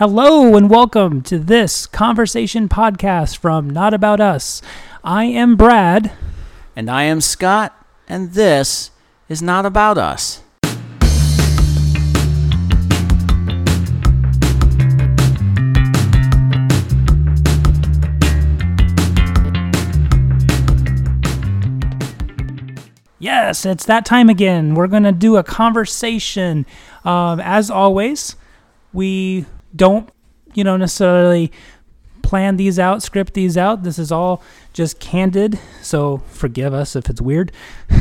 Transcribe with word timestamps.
Hello 0.00 0.56
and 0.56 0.70
welcome 0.70 1.20
to 1.24 1.38
this 1.38 1.86
conversation 1.86 2.70
podcast 2.70 3.36
from 3.36 3.68
Not 3.68 3.92
About 3.92 4.18
Us. 4.18 4.62
I 5.04 5.26
am 5.26 5.56
Brad. 5.56 6.10
And 6.74 6.90
I 6.90 7.02
am 7.02 7.20
Scott, 7.20 7.76
and 8.08 8.32
this 8.32 8.92
is 9.28 9.42
not 9.42 9.66
about 9.66 9.98
us. 9.98 10.40
Yes, 23.18 23.66
it's 23.66 23.84
that 23.84 24.06
time 24.06 24.30
again. 24.30 24.74
We're 24.74 24.86
going 24.86 25.02
to 25.02 25.12
do 25.12 25.36
a 25.36 25.44
conversation. 25.44 26.64
Um, 27.04 27.38
as 27.40 27.70
always, 27.70 28.36
we 28.94 29.44
don't, 29.74 30.10
you 30.54 30.64
know, 30.64 30.76
necessarily 30.76 31.52
plan 32.22 32.56
these 32.56 32.78
out, 32.78 33.02
script 33.02 33.34
these 33.34 33.56
out. 33.56 33.82
This 33.82 33.98
is 33.98 34.12
all 34.12 34.42
just 34.72 35.00
candid. 35.00 35.58
So 35.82 36.18
forgive 36.28 36.74
us 36.74 36.94
if 36.96 37.08
it's 37.10 37.20
weird. 37.20 37.52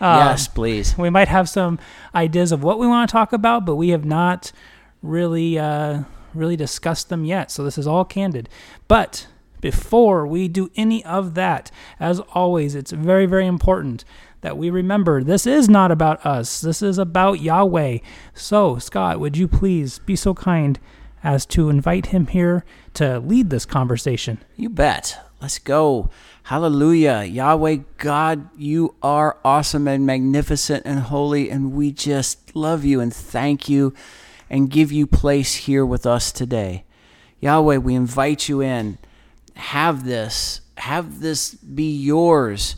Yes, 0.00 0.48
please. 0.48 0.98
We 0.98 1.10
might 1.10 1.28
have 1.28 1.48
some 1.48 1.78
ideas 2.14 2.52
of 2.52 2.62
what 2.62 2.78
we 2.78 2.86
want 2.86 3.08
to 3.08 3.12
talk 3.12 3.32
about, 3.32 3.64
but 3.64 3.76
we 3.76 3.90
have 3.90 4.04
not 4.04 4.52
really, 5.02 5.58
uh, 5.58 6.02
really 6.34 6.56
discussed 6.56 7.08
them 7.08 7.24
yet. 7.24 7.50
So 7.50 7.64
this 7.64 7.78
is 7.78 7.86
all 7.86 8.04
candid. 8.04 8.48
But 8.88 9.28
before 9.60 10.26
we 10.26 10.48
do 10.48 10.70
any 10.76 11.04
of 11.04 11.34
that, 11.34 11.70
as 11.98 12.20
always, 12.20 12.74
it's 12.74 12.90
very, 12.90 13.26
very 13.26 13.46
important 13.46 14.04
that 14.40 14.56
we 14.56 14.70
remember 14.70 15.22
this 15.22 15.46
is 15.46 15.68
not 15.68 15.90
about 15.90 16.24
us. 16.24 16.60
This 16.60 16.82
is 16.82 16.98
about 16.98 17.40
Yahweh. 17.40 17.98
So, 18.34 18.78
Scott, 18.78 19.20
would 19.20 19.36
you 19.36 19.48
please 19.48 19.98
be 20.00 20.16
so 20.16 20.34
kind 20.34 20.78
as 21.22 21.46
to 21.46 21.68
invite 21.68 22.06
him 22.06 22.28
here 22.28 22.64
to 22.94 23.18
lead 23.18 23.50
this 23.50 23.66
conversation? 23.66 24.38
You 24.56 24.68
bet. 24.68 25.18
Let's 25.40 25.58
go. 25.58 26.10
Hallelujah. 26.44 27.24
Yahweh 27.24 27.78
God, 27.98 28.48
you 28.56 28.94
are 29.02 29.36
awesome 29.44 29.88
and 29.88 30.06
magnificent 30.06 30.84
and 30.86 31.00
holy, 31.00 31.50
and 31.50 31.72
we 31.72 31.90
just 31.90 32.54
love 32.54 32.84
you 32.84 33.00
and 33.00 33.12
thank 33.12 33.68
you 33.68 33.92
and 34.48 34.70
give 34.70 34.92
you 34.92 35.06
place 35.06 35.54
here 35.54 35.84
with 35.84 36.06
us 36.06 36.30
today. 36.30 36.84
Yahweh, 37.40 37.78
we 37.78 37.94
invite 37.94 38.48
you 38.48 38.62
in. 38.62 38.98
Have 39.56 40.04
this, 40.04 40.60
have 40.78 41.20
this 41.20 41.54
be 41.54 41.90
yours. 41.90 42.76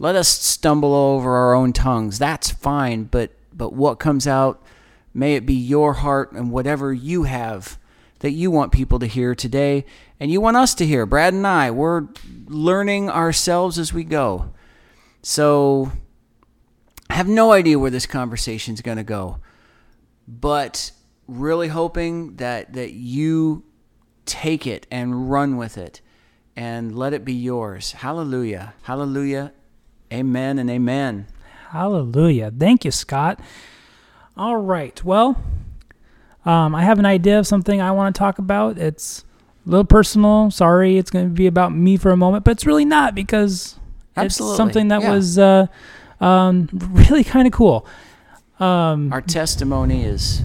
Let 0.00 0.16
us 0.16 0.28
stumble 0.28 0.94
over 0.94 1.36
our 1.36 1.54
own 1.54 1.74
tongues. 1.74 2.18
That's 2.18 2.50
fine, 2.50 3.04
but 3.04 3.32
but 3.52 3.74
what 3.74 3.98
comes 3.98 4.26
out, 4.26 4.62
may 5.12 5.34
it 5.34 5.44
be 5.44 5.52
your 5.52 5.92
heart 5.92 6.32
and 6.32 6.50
whatever 6.50 6.90
you 6.90 7.24
have 7.24 7.78
that 8.20 8.30
you 8.30 8.50
want 8.50 8.72
people 8.72 8.98
to 8.98 9.06
hear 9.06 9.34
today 9.34 9.84
and 10.18 10.30
you 10.30 10.40
want 10.40 10.56
us 10.56 10.74
to 10.76 10.86
hear. 10.86 11.04
Brad 11.04 11.34
and 11.34 11.46
I, 11.46 11.70
we're 11.70 12.06
learning 12.46 13.10
ourselves 13.10 13.78
as 13.78 13.92
we 13.92 14.02
go. 14.02 14.54
So 15.22 15.92
I 17.10 17.14
have 17.14 17.28
no 17.28 17.52
idea 17.52 17.78
where 17.78 17.90
this 17.90 18.06
conversation 18.06 18.72
is 18.72 18.80
going 18.80 18.96
to 18.96 19.04
go, 19.04 19.36
but 20.26 20.92
really 21.28 21.68
hoping 21.68 22.36
that 22.36 22.72
that 22.72 22.94
you 22.94 23.64
take 24.24 24.66
it 24.66 24.86
and 24.90 25.30
run 25.30 25.58
with 25.58 25.76
it 25.76 26.00
and 26.56 26.96
let 26.96 27.12
it 27.12 27.22
be 27.22 27.34
yours. 27.34 27.92
Hallelujah. 27.92 28.72
Hallelujah. 28.84 29.52
Amen 30.12 30.58
and 30.58 30.68
amen. 30.70 31.26
Hallelujah. 31.70 32.52
Thank 32.56 32.84
you, 32.84 32.90
Scott. 32.90 33.38
All 34.36 34.56
right. 34.56 35.02
Well, 35.04 35.40
um, 36.44 36.74
I 36.74 36.82
have 36.82 36.98
an 36.98 37.06
idea 37.06 37.38
of 37.38 37.46
something 37.46 37.80
I 37.80 37.92
want 37.92 38.14
to 38.14 38.18
talk 38.18 38.38
about. 38.38 38.76
It's 38.78 39.24
a 39.66 39.70
little 39.70 39.84
personal. 39.84 40.50
Sorry, 40.50 40.98
it's 40.98 41.10
going 41.10 41.26
to 41.26 41.30
be 41.34 41.46
about 41.46 41.72
me 41.72 41.96
for 41.96 42.10
a 42.10 42.16
moment, 42.16 42.44
but 42.44 42.52
it's 42.52 42.66
really 42.66 42.84
not 42.84 43.14
because 43.14 43.78
Absolutely. 44.16 44.52
it's 44.52 44.56
something 44.56 44.88
that 44.88 45.02
Yeah. 45.02 45.12
was 45.12 45.38
uh, 45.38 45.66
um, 46.20 46.68
really 46.72 47.22
kind 47.24 47.46
of 47.46 47.52
cool. 47.52 47.86
Um, 48.58 49.12
Our 49.12 49.20
testimony 49.20 50.04
is 50.04 50.42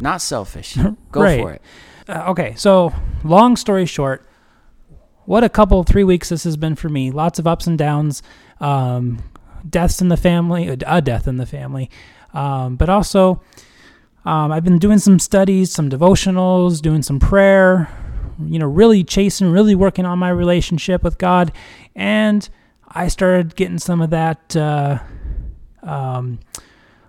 not 0.00 0.20
selfish. 0.20 0.76
Go 1.12 1.22
Right. 1.22 1.40
for 1.40 1.52
it. 1.52 1.62
uh, 2.08 2.24
okay, 2.30 2.54
so 2.56 2.92
long 3.22 3.54
story 3.56 3.86
short, 3.86 4.24
what 5.24 5.44
a 5.44 5.48
couple 5.48 5.82
three 5.84 6.04
weeks 6.04 6.30
this 6.30 6.44
has 6.44 6.56
been 6.56 6.74
for 6.74 6.88
me. 6.88 7.10
Lots 7.10 7.38
of 7.38 7.46
ups 7.46 7.66
and 7.66 7.76
downs, 7.78 8.22
um, 8.60 9.22
deaths 9.68 10.00
in 10.00 10.08
the 10.08 10.16
family, 10.16 10.68
a 10.68 11.00
death 11.00 11.28
in 11.28 11.36
the 11.36 11.46
family, 11.46 11.90
um, 12.34 12.76
but 12.76 12.88
also 12.88 13.42
um, 14.24 14.52
I've 14.52 14.64
been 14.64 14.78
doing 14.78 14.98
some 14.98 15.18
studies, 15.18 15.72
some 15.72 15.88
devotionals, 15.88 16.80
doing 16.80 17.02
some 17.02 17.18
prayer. 17.18 17.88
You 18.40 18.60
know, 18.60 18.66
really 18.66 19.02
chasing, 19.02 19.50
really 19.50 19.74
working 19.74 20.04
on 20.04 20.20
my 20.20 20.28
relationship 20.28 21.02
with 21.02 21.18
God, 21.18 21.50
and 21.96 22.48
I 22.86 23.08
started 23.08 23.56
getting 23.56 23.78
some 23.78 24.00
of 24.00 24.10
that. 24.10 24.54
Uh, 24.54 25.00
um, 25.82 26.38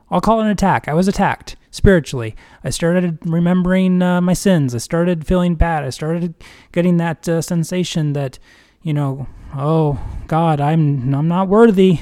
I'll 0.10 0.22
call 0.22 0.40
it 0.40 0.46
an 0.46 0.50
attack. 0.50 0.88
I 0.88 0.94
was 0.94 1.08
attacked 1.08 1.56
spiritually. 1.72 2.36
I 2.64 2.72
started 2.72 3.20
remembering 3.24 4.02
uh, 4.02 4.22
my 4.22 4.34
sins. 4.34 4.74
I 4.74 4.80
started 4.80 5.28
feeling 5.28 5.56
bad. 5.56 5.84
I 5.84 5.92
started 5.92 6.34
getting 6.72 6.98
that 6.98 7.30
uh, 7.30 7.42
sensation 7.42 8.14
that, 8.14 8.40
you 8.82 8.94
know, 8.94 9.28
oh 9.56 10.00
God, 10.28 10.62
I'm 10.62 11.14
I'm 11.14 11.28
not 11.28 11.48
worthy. 11.48 12.00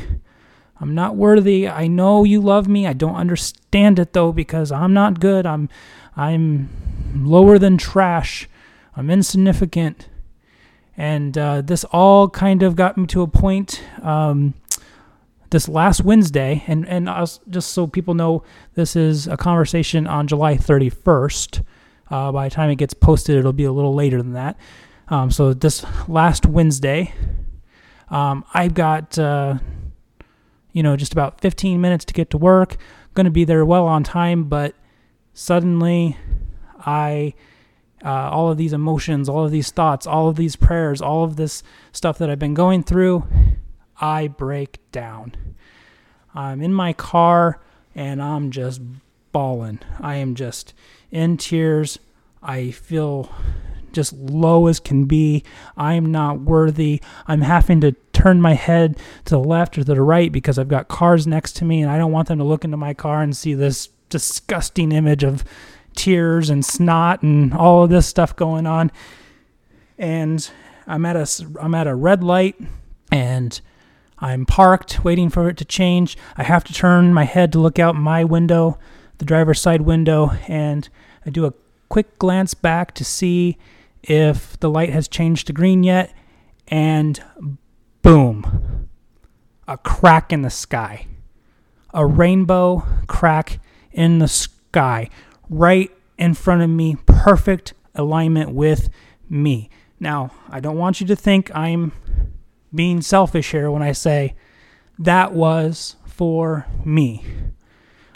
I'm 0.80 0.94
not 0.94 1.16
worthy. 1.16 1.68
I 1.68 1.88
know 1.88 2.24
you 2.24 2.40
love 2.40 2.68
me. 2.68 2.86
I 2.86 2.94
don't 2.94 3.16
understand 3.16 4.00
it 4.00 4.14
though 4.14 4.32
because 4.32 4.72
I'm 4.72 4.94
not 4.94 5.20
good. 5.20 5.46
I'm 5.46 5.70
I'm 6.16 6.70
lower 7.16 7.58
than 7.58 7.78
trash. 7.78 8.48
I'm 8.96 9.10
insignificant. 9.10 10.10
And 10.96 11.38
uh, 11.38 11.62
this 11.62 11.84
all 11.86 12.30
kind 12.30 12.64
of 12.64 12.76
got 12.76 12.98
me 12.98 13.06
to 13.08 13.22
a 13.22 13.28
point. 13.28 13.84
Um, 14.02 14.56
this 15.50 15.70
last 15.70 16.04
Wednesday, 16.04 16.64
and 16.68 16.88
and 16.88 17.08
us, 17.08 17.40
just 17.50 17.72
so 17.72 17.88
people 17.88 18.14
know, 18.14 18.44
this 18.76 18.96
is 18.96 19.28
a 19.28 19.38
conversation 19.38 20.06
on 20.06 20.28
July 20.28 20.58
31st. 20.58 21.64
Uh, 22.10 22.32
by 22.32 22.50
the 22.50 22.56
time 22.56 22.70
it 22.70 22.76
gets 22.76 22.94
posted, 22.94 23.38
it'll 23.38 23.54
be 23.54 23.64
a 23.64 23.72
little 23.72 23.94
later 23.94 24.18
than 24.18 24.34
that. 24.34 24.58
Um, 25.10 25.32
so 25.32 25.54
this 25.54 25.86
last 26.08 26.46
Wednesday, 26.46 27.14
um, 28.10 28.44
I've 28.54 28.74
got 28.74 29.18
uh, 29.18 29.58
you 30.74 30.84
know 30.84 30.98
just 30.98 31.14
about 31.14 31.40
15 31.40 31.80
minutes 31.80 32.06
to 32.06 32.14
get 32.14 32.30
to 32.32 32.38
work. 32.38 32.78
Going 33.14 33.26
to 33.26 33.32
be 33.32 33.46
there 33.46 33.66
well 33.66 33.86
on 33.86 34.04
time, 34.04 34.46
but 34.46 34.76
suddenly, 35.34 36.18
I 36.80 37.34
uh, 38.04 38.30
all 38.30 38.52
of 38.52 38.58
these 38.58 38.74
emotions, 38.74 39.28
all 39.28 39.46
of 39.46 39.52
these 39.52 39.72
thoughts, 39.72 40.06
all 40.06 40.28
of 40.30 40.36
these 40.36 40.56
prayers, 40.56 41.02
all 41.02 41.24
of 41.24 41.36
this 41.36 41.64
stuff 41.92 42.18
that 42.20 42.30
I've 42.30 42.40
been 42.40 42.54
going 42.54 42.84
through, 42.84 43.26
I 44.00 44.28
break 44.28 44.80
down. 44.92 45.36
I'm 46.36 46.62
in 46.62 46.74
my 46.74 46.94
car 46.94 47.60
and 47.96 48.22
I'm 48.22 48.52
just 48.52 48.82
bawling. 49.32 49.80
I 50.00 50.18
am 50.18 50.36
just 50.36 50.74
in 51.10 51.38
tears. 51.38 51.98
I 52.44 52.70
feel 52.70 53.32
just 53.98 54.14
low 54.14 54.68
as 54.68 54.80
can 54.80 55.06
be. 55.06 55.44
I'm 55.76 56.12
not 56.12 56.42
worthy. 56.42 57.02
I'm 57.26 57.42
having 57.42 57.82
to 57.82 57.94
turn 58.14 58.40
my 58.40 58.54
head 58.54 58.96
to 59.26 59.32
the 59.32 59.40
left 59.40 59.76
or 59.76 59.82
to 59.82 59.94
the 59.96 60.00
right 60.04 60.32
because 60.32 60.60
I've 60.60 60.68
got 60.68 60.88
cars 60.88 61.26
next 61.26 61.56
to 61.58 61.66
me 61.66 61.82
and 61.82 61.92
I 61.92 61.98
don't 61.98 62.12
want 62.12 62.28
them 62.28 62.38
to 62.38 62.44
look 62.44 62.64
into 62.64 62.78
my 62.78 62.94
car 62.94 63.24
and 63.24 63.36
see 63.36 63.56
this 63.56 63.90
disgusting 64.10 64.92
image 64.92 65.24
of 65.24 65.44
tears 65.96 66.52
and 66.52 66.64
snot 66.64 67.24
and 67.24 67.56
all 67.56 67.84
of 67.84 67.90
this 67.90 68.06
stuff 68.06 68.36
going 68.36 68.68
on. 68.68 68.92
And 69.98 70.48
I'm 70.86 71.04
at 71.04 71.16
a 71.16 71.48
I'm 71.60 71.74
at 71.74 71.88
a 71.88 71.96
red 71.96 72.24
light 72.24 72.56
and 73.12 73.60
I'm 74.20 74.46
parked 74.46 75.04
waiting 75.04 75.32
for 75.32 75.50
it 75.50 75.58
to 75.58 75.66
change. 75.66 76.20
I 76.38 76.44
have 76.44 76.64
to 76.66 76.74
turn 76.74 77.16
my 77.16 77.24
head 77.24 77.52
to 77.54 77.60
look 77.60 77.80
out 77.80 77.96
my 77.96 78.24
window, 78.24 78.78
the 79.18 79.26
driver's 79.26 79.60
side 79.60 79.82
window, 79.82 80.34
and 80.48 80.88
I 81.26 81.32
do 81.32 81.48
a 81.48 81.54
quick 81.90 82.20
glance 82.20 82.54
back 82.54 82.94
to 82.94 83.04
see 83.04 83.58
if 84.08 84.60
the 84.60 84.70
light 84.70 84.90
has 84.90 85.08
changed 85.08 85.48
to 85.48 85.54
green 85.54 85.84
yet. 85.84 86.14
And 86.68 87.22
boom, 88.02 88.90
a 89.68 89.78
crack 89.78 90.34
in 90.34 90.42
the 90.42 90.50
sky. 90.50 91.08
A 91.94 92.06
rainbow 92.06 92.84
crack 93.08 93.60
in 93.92 94.20
the 94.20 94.28
sky 94.28 95.10
right 95.50 95.92
in 96.18 96.34
front 96.34 96.62
of 96.62 96.70
me, 96.70 96.98
perfect 97.06 97.74
alignment 97.96 98.52
with 98.52 98.90
me. 99.30 99.70
Now, 100.00 100.32
I 100.50 100.60
don't 100.60 100.78
want 100.78 101.02
you 101.02 101.08
to 101.08 101.16
think 101.16 101.54
I'm 101.56 101.92
being 102.74 103.02
selfish 103.02 103.52
here 103.52 103.72
when 103.72 103.82
I 103.82 103.92
say 103.92 104.36
that 105.00 105.34
was 105.34 105.96
for 106.06 106.68
me. 106.84 107.24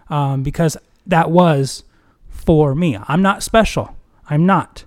Um, 0.10 0.44
because 0.44 0.78
that 1.08 1.32
was 1.32 1.84
for 2.30 2.76
me. 2.76 2.98
I'm 3.08 3.22
not 3.22 3.44
special. 3.44 3.96
I'm 4.30 4.46
not. 4.46 4.84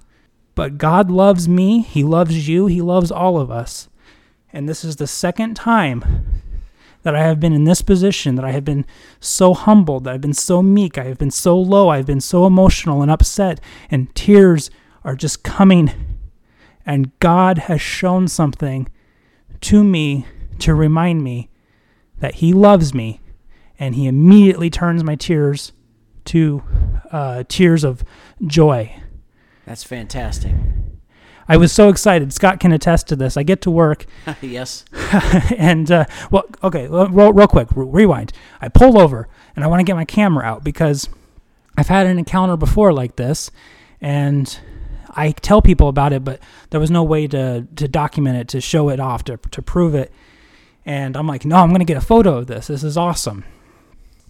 But 0.55 0.79
God 0.79 1.11
loves 1.11 1.49
me. 1.49 1.83
He 1.83 2.05
loves 2.05 2.49
you. 2.49 2.67
He 2.67 2.81
loves 2.81 3.11
all 3.11 3.39
of 3.39 3.51
us. 3.51 3.89
And 4.53 4.69
this 4.69 4.85
is 4.85 4.97
the 4.97 5.07
second 5.07 5.55
time 5.55 6.43
that 7.03 7.15
I 7.15 7.23
have 7.23 7.39
been 7.39 7.53
in 7.53 7.65
this 7.65 7.83
position, 7.83 8.35
that 8.37 8.45
I 8.45 8.53
have 8.53 8.65
been 8.65 8.87
so 9.21 9.53
humbled, 9.53 10.05
that 10.05 10.15
I've 10.15 10.21
been 10.21 10.33
so 10.33 10.63
meek, 10.63 10.97
I 10.97 11.05
have 11.05 11.19
been 11.19 11.31
so 11.31 11.57
low, 11.59 11.91
I've 11.91 12.07
been 12.07 12.21
so 12.21 12.47
emotional 12.47 13.03
and 13.03 13.11
upset, 13.11 13.61
and 13.91 14.13
tears 14.15 14.71
are 15.05 15.15
just 15.15 15.43
coming. 15.43 15.93
And 16.87 17.17
God 17.19 17.59
has 17.59 17.81
shown 17.81 18.27
something 18.27 18.89
to 19.63 19.85
me 19.85 20.27
to 20.61 20.75
remind 20.75 21.23
me 21.23 21.51
that 22.21 22.37
He 22.37 22.53
loves 22.53 22.95
me, 22.95 23.21
and 23.79 23.95
He 23.95 24.07
immediately 24.07 24.71
turns 24.71 25.05
my 25.05 25.15
tears 25.15 25.73
to 26.27 26.63
uh, 27.13 27.45
tears 27.49 27.85
of 27.85 28.03
joy. 28.47 28.97
That's 29.67 29.85
fantastic. 29.85 30.53
I 31.49 31.57
was 31.57 31.73
so 31.73 31.89
excited. 31.89 32.33
Scott 32.33 32.59
can 32.59 32.73
attest 32.73 33.09
to 33.09 33.17
this. 33.17 33.37
I 33.37 33.43
get 33.43 33.61
to 33.63 33.71
work, 33.71 34.07
yes. 34.41 34.85
and 35.57 35.91
uh, 35.91 36.07
well, 36.31 36.45
okay, 36.63 36.87
real, 36.89 37.33
real 37.33 37.47
quick, 37.47 37.69
rewind. 37.75 38.33
I 38.61 38.69
pull 38.69 38.99
over, 38.99 39.29
and 39.55 39.65
I 39.65 39.69
want 39.69 39.81
to 39.81 39.85
get 39.85 39.97
my 39.97 40.05
camera 40.05 40.45
out 40.45 40.65
because 40.65 41.09
I've 41.77 41.89
had 41.89 42.07
an 42.07 42.19
encounter 42.19 42.57
before 42.57 42.93
like 42.93 43.17
this, 43.17 43.51
and 44.01 44.59
I 45.11 45.33
tell 45.33 45.61
people 45.61 45.89
about 45.89 46.13
it, 46.13 46.25
but 46.25 46.41
there 46.71 46.81
was 46.81 46.91
no 46.91 47.03
way 47.03 47.27
to 47.29 47.67
to 47.77 47.89
document 47.89 48.39
it, 48.39 48.49
to 48.49 48.61
show 48.61 48.89
it 48.89 49.01
off, 49.01 49.25
to 49.25 49.37
to 49.37 49.63
prove 49.63 49.95
it. 49.95 50.13
And 50.87 51.17
I'm 51.17 51.27
like, 51.27 51.45
no, 51.45 51.57
I'm 51.57 51.71
gonna 51.71 51.85
get 51.85 51.97
a 51.97 52.03
photo 52.03 52.39
of 52.39 52.47
this. 52.47 52.69
This 52.69 52.85
is 52.85 52.97
awesome. 52.97 53.45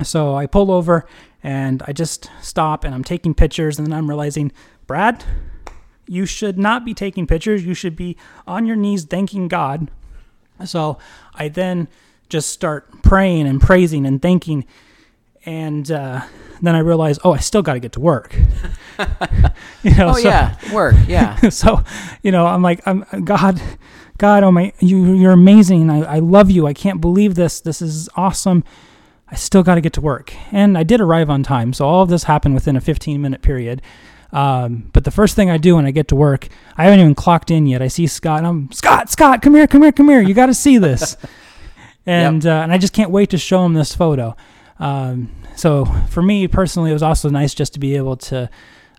So 0.03 0.35
I 0.35 0.47
pull 0.47 0.73
over 0.73 1.07
and 1.43 1.83
I 1.87 1.93
just 1.93 2.31
stop 2.41 2.85
and 2.85 2.95
I'm 2.95 3.05
taking 3.05 3.35
pictures, 3.35 3.79
and 3.79 3.87
then 3.87 3.97
I'm 3.97 4.09
realizing, 4.09 4.51
Brad, 4.87 5.25
you 6.07 6.27
should 6.27 6.59
not 6.59 6.85
be 6.85 6.95
taking 6.95 7.27
pictures. 7.27 7.65
You 7.65 7.75
should 7.75 7.97
be 7.97 8.17
on 8.47 8.67
your 8.67 8.77
knees 8.77 9.05
thanking 9.05 9.49
God. 9.49 9.91
So 10.65 10.99
I 11.35 11.49
then 11.49 11.89
just 12.29 12.51
start 12.51 13.03
praying 13.03 13.47
and 13.47 13.61
praising 13.61 14.07
and 14.07 14.21
thanking. 14.21 14.65
And 15.47 15.91
uh, 15.91 16.23
then 16.63 16.75
I 16.75 16.79
realize, 16.79 17.19
oh, 17.25 17.33
I 17.33 17.39
still 17.39 17.63
got 17.63 17.75
to 17.75 17.81
get 17.81 17.93
to 17.93 18.01
work. 18.01 18.35
you 19.83 19.95
know, 19.95 20.11
oh 20.11 20.13
so, 20.15 20.19
yeah, 20.19 20.57
work, 20.73 20.95
yeah. 21.07 21.37
so, 21.51 21.83
you 22.23 22.31
know, 22.31 22.47
I'm 22.47 22.63
like, 22.63 22.81
I'm 22.87 23.05
God, 23.25 23.61
God, 24.19 24.43
oh 24.43 24.51
my, 24.51 24.73
you, 24.79 25.15
you're 25.15 25.33
amazing. 25.33 25.91
I, 25.91 26.17
I 26.17 26.19
love 26.21 26.51
you. 26.51 26.67
I 26.67 26.73
can't 26.73 27.01
believe 27.01 27.35
this. 27.35 27.61
This 27.61 27.83
is 27.83 28.09
awesome. 28.17 28.65
I 29.29 29.35
still 29.35 29.63
got 29.63 29.75
to 29.75 29.81
get 29.81 29.93
to 29.95 30.01
work, 30.01 30.35
and 30.53 30.79
I 30.79 30.83
did 30.83 31.01
arrive 31.01 31.29
on 31.29 31.43
time. 31.43 31.73
So 31.73 31.87
all 31.87 32.03
of 32.03 32.09
this 32.09 32.25
happened 32.25 32.55
within 32.55 32.77
a 32.77 32.81
15 32.81 33.21
minute 33.21 33.43
period. 33.43 33.83
Um, 34.35 34.91
but 34.93 35.05
the 35.05 35.13
first 35.13 35.37
thing 35.37 35.49
I 35.49 35.59
do 35.59 35.77
when 35.77 35.87
I 35.87 35.93
get 35.93 36.09
to 36.09 36.17
work, 36.17 36.49
I 36.77 36.85
haven't 36.85 36.99
even 36.99 37.15
clocked 37.15 37.53
in 37.53 37.67
yet. 37.67 37.81
I 37.81 37.89
see 37.89 38.09
Scott, 38.09 38.39
and 38.39 38.47
I'm 38.49 38.73
Scott, 38.73 39.09
Scott, 39.09 39.41
come 39.43 39.55
here, 39.55 39.69
come 39.69 39.83
here, 39.83 39.93
come 39.93 40.09
here. 40.09 40.21
You 40.21 40.35
got 40.35 40.47
to 40.47 40.55
see 40.55 40.77
this, 40.77 41.17
and 42.07 42.43
yep. 42.43 42.53
uh, 42.53 42.63
and 42.65 42.73
I 42.73 42.79
just 42.79 42.93
can't 42.93 43.11
wait 43.11 43.31
to 43.31 43.39
show 43.39 43.65
him 43.65 43.75
this 43.75 43.95
photo. 43.95 44.37
Um, 44.81 45.31
so 45.55 45.85
for 46.11 46.21
me 46.21 46.49
personally, 46.49 46.91
it 46.91 46.95
was 46.95 47.03
also 47.03 47.31
nice 47.31 47.55
just 47.55 47.75
to 47.75 47.81
be 47.81 47.95
able 47.95 48.17
to 48.17 48.51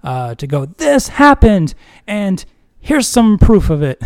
uh, 0.06 0.36
to 0.36 0.48
go. 0.48 0.68
This 0.68 1.10
happened, 1.10 1.76
and 2.08 2.46
here's 2.80 3.08
some 3.08 3.38
proof 3.38 3.70
of 3.70 3.84
it. 3.84 4.02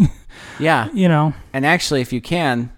yeah, 0.58 0.88
you 0.92 1.06
know. 1.06 1.34
And 1.52 1.64
actually, 1.64 2.00
if 2.00 2.12
you 2.12 2.20
can, 2.20 2.72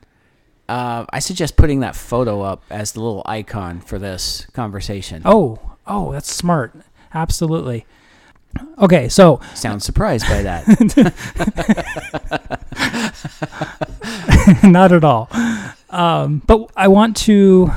uh, 0.69 1.07
I 1.09 1.21
suggest 1.21 1.57
putting 1.57 1.81
that 1.81 1.97
photo 1.97 2.43
up 2.43 2.63
as 2.69 2.93
the 2.93 3.01
little 3.01 3.23
icon 3.25 3.81
for 3.81 3.99
this 3.99 4.47
conversation. 4.53 5.23
Oh, 5.25 5.59
oh, 5.87 6.13
that's 6.13 6.31
smart. 6.31 6.75
Absolutely. 7.17 7.87
Okay, 8.79 9.09
so 9.09 9.41
sounds 9.55 9.85
surprised 9.87 10.27
by 10.29 10.43
that. 10.43 10.67
Not 14.63 14.93
at 14.93 15.03
all. 15.03 15.31
Um, 15.89 16.43
but 16.47 16.71
I 16.77 16.89
want 16.89 17.17
to. 17.19 17.71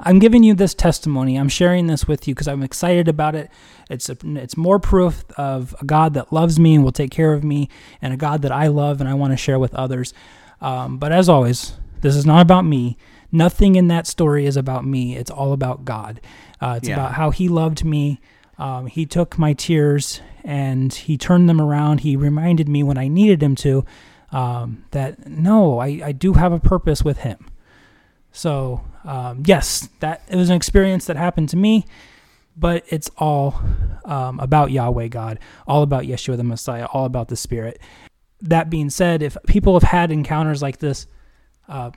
I'm 0.00 0.18
giving 0.18 0.42
you 0.42 0.54
this 0.54 0.74
testimony. 0.74 1.36
I'm 1.36 1.48
sharing 1.48 1.86
this 1.86 2.08
with 2.08 2.26
you 2.26 2.34
because 2.34 2.48
I'm 2.48 2.64
excited 2.64 3.06
about 3.06 3.36
it. 3.36 3.48
It's 3.88 4.08
a, 4.08 4.16
it's 4.24 4.56
more 4.56 4.80
proof 4.80 5.24
of 5.36 5.76
a 5.80 5.84
God 5.84 6.14
that 6.14 6.32
loves 6.32 6.58
me 6.58 6.74
and 6.74 6.82
will 6.82 6.90
take 6.90 7.12
care 7.12 7.32
of 7.32 7.44
me, 7.44 7.68
and 8.02 8.12
a 8.12 8.16
God 8.16 8.42
that 8.42 8.50
I 8.50 8.66
love 8.66 9.00
and 9.00 9.08
I 9.08 9.14
want 9.14 9.32
to 9.32 9.36
share 9.36 9.58
with 9.58 9.72
others. 9.74 10.12
Um, 10.60 10.98
but 10.98 11.12
as 11.12 11.28
always, 11.28 11.74
this 12.00 12.16
is 12.16 12.26
not 12.26 12.42
about 12.42 12.64
me. 12.64 12.96
Nothing 13.30 13.76
in 13.76 13.86
that 13.86 14.08
story 14.08 14.46
is 14.46 14.56
about 14.56 14.84
me. 14.84 15.16
It's 15.16 15.30
all 15.30 15.52
about 15.52 15.84
God. 15.84 16.20
Uh, 16.60 16.74
it's 16.78 16.88
yeah. 16.88 16.94
about 16.94 17.12
how 17.12 17.30
He 17.30 17.48
loved 17.48 17.84
me 17.84 18.20
um, 18.60 18.86
he 18.86 19.06
took 19.06 19.38
my 19.38 19.54
tears 19.54 20.20
and 20.44 20.92
he 20.92 21.16
turned 21.16 21.48
them 21.48 21.60
around. 21.60 22.00
He 22.00 22.14
reminded 22.14 22.68
me 22.68 22.82
when 22.82 22.98
I 22.98 23.08
needed 23.08 23.42
him 23.42 23.56
to 23.56 23.86
um, 24.32 24.84
that 24.90 25.26
no, 25.26 25.78
I, 25.78 26.00
I 26.04 26.12
do 26.12 26.34
have 26.34 26.52
a 26.52 26.60
purpose 26.60 27.02
with 27.02 27.18
him. 27.18 27.46
So 28.32 28.84
um, 29.04 29.42
yes, 29.46 29.88
that 30.00 30.22
it 30.28 30.36
was 30.36 30.50
an 30.50 30.56
experience 30.56 31.06
that 31.06 31.16
happened 31.16 31.48
to 31.48 31.56
me, 31.56 31.86
but 32.54 32.84
it's 32.88 33.10
all 33.16 33.60
um, 34.04 34.38
about 34.38 34.70
Yahweh 34.70 35.08
God, 35.08 35.38
all 35.66 35.82
about 35.82 36.04
Yeshua 36.04 36.36
the 36.36 36.44
Messiah, 36.44 36.84
all 36.84 37.06
about 37.06 37.28
the 37.28 37.36
Spirit. 37.36 37.80
That 38.42 38.68
being 38.68 38.90
said, 38.90 39.22
if 39.22 39.38
people 39.46 39.72
have 39.72 39.82
had 39.82 40.12
encounters 40.12 40.60
like 40.60 40.78
this, 40.78 41.06
uh, 41.66 41.92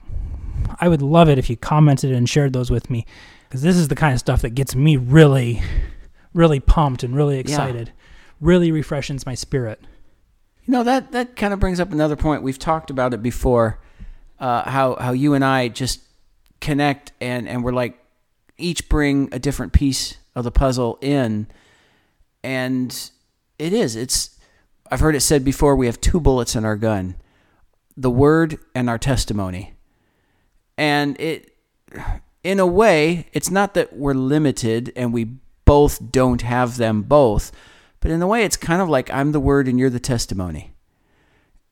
I 0.80 0.88
would 0.88 1.02
love 1.02 1.28
it 1.28 1.38
if 1.38 1.50
you 1.50 1.56
commented 1.58 2.12
and 2.12 2.28
shared 2.28 2.54
those 2.54 2.70
with 2.70 2.88
me, 2.88 3.04
because 3.48 3.60
this 3.60 3.76
is 3.76 3.88
the 3.88 3.94
kind 3.94 4.14
of 4.14 4.18
stuff 4.18 4.40
that 4.42 4.54
gets 4.54 4.74
me 4.74 4.96
really 4.96 5.62
really 6.34 6.60
pumped 6.60 7.02
and 7.02 7.16
really 7.16 7.38
excited. 7.38 7.88
Yeah. 7.88 7.94
Really 8.40 8.70
refreshes 8.70 9.24
my 9.24 9.34
spirit. 9.34 9.80
You 10.66 10.72
know 10.72 10.82
that 10.82 11.12
that 11.12 11.36
kind 11.36 11.54
of 11.54 11.60
brings 11.60 11.80
up 11.80 11.92
another 11.92 12.16
point. 12.16 12.42
We've 12.42 12.58
talked 12.58 12.90
about 12.90 13.14
it 13.14 13.22
before. 13.22 13.80
Uh, 14.38 14.68
how 14.68 14.96
how 14.96 15.12
you 15.12 15.34
and 15.34 15.44
I 15.44 15.68
just 15.68 16.00
connect 16.60 17.12
and 17.20 17.48
and 17.48 17.62
we're 17.62 17.72
like 17.72 17.98
each 18.58 18.88
bring 18.88 19.28
a 19.32 19.38
different 19.38 19.72
piece 19.72 20.16
of 20.34 20.44
the 20.44 20.50
puzzle 20.50 20.98
in, 21.00 21.46
and 22.42 23.10
it 23.58 23.72
is 23.72 23.94
it's. 23.96 24.38
I've 24.90 25.00
heard 25.00 25.14
it 25.14 25.20
said 25.20 25.44
before. 25.44 25.76
We 25.76 25.86
have 25.86 26.00
two 26.00 26.20
bullets 26.20 26.54
in 26.54 26.64
our 26.64 26.76
gun, 26.76 27.16
the 27.96 28.10
word 28.10 28.58
and 28.74 28.90
our 28.90 28.98
testimony, 28.98 29.74
and 30.76 31.18
it. 31.20 31.50
In 32.42 32.60
a 32.60 32.66
way, 32.66 33.28
it's 33.32 33.50
not 33.50 33.72
that 33.72 33.96
we're 33.96 34.12
limited 34.12 34.92
and 34.96 35.14
we 35.14 35.38
both 35.64 36.10
don't 36.10 36.42
have 36.42 36.76
them 36.76 37.02
both. 37.02 37.52
But 38.00 38.10
in 38.10 38.20
a 38.20 38.26
way, 38.26 38.44
it's 38.44 38.56
kind 38.56 38.82
of 38.82 38.88
like 38.88 39.10
I'm 39.10 39.32
the 39.32 39.40
word 39.40 39.66
and 39.66 39.78
you're 39.78 39.90
the 39.90 40.00
testimony. 40.00 40.74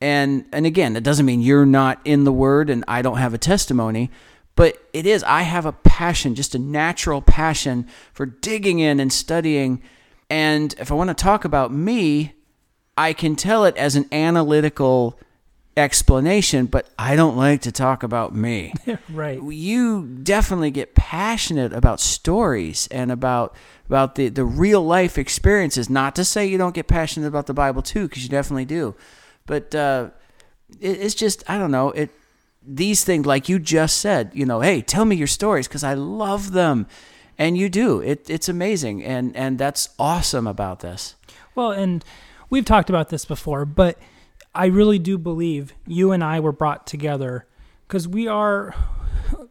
And 0.01 0.45
and 0.51 0.65
again, 0.65 0.95
it 0.95 1.03
doesn't 1.03 1.25
mean 1.25 1.41
you're 1.41 1.65
not 1.65 2.01
in 2.03 2.23
the 2.23 2.31
word 2.31 2.69
and 2.69 2.83
I 2.87 3.01
don't 3.01 3.17
have 3.17 3.33
a 3.33 3.37
testimony, 3.37 4.11
but 4.55 4.77
it 4.93 5.05
is 5.05 5.23
I 5.23 5.43
have 5.43 5.65
a 5.65 5.71
passion, 5.71 6.35
just 6.35 6.55
a 6.55 6.59
natural 6.59 7.21
passion 7.21 7.87
for 8.13 8.25
digging 8.25 8.79
in 8.79 8.99
and 8.99 9.13
studying. 9.13 9.81
And 10.29 10.73
if 10.79 10.91
I 10.91 10.95
want 10.95 11.09
to 11.09 11.13
talk 11.13 11.45
about 11.45 11.71
me, 11.71 12.33
I 12.97 13.13
can 13.13 13.35
tell 13.35 13.65
it 13.65 13.77
as 13.77 13.95
an 13.95 14.07
analytical 14.11 15.19
explanation, 15.75 16.67
but 16.67 16.89
I 16.97 17.15
don't 17.15 17.35
like 17.35 17.61
to 17.61 17.71
talk 17.71 18.03
about 18.03 18.35
me. 18.35 18.73
right. 19.09 19.41
You 19.41 20.05
definitely 20.05 20.71
get 20.71 20.95
passionate 20.95 21.73
about 21.73 21.99
stories 21.99 22.87
and 22.91 23.11
about 23.11 23.55
about 23.87 24.15
the, 24.15 24.29
the 24.29 24.45
real 24.45 24.83
life 24.83 25.17
experiences. 25.17 25.89
Not 25.89 26.15
to 26.15 26.23
say 26.23 26.45
you 26.45 26.57
don't 26.57 26.75
get 26.75 26.87
passionate 26.87 27.27
about 27.27 27.47
the 27.47 27.53
Bible 27.53 27.81
too, 27.81 28.07
because 28.07 28.23
you 28.23 28.29
definitely 28.29 28.65
do. 28.65 28.95
But 29.45 29.73
uh, 29.75 30.11
it, 30.79 31.01
it's 31.01 31.15
just 31.15 31.43
I 31.49 31.57
don't 31.57 31.71
know 31.71 31.91
it. 31.91 32.11
These 32.65 33.03
things, 33.03 33.25
like 33.25 33.49
you 33.49 33.59
just 33.59 33.97
said, 33.97 34.31
you 34.33 34.45
know, 34.45 34.61
hey, 34.61 34.81
tell 34.81 35.03
me 35.03 35.17
your 35.17 35.27
stories 35.27 35.67
because 35.67 35.83
I 35.83 35.95
love 35.95 36.53
them, 36.53 36.87
and 37.37 37.57
you 37.57 37.67
do. 37.67 37.99
It, 37.99 38.29
it's 38.29 38.47
amazing, 38.47 39.03
and 39.03 39.35
and 39.35 39.57
that's 39.57 39.89
awesome 39.99 40.47
about 40.47 40.79
this. 40.79 41.15
Well, 41.55 41.71
and 41.71 42.05
we've 42.49 42.63
talked 42.63 42.89
about 42.89 43.09
this 43.09 43.25
before, 43.25 43.65
but 43.65 43.97
I 44.55 44.67
really 44.67 44.99
do 44.99 45.17
believe 45.17 45.73
you 45.87 46.11
and 46.11 46.23
I 46.23 46.39
were 46.39 46.51
brought 46.51 46.85
together 46.85 47.45
because 47.87 48.07
we 48.07 48.27
are. 48.27 48.75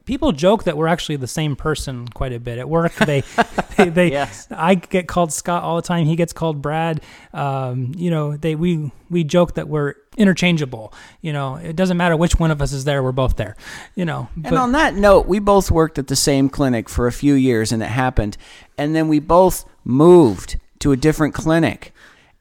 People 0.05 0.33
joke 0.33 0.65
that 0.65 0.77
we're 0.77 0.89
actually 0.89 1.17
the 1.17 1.29
same 1.29 1.55
person 1.55 2.09
quite 2.09 2.33
a 2.33 2.41
bit 2.41 2.59
at 2.59 2.69
work. 2.69 2.93
They, 2.97 3.23
they, 3.77 3.89
they 3.89 4.11
yes. 4.11 4.49
I 4.51 4.75
get 4.75 5.07
called 5.07 5.33
Scott 5.33 5.63
all 5.63 5.77
the 5.77 5.83
time. 5.83 6.07
He 6.07 6.17
gets 6.17 6.33
called 6.33 6.61
Brad. 6.61 7.01
Um, 7.33 7.93
you 7.97 8.11
know, 8.11 8.37
they 8.37 8.57
we 8.57 8.91
we 9.11 9.23
joke 9.23 9.55
that 9.55 9.69
we're 9.69 9.95
interchangeable. 10.17 10.93
You 11.21 11.33
know, 11.33 11.55
it 11.55 11.77
doesn't 11.77 11.97
matter 11.97 12.17
which 12.17 12.39
one 12.39 12.51
of 12.51 12.61
us 12.61 12.73
is 12.73 12.85
there. 12.85 13.03
We're 13.03 13.13
both 13.13 13.37
there. 13.37 13.57
You 13.95 14.05
know. 14.05 14.29
But, 14.37 14.49
and 14.49 14.59
on 14.59 14.73
that 14.73 14.95
note, 14.95 15.27
we 15.27 15.39
both 15.39 15.71
worked 15.71 15.99
at 15.99 16.09
the 16.09 16.17
same 16.17 16.49
clinic 16.49 16.89
for 16.89 17.07
a 17.07 17.13
few 17.13 17.35
years, 17.35 17.71
and 17.71 17.83
it 17.83 17.87
happened. 17.87 18.37
And 18.77 18.97
then 18.97 19.07
we 19.07 19.21
both 19.21 19.65
moved 19.85 20.59
to 20.81 20.91
a 20.91 20.97
different 20.97 21.33
clinic 21.33 21.93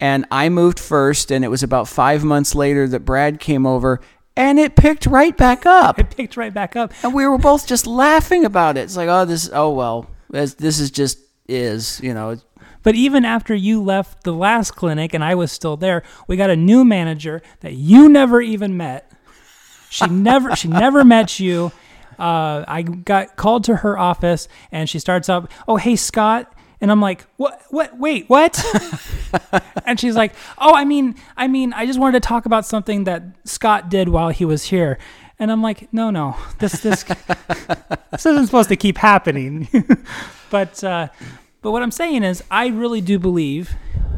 and 0.02 0.26
I 0.32 0.50
moved 0.50 0.80
first, 0.80 1.32
and 1.32 1.46
it 1.46 1.48
was 1.48 1.64
about 1.64 1.88
five 1.88 2.24
months 2.24 2.56
later 2.56 2.88
that 2.90 3.06
Brad 3.06 3.40
came 3.40 3.66
over, 3.66 4.02
and 4.36 4.60
it 4.60 4.76
picked 4.76 5.06
right 5.06 5.38
back 5.38 5.66
up. 5.66 6.00
It 6.00 6.10
picked 6.10 6.36
right 6.36 6.54
back 6.54 6.76
up, 6.76 6.92
and 7.04 7.14
we 7.14 7.26
were 7.26 7.38
both 7.38 7.68
just 7.68 7.86
laughing 7.88 8.44
about 8.44 8.78
it. 8.78 8.82
It's 8.82 8.98
like, 8.98 9.08
oh, 9.08 9.26
this, 9.26 9.50
oh 9.54 9.70
well, 9.70 10.08
this, 10.30 10.56
this 10.56 10.80
is 10.80 10.92
just 10.92 11.20
is, 11.48 12.02
you 12.02 12.14
know. 12.14 12.38
But 12.84 12.96
even 12.96 13.26
after 13.26 13.54
you 13.54 13.84
left 13.84 14.24
the 14.24 14.34
last 14.34 14.72
clinic 14.72 15.14
and 15.14 15.24
I 15.24 15.36
was 15.36 15.52
still 15.52 15.78
there, 15.78 16.02
we 16.28 16.36
got 16.36 16.50
a 16.50 16.56
new 16.56 16.84
manager 16.84 17.44
that 17.60 17.74
you 17.74 18.10
never 18.10 18.42
even 18.42 18.76
met. 18.76 19.12
She 19.92 20.08
never, 20.08 20.56
she 20.56 20.68
never 20.68 21.04
met 21.04 21.40
you. 21.40 21.72
uh, 22.18 22.64
I 22.68 22.82
got 22.82 23.36
called 23.36 23.66
to 23.66 23.78
her 23.78 24.00
office, 24.00 24.48
and 24.72 24.90
she 24.90 24.98
starts 24.98 25.30
up, 25.30 25.52
"Oh, 25.68 25.78
hey, 25.78 25.96
Scott." 25.96 26.52
And 26.82 26.92
I'm 26.92 27.00
like, 27.00 27.26
what? 27.38 27.62
What? 27.70 27.98
Wait, 28.00 28.28
what? 28.28 28.60
and 29.86 30.00
she's 30.00 30.16
like, 30.16 30.34
oh, 30.58 30.74
I 30.74 30.84
mean, 30.84 31.16
I 31.38 31.48
mean, 31.48 31.74
I 31.74 31.86
just 31.86 32.00
wanted 32.00 32.22
to 32.22 32.28
talk 32.28 32.48
about 32.48 32.66
something 32.66 33.04
that 33.04 33.24
Scott 33.46 33.90
did 33.90 34.10
while 34.10 34.30
he 34.30 34.46
was 34.46 34.64
here. 34.64 34.98
And 35.38 35.52
I'm 35.52 35.62
like, 35.62 35.92
no, 35.94 36.10
no, 36.10 36.38
this 36.60 36.74
this 36.82 37.04
this 38.12 38.26
isn't 38.26 38.48
supposed 38.48 38.70
to 38.70 38.76
keep 38.76 38.98
happening. 38.98 39.68
but 40.50 40.84
uh, 40.84 41.08
but 41.62 41.72
what 41.72 41.84
I'm 41.84 41.92
saying 41.92 42.24
is, 42.24 42.44
I 42.50 42.68
really 42.68 43.02
do 43.02 43.20
believe 43.20 43.76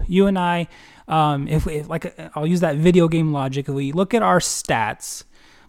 you 0.08 0.28
and 0.28 0.40
I, 0.40 0.68
um, 1.08 1.48
if, 1.48 1.68
if 1.68 1.90
like 1.90 2.18
I'll 2.36 2.48
use 2.48 2.62
that 2.62 2.78
video 2.78 3.08
game 3.10 3.34
logic, 3.34 3.68
if 3.68 3.76
we 3.76 3.92
look 3.92 4.14
at 4.14 4.22
our 4.22 4.40
stats, 4.40 5.26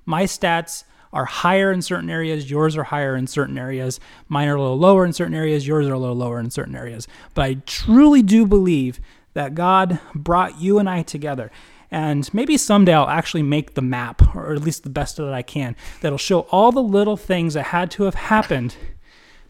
my 0.06 0.24
stats 0.24 0.84
are 1.14 1.24
higher 1.24 1.72
in 1.72 1.80
certain 1.80 2.10
areas, 2.10 2.50
yours 2.50 2.76
are 2.76 2.82
higher 2.82 3.16
in 3.16 3.28
certain 3.28 3.56
areas, 3.56 4.00
mine 4.28 4.48
are 4.48 4.56
a 4.56 4.60
little 4.60 4.78
lower 4.78 5.04
in 5.04 5.12
certain 5.12 5.34
areas, 5.34 5.66
yours 5.66 5.86
are 5.86 5.94
a 5.94 5.98
little 5.98 6.16
lower 6.16 6.40
in 6.40 6.50
certain 6.50 6.74
areas. 6.74 7.06
But 7.34 7.42
I 7.44 7.54
truly 7.66 8.20
do 8.20 8.44
believe 8.44 9.00
that 9.32 9.54
God 9.54 10.00
brought 10.14 10.60
you 10.60 10.78
and 10.80 10.90
I 10.90 11.02
together. 11.02 11.52
And 11.88 12.32
maybe 12.34 12.56
someday 12.56 12.92
I'll 12.92 13.08
actually 13.08 13.44
make 13.44 13.74
the 13.74 13.82
map, 13.82 14.34
or 14.34 14.52
at 14.52 14.62
least 14.62 14.82
the 14.82 14.90
best 14.90 15.16
that 15.16 15.32
I 15.32 15.42
can, 15.42 15.76
that'll 16.00 16.18
show 16.18 16.40
all 16.50 16.72
the 16.72 16.82
little 16.82 17.16
things 17.16 17.54
that 17.54 17.66
had 17.66 17.92
to 17.92 18.02
have 18.02 18.16
happened 18.16 18.74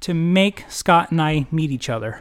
to 0.01 0.13
make 0.13 0.67
Scott 0.69 1.11
and 1.11 1.23
I 1.23 1.47
meet 1.51 1.71
each 1.71 1.89
other. 1.89 2.21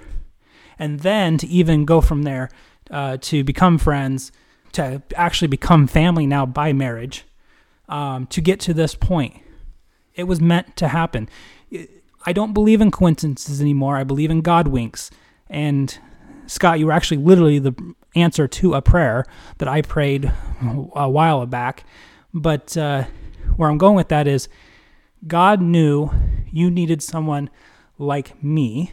And 0.79 1.01
then 1.01 1.37
to 1.39 1.47
even 1.47 1.83
go 1.83 1.99
from 1.99 2.23
there 2.23 2.49
uh, 2.89 3.17
to 3.21 3.43
become 3.43 3.77
friends, 3.77 4.31
to 4.71 5.01
actually 5.15 5.49
become 5.49 5.85
family 5.87 6.25
now 6.25 6.45
by 6.45 6.71
marriage 6.71 7.25
um, 7.89 8.27
to 8.27 8.41
get 8.41 8.59
to 8.61 8.73
this 8.73 8.95
point. 8.95 9.35
It 10.15 10.23
was 10.25 10.39
meant 10.39 10.75
to 10.77 10.87
happen. 10.89 11.27
I 12.25 12.33
don't 12.33 12.53
believe 12.53 12.81
in 12.81 12.91
coincidences 12.91 13.59
anymore. 13.61 13.97
I 13.97 14.03
believe 14.03 14.29
in 14.31 14.41
God 14.41 14.67
winks. 14.67 15.09
And 15.49 15.97
Scott, 16.45 16.79
you 16.79 16.85
were 16.85 16.91
actually 16.91 17.17
literally 17.17 17.59
the 17.59 17.73
answer 18.15 18.47
to 18.47 18.75
a 18.75 18.81
prayer 18.81 19.25
that 19.57 19.67
I 19.67 19.81
prayed 19.81 20.31
a 20.95 21.09
while 21.09 21.45
back. 21.45 21.83
But 22.33 22.77
uh, 22.77 23.05
where 23.55 23.69
I'm 23.69 23.77
going 23.77 23.95
with 23.95 24.09
that 24.09 24.27
is 24.27 24.47
God 25.25 25.61
knew 25.61 26.09
you 26.51 26.69
needed 26.69 27.01
someone 27.01 27.49
like 27.97 28.41
me 28.43 28.91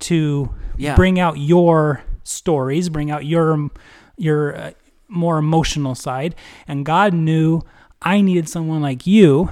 to 0.00 0.50
Yeah. 0.78 0.96
bring 0.96 1.18
out 1.20 1.38
your 1.38 2.02
stories, 2.24 2.88
bring 2.88 3.10
out 3.10 3.24
your 3.26 3.70
your 4.16 4.56
uh, 4.56 4.70
more 5.10 5.38
emotional 5.38 5.94
side, 5.94 6.34
and 6.66 6.86
God 6.86 7.12
knew 7.12 7.62
I 8.00 8.20
needed 8.22 8.48
someone 8.48 8.80
like 8.80 9.06
you 9.06 9.50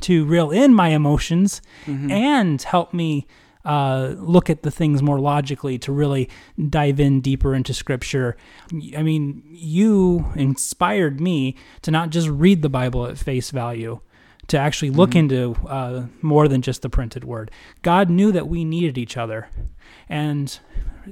to 0.00 0.24
reel 0.24 0.50
in 0.50 0.72
my 0.74 0.88
emotions 0.88 1.60
and 2.10 2.62
help 2.62 2.94
me 2.94 3.26
uh, 3.64 4.14
look 4.18 4.48
at 4.48 4.62
the 4.62 4.70
things 4.70 5.02
more 5.02 5.18
logically 5.18 5.76
to 5.78 5.90
really 5.90 6.28
dive 6.70 7.00
in 7.00 7.20
deeper 7.20 7.54
into 7.54 7.74
scripture. 7.74 8.36
I 8.96 9.02
mean, 9.02 9.42
you 9.48 10.26
inspired 10.36 11.20
me 11.20 11.56
to 11.82 11.90
not 11.90 12.10
just 12.10 12.28
read 12.28 12.62
the 12.62 12.68
Bible 12.68 13.06
at 13.06 13.18
face 13.18 13.50
value, 13.50 14.00
to 14.46 14.58
actually 14.58 14.90
look 14.90 15.16
into 15.16 15.56
uh, 15.66 16.06
more 16.22 16.46
than 16.46 16.62
just 16.62 16.82
the 16.82 16.88
printed 16.88 17.24
word. 17.24 17.50
God 17.82 18.08
knew 18.08 18.30
that 18.30 18.46
we 18.46 18.64
needed 18.64 18.96
each 18.96 19.16
other. 19.16 19.48
And 20.08 20.56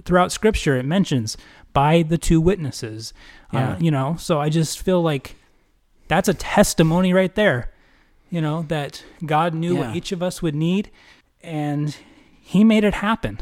throughout 0.04 0.31
scripture, 0.31 0.76
it 0.76 0.85
mentions 0.85 1.37
by 1.75 2.00
the 2.02 2.16
two 2.16 2.40
witnesses. 2.40 3.12
Yeah. 3.52 3.73
Uh, 3.73 3.78
you 3.78 3.90
know, 3.90 4.16
so 4.19 4.40
I 4.40 4.49
just 4.49 4.81
feel 4.81 5.02
like 5.02 5.37
that's 6.09 6.28
a 6.28 6.35
testimony 6.35 7.12
right 7.12 7.35
there. 7.35 7.71
You 8.31 8.40
know, 8.40 8.62
that 8.69 9.04
God 9.26 9.52
knew 9.54 9.75
Yeah. 9.75 9.81
what 9.88 9.97
each 9.97 10.11
of 10.12 10.23
us 10.23 10.40
would 10.40 10.54
need 10.54 10.90
and 11.43 11.95
he 12.40 12.64
made 12.64 12.85
it 12.85 12.95
happen. 12.95 13.40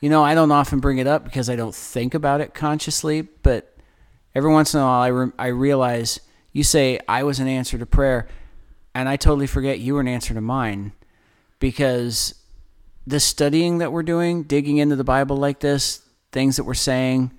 You 0.00 0.08
know, 0.08 0.22
I 0.24 0.34
don't 0.34 0.52
often 0.52 0.78
bring 0.78 0.98
it 0.98 1.06
up 1.08 1.24
because 1.24 1.50
I 1.50 1.56
don't 1.56 1.74
think 1.74 2.14
about 2.14 2.40
it 2.40 2.54
consciously, 2.54 3.22
but 3.22 3.76
every 4.34 4.50
once 4.52 4.72
in 4.74 4.80
a 4.80 4.84
while 4.84 5.00
I, 5.02 5.08
re- 5.08 5.32
I 5.38 5.46
realize 5.48 6.20
you 6.52 6.62
say 6.62 7.00
I 7.08 7.24
was 7.24 7.40
an 7.40 7.48
answer 7.48 7.76
to 7.78 7.84
prayer, 7.86 8.28
and 8.94 9.08
I 9.08 9.16
totally 9.16 9.46
forget 9.48 9.80
you 9.80 9.94
were 9.94 10.00
an 10.00 10.08
answer 10.08 10.34
to 10.34 10.40
mine 10.40 10.92
because 11.58 12.34
the 13.06 13.20
studying 13.20 13.78
that 13.78 13.92
we're 13.92 14.02
doing, 14.02 14.44
digging 14.44 14.78
into 14.78 14.96
the 14.96 15.04
Bible 15.04 15.36
like 15.36 15.60
this, 15.60 16.02
things 16.32 16.56
that 16.56 16.64
we're 16.64 16.74
saying, 16.74 17.32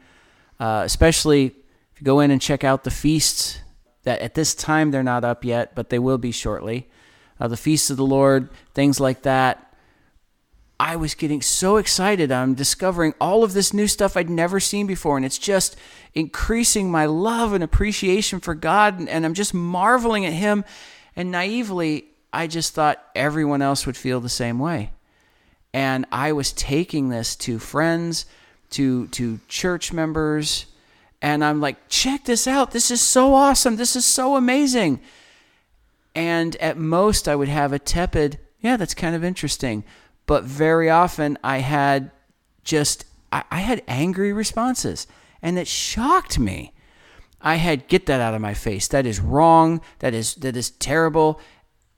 uh, 0.60 0.81
especially 0.86 1.46
if 1.93 2.01
you 2.01 2.05
go 2.05 2.19
in 2.19 2.31
and 2.31 2.41
check 2.41 2.63
out 2.63 2.84
the 2.84 2.91
feasts 2.91 3.60
that 4.03 4.22
at 4.22 4.36
this 4.36 4.55
time 4.55 4.91
they're 4.91 5.03
not 5.03 5.24
up 5.24 5.43
yet, 5.43 5.75
but 5.75 5.89
they 5.89 6.00
will 6.00 6.17
be 6.17 6.31
shortly. 6.31 6.89
Uh, 7.39 7.48
the 7.48 7.58
feasts 7.58 7.89
of 7.89 7.98
the 7.98 8.05
Lord, 8.05 8.50
things 8.74 9.00
like 9.00 9.22
that. 9.24 9.65
I 10.79 10.96
was 10.96 11.13
getting 11.13 11.41
so 11.41 11.75
excited. 11.75 12.31
I'm 12.31 12.53
discovering 12.53 13.13
all 13.19 13.43
of 13.43 13.51
this 13.51 13.74
new 13.74 13.88
stuff 13.88 14.15
I'd 14.15 14.29
never 14.29 14.62
seen 14.62 14.88
before, 14.88 15.17
and 15.17 15.25
it's 15.25 15.38
just 15.38 15.75
increasing 16.13 16.89
my 16.89 17.05
love 17.05 17.51
and 17.53 17.63
appreciation 17.63 18.39
for 18.39 18.55
God, 18.55 18.98
and, 18.98 19.10
and 19.10 19.25
I'm 19.25 19.34
just 19.34 19.53
marveling 19.53 20.25
at 20.25 20.34
Him. 20.34 20.63
And 21.17 21.31
naively, 21.31 22.05
I 22.31 22.48
just 22.48 22.74
thought 22.74 23.03
everyone 23.13 23.62
else 23.62 23.86
would 23.86 23.98
feel 23.98 24.22
the 24.22 24.29
same 24.29 24.58
way. 24.58 24.91
And 25.74 26.05
I 26.12 26.31
was 26.31 26.53
taking 26.53 27.10
this 27.10 27.36
to 27.38 27.60
friends, 27.60 28.25
to 28.71 29.07
to 29.07 29.39
church 29.47 29.91
members, 29.91 30.65
and 31.21 31.43
I'm 31.43 31.59
like, 31.59 31.89
check 31.89 32.25
this 32.25 32.47
out. 32.47 32.71
This 32.71 32.91
is 32.91 33.01
so 33.01 33.33
awesome. 33.33 33.75
This 33.75 33.95
is 33.95 34.05
so 34.05 34.35
amazing. 34.35 35.01
And 36.15 36.55
at 36.57 36.77
most, 36.77 37.27
I 37.27 37.35
would 37.35 37.49
have 37.49 37.71
a 37.71 37.79
tepid, 37.79 38.39
yeah, 38.61 38.77
that's 38.77 38.93
kind 38.93 39.15
of 39.15 39.23
interesting. 39.23 39.83
But 40.25 40.43
very 40.43 40.89
often, 40.89 41.38
I 41.43 41.59
had 41.59 42.11
just, 42.63 43.05
I, 43.31 43.43
I 43.51 43.59
had 43.59 43.83
angry 43.88 44.33
responses, 44.33 45.07
and 45.41 45.57
it 45.57 45.67
shocked 45.67 46.39
me. 46.39 46.73
I 47.41 47.55
had 47.55 47.88
get 47.88 48.05
that 48.07 48.21
out 48.21 48.33
of 48.33 48.41
my 48.41 48.53
face. 48.53 48.88
That 48.88 49.05
is 49.05 49.19
wrong. 49.19 49.81
That 49.99 50.13
is 50.13 50.35
that 50.35 50.57
is 50.57 50.71
terrible. 50.71 51.39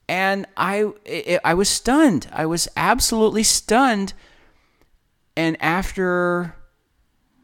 And 0.08 0.46
I 0.56 0.92
I 1.08 1.40
I 1.44 1.54
was 1.56 1.68
stunned. 1.68 2.28
I 2.32 2.46
was 2.46 2.68
absolutely 2.78 3.44
stunned. 3.44 4.14
And 5.36 5.58
after 5.62 6.56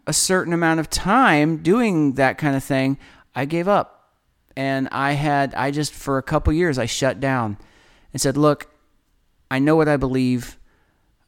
a 0.08 0.14
certain 0.14 0.54
amount 0.54 0.80
of 0.80 0.90
time 0.90 1.58
doing 1.58 2.14
that 2.14 2.38
kind 2.38 2.56
of 2.56 2.64
thing, 2.64 2.98
I 3.36 3.46
gave 3.46 3.68
up. 3.68 4.16
And 4.56 4.88
I 4.92 5.12
had 5.12 5.54
I 5.54 5.70
just 5.70 5.94
for 5.94 6.18
a 6.18 6.24
couple 6.24 6.52
years 6.52 6.80
I 6.80 6.88
shut 6.88 7.20
down 7.20 7.58
and 8.12 8.20
said, 8.20 8.36
"Look, 8.38 8.72
I 9.52 9.60
know 9.60 9.76
what 9.76 9.88
I 9.88 9.98
believe. 9.98 10.58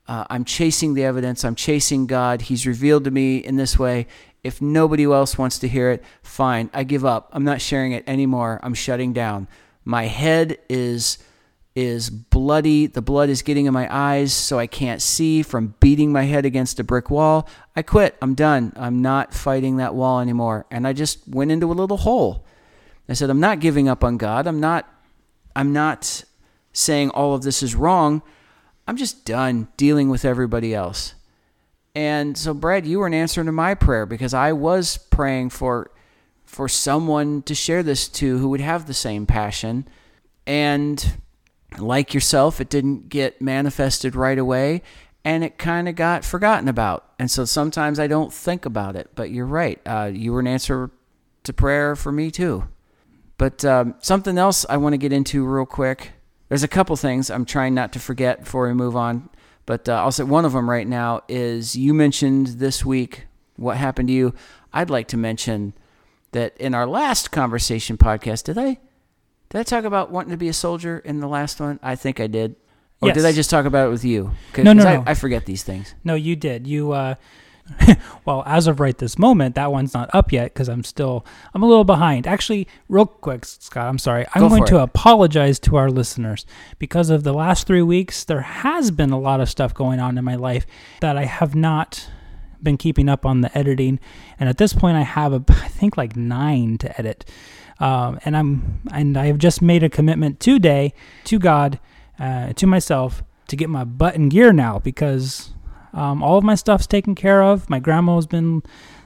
Uh, 0.08 0.26
I'm 0.28 0.44
chasing 0.44 0.96
the 0.96 1.04
evidence. 1.04 1.46
I'm 1.46 1.54
chasing 1.54 2.08
God. 2.08 2.42
He's 2.44 2.66
revealed 2.66 3.04
to 3.04 3.12
me 3.12 3.38
in 3.38 3.58
this 3.58 3.78
way. 3.78 4.08
If 4.44 4.60
nobody 4.62 5.04
else 5.04 5.38
wants 5.38 5.60
to 5.60 5.68
hear 5.68 5.92
it, 5.92 6.04
fine. 6.24 6.72
I 6.74 6.84
give 6.84 7.06
up. 7.06 7.30
I'm 7.32 7.44
not 7.44 7.62
sharing 7.62 7.92
it 7.92 8.04
anymore. 8.08 8.60
I'm 8.64 8.74
shutting 8.74 9.14
down. 9.14 9.48
My 9.86 10.06
head 10.06 10.58
is 10.68 11.20
is 11.76 12.10
bloody. 12.10 12.88
The 12.88 13.02
blood 13.02 13.30
is 13.30 13.42
getting 13.42 13.66
in 13.66 13.74
my 13.74 13.88
eyes, 13.94 14.34
so 14.34 14.60
I 14.60 14.68
can't 14.68 15.02
see 15.02 15.44
from 15.44 15.76
beating 15.80 16.12
my 16.12 16.24
head 16.24 16.46
against 16.46 16.80
a 16.80 16.84
brick 16.84 17.10
wall. 17.10 17.48
I 17.76 17.82
quit. 17.82 18.18
I'm 18.22 18.34
done. 18.34 18.74
I'm 18.76 19.02
not 19.02 19.34
fighting 19.34 19.78
that 19.78 19.96
wall 19.96 20.20
anymore. 20.20 20.66
And 20.72 20.88
I 20.88 20.94
just 20.94 21.28
went 21.28 21.52
into 21.52 21.72
a 21.72 21.74
little 21.74 21.98
hole. 21.98 22.46
I 23.08 23.14
said, 23.14 23.30
I'm 23.30 23.40
not 23.40 23.60
giving 23.60 23.88
up 23.90 24.04
on 24.04 24.18
God. 24.18 24.46
I'm 24.46 24.60
not. 24.60 24.88
I'm 25.56 25.74
not 25.74 26.24
saying 26.74 27.10
all 27.10 27.34
of 27.34 27.42
this 27.42 27.64
is 27.64 27.76
wrong. 27.76 28.22
I'm 28.88 28.98
just 28.98 29.26
done 29.26 29.68
dealing 29.78 30.10
with 30.10 30.24
everybody 30.24 30.74
else. 30.74 31.16
And 31.96 32.38
so, 32.38 32.54
Brad, 32.54 32.86
you 32.86 33.00
were 33.00 33.08
an 33.08 33.14
answer 33.14 33.44
to 33.44 33.52
my 33.52 33.74
prayer 33.74 34.06
because 34.06 34.34
I 34.34 34.54
was 34.54 34.98
praying 34.98 35.50
for 35.50 35.92
for 36.46 36.68
someone 36.68 37.44
to 37.44 37.54
share 37.54 37.84
this 37.84 38.08
to 38.08 38.40
who 38.40 38.50
would 38.50 38.62
have 38.62 38.88
the 38.88 38.94
same 38.94 39.26
passion. 39.26 39.88
And 40.48 41.20
like 41.78 42.14
yourself, 42.14 42.60
it 42.60 42.70
didn't 42.70 43.10
get 43.10 43.42
manifested 43.42 44.16
right 44.16 44.38
away 44.38 44.82
and 45.24 45.44
it 45.44 45.58
kind 45.58 45.90
of 45.90 45.96
got 45.96 46.24
forgotten 46.24 46.68
about. 46.68 47.12
And 47.20 47.30
so 47.30 47.46
sometimes 47.46 48.00
I 48.00 48.08
don't 48.08 48.34
think 48.34 48.66
about 48.66 48.96
it. 48.96 49.10
But 49.16 49.32
you're 49.32 49.46
right. 49.46 49.80
Uh, 49.86 50.10
you 50.14 50.34
were 50.34 50.40
an 50.40 50.48
answer 50.48 50.92
to 51.44 51.54
prayer 51.54 51.96
for 51.96 52.12
me 52.12 52.32
too. 52.32 52.68
But 53.38 53.64
um, 53.64 53.96
something 54.00 54.38
else 54.38 54.66
I 54.70 54.78
want 54.78 54.94
to 54.94 54.98
get 54.98 55.14
into 55.14 55.46
real 55.46 55.66
quick. 55.66 56.12
There's 56.48 56.64
a 56.64 56.68
couple 56.68 56.96
things 56.96 57.30
I'm 57.30 57.46
trying 57.46 57.74
not 57.74 57.94
to 57.94 58.00
forget 58.00 58.44
before 58.44 58.68
we 58.68 58.74
move 58.74 58.96
on. 58.96 59.30
But 59.66 59.88
uh, 59.88 59.94
I'll 59.94 60.12
say 60.12 60.24
one 60.24 60.46
of 60.46 60.54
them 60.54 60.70
right 60.70 60.88
now 60.88 61.22
is 61.28 61.76
you 61.76 61.94
mentioned 61.94 62.48
this 62.48 62.84
week 62.84 63.28
what 63.56 63.78
happened 63.78 64.08
to 64.08 64.14
you. 64.14 64.34
I'd 64.74 64.90
like 64.90 65.08
to 65.10 65.18
mention 65.18 65.74
that 66.32 66.58
in 66.58 66.74
our 66.74 66.88
last 66.88 67.32
conversation 67.32 67.98
podcast, 67.98 68.46
did 68.46 68.58
I 68.58 68.80
did 69.50 69.60
I 69.60 69.64
talk 69.64 69.84
about 69.84 70.12
wanting 70.12 70.32
to 70.32 70.38
be 70.38 70.48
a 70.48 70.54
soldier 70.54 71.00
in 71.00 71.20
the 71.20 71.28
last 71.28 71.60
one? 71.60 71.80
I 71.82 71.96
think 71.96 72.20
I 72.20 72.28
did. 72.28 72.56
Or 73.02 73.12
did 73.12 73.26
I 73.26 73.32
just 73.32 73.50
talk 73.50 73.66
about 73.66 73.88
it 73.88 73.92
with 73.92 74.04
you? 74.04 74.32
No, 74.58 74.74
no, 74.74 74.84
I, 74.84 74.96
no. 74.98 75.04
I 75.08 75.14
forget 75.14 75.46
these 75.46 75.64
things. 75.64 75.96
No, 76.04 76.16
you 76.16 76.36
did. 76.36 76.68
You 76.68 76.92
uh, 76.92 77.16
well, 78.26 78.44
as 78.46 78.68
of 78.68 78.80
right 78.80 78.98
this 78.98 79.18
moment, 79.18 79.56
that 79.56 79.72
one's 79.72 79.94
not 79.94 80.10
up 80.14 80.32
yet 80.32 80.54
because 80.54 80.68
I'm 80.68 80.84
still 80.84 81.26
I'm 81.54 81.64
a 81.64 81.68
little 81.68 81.84
behind. 81.84 82.28
Actually, 82.28 82.68
real 82.88 83.06
quick, 83.06 83.46
Scott, 83.46 83.88
I'm 83.88 83.98
sorry. 83.98 84.26
I'm 84.34 84.42
Go 84.42 84.50
going 84.50 84.66
to 84.66 84.78
it. 84.78 84.84
apologize 84.84 85.60
to 85.62 85.76
our 85.76 85.90
listeners 85.90 86.46
because 86.78 87.10
of 87.10 87.24
the 87.24 87.34
last 87.34 87.68
three 87.68 87.82
weeks. 87.82 88.24
There 88.24 88.42
has 88.42 88.92
been 88.92 89.12
a 89.12 89.20
lot 89.20 89.40
of 89.40 89.50
stuff 89.50 89.74
going 89.74 90.00
on 90.00 90.18
in 90.18 90.24
my 90.24 90.36
life 90.36 90.66
that 91.02 91.18
I 91.18 91.26
have 91.26 91.56
not 91.56 92.10
been 92.62 92.78
keeping 92.78 93.08
up 93.08 93.26
on 93.26 93.42
the 93.42 93.58
editing, 93.58 94.00
and 94.40 94.50
at 94.50 94.58
this 94.58 94.74
point, 94.74 94.98
I 94.98 95.04
have 95.04 95.34
a, 95.34 95.44
I 95.50 95.68
think 95.68 95.98
like 95.98 96.16
nine 96.16 96.78
to 96.80 97.00
edit, 97.00 97.30
um, 97.80 98.20
and 98.26 98.36
I'm 98.36 98.82
and 98.92 99.18
I 99.18 99.28
have 99.28 99.38
just 99.38 99.62
made 99.62 99.84
a 99.84 99.90
commitment 99.90 100.40
today 100.40 100.94
to 101.26 101.40
God, 101.40 101.80
uh, 102.20 102.54
to 102.54 102.68
myself, 102.68 103.24
to 103.48 103.56
get 103.56 103.70
my 103.70 103.84
butt 103.84 104.16
in 104.16 104.30
gear 104.30 104.54
now 104.54 104.80
because 104.80 105.52
um, 105.94 106.22
all 106.22 106.38
of 106.38 106.44
my 106.44 106.56
stuff's 106.56 106.88
taken 106.88 107.16
care 107.16 107.42
of. 107.42 107.70
My 107.70 107.80
grandma's 107.80 108.28
been 108.28 108.64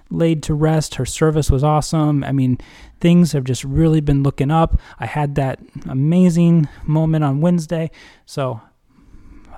laid 0.09 0.43
to 0.43 0.53
rest. 0.53 0.95
Her 0.95 1.05
service 1.05 1.49
was 1.49 1.63
awesome. 1.63 2.23
I 2.23 2.31
mean, 2.31 2.57
things 2.99 3.31
have 3.31 3.43
just 3.43 3.63
really 3.63 4.01
been 4.01 4.23
looking 4.23 4.51
up. 4.51 4.79
I 4.99 5.05
had 5.05 5.35
that 5.35 5.59
amazing 5.87 6.67
moment 6.85 7.23
on 7.23 7.41
Wednesday. 7.41 7.91
So 8.25 8.61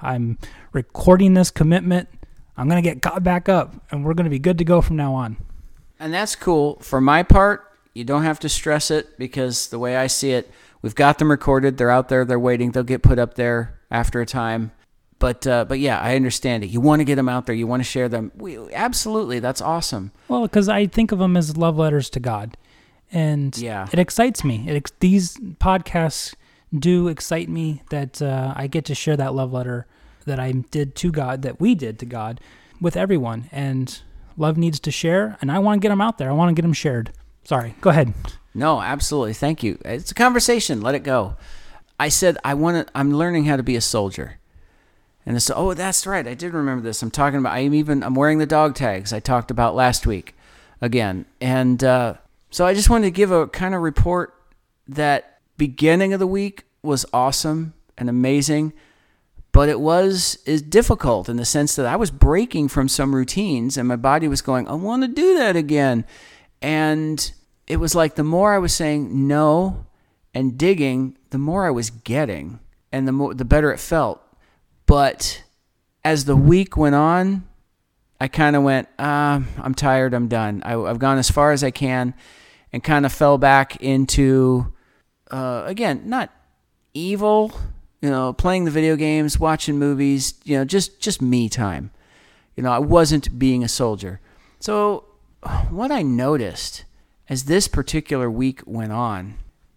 I'm 0.01 0.38
recording 0.72 1.34
this 1.34 1.51
commitment. 1.51 2.10
I'm 2.57 2.69
to 2.81 2.89
get 2.89 3.01
caught 3.01 3.24
back 3.24 3.50
up 3.50 3.75
and 3.91 4.05
we're 4.05 4.13
to 4.25 4.29
be 4.29 4.39
good 4.39 4.57
to 4.60 4.63
go 4.63 4.81
from 4.81 4.95
now 4.95 5.13
on. 5.13 5.38
And 6.00 6.13
that's 6.13 6.36
cool. 6.36 6.77
For 6.79 7.01
my 7.01 7.24
part, 7.24 7.75
you 7.96 8.04
don't 8.04 8.24
have 8.24 8.40
to 8.42 8.50
stress 8.50 8.92
it 8.92 9.18
because 9.18 9.70
the 9.70 9.80
way 9.80 9.96
I 9.96 10.06
see 10.08 10.32
it, 10.32 10.52
we've 10.84 10.94
got 10.94 11.18
them 11.18 11.32
recorded. 11.32 11.78
They're 11.78 11.90
out 11.90 12.10
there. 12.10 12.25
They're 12.25 12.38
waiting. 12.40 12.72
They'll 12.72 12.84
get 12.84 13.02
put 13.02 13.18
up 13.18 13.34
there 13.36 13.80
after 13.90 14.22
a 14.22 14.25
time. 14.25 14.72
But 15.18 15.48
uh, 15.48 15.64
but 15.66 15.80
yeah, 15.80 16.00
I 16.00 16.16
understand 16.18 16.64
it. 16.66 16.68
You 16.68 16.82
want 16.82 17.00
to 17.00 17.06
get 17.06 17.16
them 17.16 17.30
out 17.30 17.46
there. 17.46 17.56
You 17.56 17.66
want 17.68 17.80
to 17.82 17.90
share 17.90 18.10
them. 18.10 18.32
We, 18.36 18.58
absolutely, 18.74 19.40
that's 19.40 19.62
awesome. 19.62 20.12
Well, 20.28 20.42
because 20.42 20.68
I 20.68 20.88
think 20.88 21.14
of 21.14 21.20
them 21.20 21.38
as 21.38 21.56
love 21.56 21.78
letters 21.78 22.10
to 22.12 22.20
God, 22.20 22.58
and 23.14 23.58
Yeah. 23.58 23.88
it 23.94 23.98
excites 23.98 24.44
me. 24.44 24.66
It 24.68 24.75
ex- 24.75 24.92
these 25.00 25.38
podcasts 25.38 26.36
do 26.78 27.08
excite 27.08 27.48
me 27.48 27.82
that 27.92 28.22
uh, 28.22 28.54
I 28.58 28.68
get 28.68 28.84
to 28.86 28.94
share 28.96 29.16
that 29.16 29.34
love 29.34 29.54
letter 29.54 29.88
that 30.25 30.38
I 30.40 30.52
did 30.52 30.96
to 30.96 31.12
God, 31.12 31.44
that 31.44 31.62
we 31.62 31.75
did 31.75 31.98
to 32.00 32.06
God, 32.06 32.42
with 32.82 32.98
everyone. 32.98 33.48
And 33.54 33.98
love 34.36 34.58
needs 34.58 34.82
to 34.82 34.92
share, 34.92 35.38
and 35.40 35.50
I 35.50 35.60
want 35.60 35.82
to 35.82 35.86
get 35.86 35.90
them 35.90 36.02
out 36.02 36.18
there. 36.18 36.30
I 36.30 36.34
want 36.34 36.50
to 36.50 36.54
get 36.60 36.64
them 36.64 36.74
shared. 36.74 37.14
Sorry, 37.46 37.75
go 37.80 37.92
ahead. 37.92 38.14
No, 38.54 38.82
absolutely. 38.82 39.34
Thank 39.34 39.64
you. 39.64 39.78
It's 39.86 40.12
a 40.12 40.16
conversation. 40.16 40.82
Let 40.82 40.96
it 40.96 41.04
go. 41.04 41.36
I 42.00 42.10
said 42.10 42.38
I 42.44 42.54
want 42.56 42.88
to. 42.88 42.94
I'm 42.98 43.14
learning 43.14 43.46
how 43.46 43.56
to 43.56 43.64
be 43.64 43.75
a 43.75 43.82
soldier. 43.82 44.40
And 45.25 45.36
it's 45.36 45.50
oh, 45.50 45.74
that's 45.74 46.06
right. 46.06 46.28
I 46.28 46.34
did 46.34 46.54
remember 46.54 46.84
this. 46.84 47.02
I'm 47.02 47.12
talking 47.12 47.40
about. 47.40 47.54
I'm 47.54 47.74
even. 47.74 48.04
I'm 48.04 48.16
wearing 48.16 48.40
the 48.40 48.46
dog 48.46 48.75
tags 48.75 49.14
I 49.14 49.20
talked 49.20 49.52
about 49.52 49.75
last 49.75 50.08
week, 50.08 50.36
again. 50.82 51.25
And 51.40 51.84
uh, 51.84 52.16
so 52.50 52.66
I 52.66 52.74
just 52.74 52.90
wanted 52.90 53.08
to 53.08 53.12
give 53.12 53.32
a 53.32 53.48
kind 53.48 53.75
of 53.75 53.82
report 53.82 54.34
that 54.88 55.40
beginning 55.58 56.14
of 56.14 56.20
the 56.20 56.28
week 56.28 56.64
was 56.82 57.06
awesome 57.12 57.74
and 57.98 58.10
amazing, 58.10 58.74
but 59.52 59.70
it 59.70 59.80
was 59.80 60.38
is 60.46 60.62
difficult 60.62 61.28
in 61.28 61.38
the 61.38 61.46
sense 61.46 61.75
that 61.75 61.86
I 61.86 61.96
was 61.96 62.12
breaking 62.12 62.70
from 62.70 62.88
some 62.88 63.16
routines, 63.16 63.78
and 63.78 63.88
my 63.88 63.96
body 63.96 64.28
was 64.28 64.42
going, 64.42 64.68
I 64.68 64.74
want 64.74 65.04
to 65.04 65.08
do 65.08 65.38
that 65.38 65.56
again, 65.56 66.06
and 66.62 67.32
it 67.67 67.77
was 67.77 67.95
like 67.95 68.15
the 68.15 68.24
more 68.24 68.53
I 68.53 68.60
was 68.60 68.74
saying 68.74 69.27
no 69.27 69.86
and 70.34 70.57
digging, 70.57 71.17
the 71.29 71.38
more 71.38 71.65
I 71.65 71.72
was 71.72 71.89
getting, 71.89 72.60
and 72.91 73.07
the 73.07 73.12
more 73.12 73.34
the 73.34 73.45
better 73.45 73.72
it 73.72 73.79
felt. 73.79 74.22
But 74.86 75.43
as 76.03 76.25
the 76.25 76.36
week 76.36 76.77
went 76.77 76.95
on, 76.95 77.48
I 78.19 78.27
kind 78.27 78.55
of 78.55 78.63
went, 78.63 78.88
uh, 79.00 79.41
I'm 79.57 79.75
tired, 79.75 80.13
I'm 80.13 80.27
done. 80.27 80.62
I, 80.63 80.79
I've 80.79 81.00
gone 81.00 81.17
as 81.17 81.29
far 81.29 81.51
as 81.51 81.63
I 81.63 81.72
can, 81.72 82.13
and 82.72 82.84
kind 82.84 83.05
of 83.05 83.12
fell 83.12 83.38
back 83.38 83.77
into, 83.77 84.74
uh, 85.31 85.63
again, 85.65 86.03
not 86.05 86.31
evil, 86.93 87.51
you 88.01 88.10
know, 88.10 88.31
playing 88.34 88.65
the 88.65 88.72
video 88.72 88.95
games, 88.95 89.39
watching 89.39 89.79
movies, 89.79 90.36
you 90.43 90.57
know, 90.57 90.65
just 90.65 91.00
just 91.00 91.22
me 91.22 91.50
time. 91.50 91.91
You 92.55 92.63
know, 92.63 92.72
I 92.72 92.79
wasn't 92.79 93.38
being 93.38 93.63
a 93.63 93.67
soldier. 93.67 94.22
So 94.60 95.05
what 95.69 95.91
I 95.91 96.03
noticed 96.03 96.85
as 97.27 97.46
this 97.46 97.67
particular 97.67 98.29
week 98.29 98.62
went 98.65 98.91
on 98.91 99.36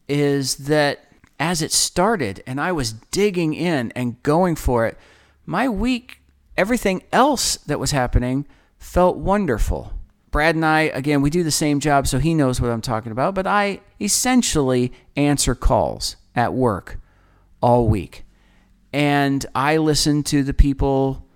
is 0.09 0.57
that 0.57 1.05
as 1.41 1.63
it 1.63 1.73
started 1.73 2.43
and 2.47 2.61
I 2.61 2.73
was 2.73 2.93
digging 2.93 3.55
in 3.55 3.93
and 3.93 4.23
going 4.23 4.57
for 4.57 4.87
it, 4.87 4.99
my 5.47 5.69
week, 5.69 6.21
everything 6.57 7.03
else 7.13 7.57
that 7.57 7.81
was 7.81 7.93
happening 7.93 8.47
felt 8.79 9.17
wonderful. 9.17 9.93
Brad 10.31 10.55
and 10.55 10.65
I, 10.65 10.83
again, 10.83 11.23
we 11.23 11.31
do 11.31 11.43
the 11.43 11.51
same 11.51 11.81
job, 11.81 12.07
so 12.07 12.19
he 12.19 12.35
knows 12.35 12.61
what 12.61 12.71
I'm 12.71 12.83
talking 12.83 13.13
about, 13.13 13.35
but 13.35 13.47
I 13.47 13.81
essentially 14.01 14.93
answer 15.17 15.55
calls 15.55 16.17
at 16.35 16.53
work 16.53 17.01
all 17.63 17.89
week. 17.89 18.25
And 18.93 19.45
I 19.55 19.79
listen 19.79 20.23
to 20.25 20.43
the 20.43 20.55
people 20.55 21.27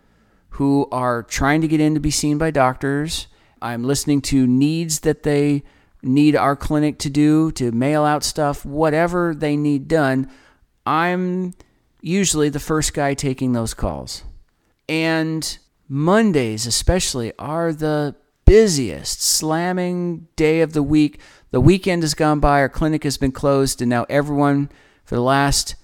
who 0.50 0.88
are 0.92 1.22
trying 1.22 1.62
to 1.62 1.68
get 1.68 1.80
in 1.80 1.94
to 1.94 2.00
be 2.00 2.10
seen 2.10 2.37
by 2.37 2.50
doctors. 2.50 3.28
I'm 3.62 3.84
listening 3.84 4.20
to 4.22 4.46
needs 4.46 5.00
that 5.00 5.22
they 5.22 5.62
need 6.02 6.36
our 6.36 6.56
clinic 6.56 6.98
to 6.98 7.10
do, 7.10 7.52
to 7.52 7.72
mail 7.72 8.04
out 8.04 8.24
stuff, 8.24 8.64
whatever 8.64 9.34
they 9.34 9.56
need 9.56 9.88
done. 9.88 10.30
I'm 10.84 11.54
usually 12.00 12.48
the 12.48 12.60
first 12.60 12.92
guy 12.94 13.14
taking 13.14 13.52
those 13.52 13.74
calls. 13.74 14.24
And 14.88 15.58
Mondays, 15.88 16.66
especially, 16.66 17.32
are 17.38 17.72
the 17.72 18.16
busiest, 18.44 19.22
slamming 19.22 20.26
day 20.36 20.60
of 20.60 20.72
the 20.72 20.82
week. 20.82 21.20
The 21.50 21.60
weekend 21.60 22.02
has 22.02 22.14
gone 22.14 22.40
by, 22.40 22.60
our 22.60 22.68
clinic 22.68 23.04
has 23.04 23.16
been 23.16 23.32
closed, 23.32 23.80
and 23.80 23.88
now 23.88 24.04
everyone 24.08 24.70
for 25.04 25.14
the 25.14 25.22
last 25.22 25.76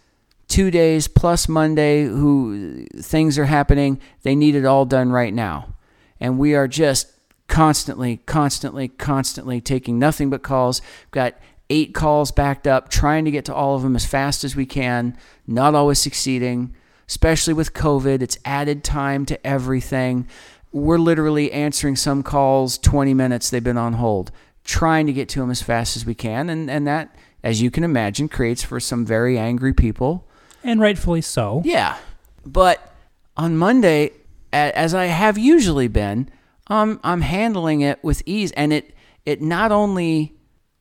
two 0.49 0.71
days 0.71 1.09
plus 1.09 1.49
Monday 1.49 2.05
who 2.05 2.87
things 2.97 3.39
are 3.39 3.45
happening, 3.45 4.01
they 4.23 4.35
need 4.35 4.55
it 4.55 4.65
all 4.65 4.85
done 4.85 5.13
right 5.13 5.33
now. 5.33 5.75
And 6.19 6.39
we 6.39 6.55
are 6.55 6.67
just 6.67 7.13
constantly, 7.49 8.19
constantly, 8.27 8.89
constantly 8.89 9.61
taking 9.61 9.99
nothing 9.99 10.31
but 10.31 10.43
calls. 10.43 10.81
We've 11.07 11.13
got 11.13 11.35
eight 11.71 11.95
calls 11.95 12.31
backed 12.31 12.67
up, 12.67 12.89
trying 12.89 13.25
to 13.25 13.31
get 13.31 13.45
to 13.47 13.55
all 13.55 13.75
of 13.75 13.83
them 13.83 13.97
as 13.97 14.07
fast 14.07 14.45
as 14.45 14.55
we 14.55 14.67
can, 14.67 15.17
not 15.47 15.75
always 15.75 15.99
succeeding, 15.99 16.75
especially 17.09 17.55
with 17.55 17.75
COVID. 17.75 18.23
It's 18.23 18.39
added 18.45 18.85
time 18.85 19.27
to 19.27 19.47
everything. 19.47 20.29
We're 20.73 20.99
literally 20.99 21.51
answering 21.53 21.97
some 21.97 22.23
calls 22.23 22.79
20 22.79 23.15
minutes 23.15 23.51
they've 23.51 23.65
been 23.65 23.79
on 23.79 23.95
hold, 23.95 24.31
trying 24.65 25.07
to 25.07 25.13
get 25.13 25.29
to 25.31 25.41
them 25.41 25.51
as 25.51 25.63
fast 25.63 25.97
as 25.97 26.05
we 26.05 26.15
can. 26.15 26.51
And, 26.51 26.71
and 26.71 26.87
that, 26.87 27.15
as 27.43 27.63
you 27.63 27.71
can 27.71 27.85
imagine, 27.85 28.29
creates 28.29 28.63
for 28.63 28.79
some 28.79 29.05
very 29.07 29.39
angry 29.39 29.73
people. 29.73 30.27
And 30.63 30.81
rightfully 30.81 31.23
so. 31.23 31.63
Yeah. 31.65 31.97
But 32.45 32.93
on 33.37 33.57
Monday, 33.57 34.13
as 34.53 34.95
I 34.95 35.07
have 35.07 35.39
usually 35.39 35.89
been, 35.89 36.31
um, 36.69 37.01
I'm 37.03 37.21
handling 37.23 37.81
it 37.81 38.03
with 38.03 38.23
ease. 38.27 38.53
And 38.53 38.73
it, 38.73 38.95
it 39.25 39.41
not 39.43 39.73
only, 39.73 40.35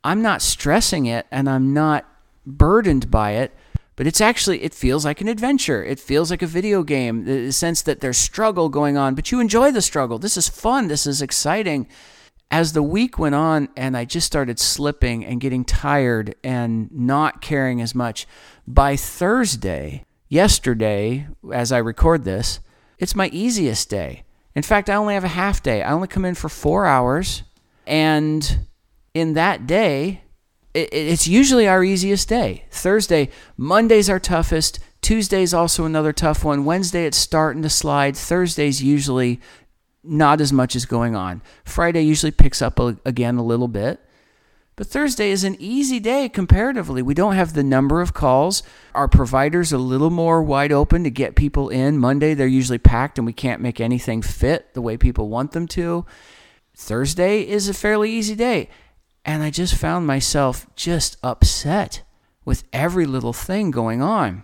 I'm 0.04 0.22
not 0.22 0.42
stressing 0.42 1.06
it 1.06 1.26
and 1.32 1.50
I'm 1.50 1.74
not 1.74 2.06
burdened 2.46 3.12
by 3.12 3.32
it, 3.32 3.54
but 3.96 4.06
it's 4.06 4.22
actually, 4.22 4.64
it 4.64 4.76
feels 4.76 5.06
like 5.06 5.22
an 5.22 5.28
adventure. 5.28 5.84
It 5.84 6.00
feels 6.00 6.30
like 6.30 6.42
a 6.42 6.48
video 6.48 6.84
game, 6.84 7.26
the 7.26 7.52
sense 7.52 7.82
that 7.82 8.00
there's 8.00 8.18
struggle 8.18 8.70
going 8.70 8.96
on, 8.96 9.16
but 9.16 9.32
you 9.32 9.40
enjoy 9.40 9.72
the 9.72 9.82
struggle. 9.82 10.20
This 10.20 10.38
is 10.38 10.48
fun. 10.48 10.88
This 10.88 11.08
is 11.08 11.22
exciting. 11.22 11.88
As 12.52 12.74
the 12.74 12.84
week 12.84 13.18
went 13.18 13.36
on 13.36 13.70
and 13.76 13.98
I 13.98 14.06
just 14.06 14.28
started 14.28 14.60
slipping 14.60 15.26
and 15.26 15.42
getting 15.42 15.66
tired 15.66 16.36
and 16.44 16.90
not 16.92 17.42
caring 17.42 17.82
as 17.82 17.96
much, 17.96 18.28
by 18.68 18.96
Thursday, 18.96 20.06
yesterday, 20.30 21.28
as 21.52 21.72
I 21.72 21.80
record 21.80 22.24
this, 22.24 22.60
it's 23.00 23.16
my 23.16 23.30
easiest 23.30 23.90
day. 23.90 24.24
In 24.58 24.64
fact, 24.64 24.90
I 24.90 24.96
only 24.96 25.14
have 25.14 25.24
a 25.24 25.28
half 25.28 25.62
day. 25.62 25.84
I 25.84 25.92
only 25.92 26.08
come 26.08 26.26
in 26.26 26.34
for 26.34 26.50
four 26.50 26.88
hours. 26.88 27.44
And 27.86 28.66
in 29.14 29.34
that 29.34 29.68
day, 29.68 30.24
it, 30.74 30.92
it's 30.92 31.28
usually 31.28 31.68
our 31.68 31.84
easiest 31.84 32.28
day. 32.28 32.66
Thursday, 32.72 33.30
Monday's 33.56 34.10
our 34.10 34.20
toughest. 34.20 34.80
Tuesday's 35.00 35.54
also 35.54 35.86
another 35.86 36.12
tough 36.12 36.44
one. 36.44 36.66
Wednesday, 36.66 37.06
it's 37.06 37.18
starting 37.18 37.62
to 37.62 37.70
slide. 37.70 38.18
Thursday's 38.18 38.82
usually 38.82 39.40
not 40.04 40.42
as 40.42 40.52
much 40.52 40.76
is 40.76 40.88
going 40.88 41.16
on. 41.16 41.44
Friday 41.64 42.02
usually 42.02 42.32
picks 42.32 42.60
up 42.60 42.80
a, 42.80 42.98
again 43.06 43.38
a 43.38 43.46
little 43.46 43.68
bit. 43.68 44.00
But 44.78 44.88
Thursday 44.88 45.32
is 45.32 45.44
an 45.44 45.58
easy 45.58 46.00
day 46.00 46.30
comparatively. 46.30 47.02
We 47.02 47.16
don't 47.16 47.34
have 47.34 47.54
the 47.54 47.64
number 47.64 48.00
of 48.00 48.14
calls. 48.14 48.62
Our 48.94 49.08
provider's 49.08 49.74
a 49.74 49.80
little 49.80 50.12
more 50.12 50.44
wide 50.44 50.72
open 50.72 51.04
to 51.04 51.10
get 51.10 51.36
people 51.36 51.70
in. 51.70 51.98
Monday, 51.98 52.36
they're 52.36 52.46
usually 52.46 52.78
packed 52.78 53.18
and 53.18 53.26
we 53.26 53.34
can't 53.34 53.60
make 53.60 53.82
anything 53.82 54.22
fit 54.22 54.76
the 54.76 54.82
way 54.82 54.96
people 54.96 55.30
want 55.30 55.54
them 55.54 55.68
to. 55.70 56.06
Thursday 56.76 57.42
is 57.42 57.68
a 57.68 57.74
fairly 57.74 58.12
easy 58.12 58.36
day. 58.36 58.70
And 59.26 59.42
I 59.42 59.50
just 59.50 59.74
found 59.74 60.06
myself 60.06 60.68
just 60.76 61.18
upset 61.24 62.04
with 62.46 62.64
every 62.72 63.08
little 63.08 63.34
thing 63.34 63.72
going 63.72 64.04
on. 64.04 64.44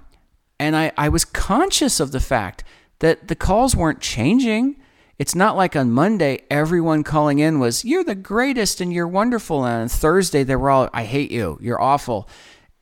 And 0.60 0.76
I, 0.76 0.92
I 0.98 1.10
was 1.10 1.26
conscious 1.26 2.00
of 2.00 2.12
the 2.12 2.20
fact 2.20 2.64
that 3.00 3.28
the 3.28 3.36
calls 3.36 3.76
weren't 3.76 4.02
changing. 4.02 4.78
It's 5.20 5.36
not 5.36 5.56
like 5.56 5.76
on 5.76 5.92
Monday, 5.92 6.42
everyone 6.50 7.04
calling 7.04 7.40
in 7.40 7.60
was, 7.60 7.86
You're 7.86 8.04
the 8.04 8.16
greatest 8.16 8.82
and 8.82 8.92
you're 8.92 9.08
wonderful. 9.08 9.64
And 9.66 9.84
on 9.84 9.88
Thursday, 9.90 10.44
they 10.44 10.56
were 10.56 10.70
all, 10.70 10.90
I 10.94 11.04
hate 11.04 11.32
you. 11.32 11.58
You're 11.62 11.82
awful. 11.82 12.28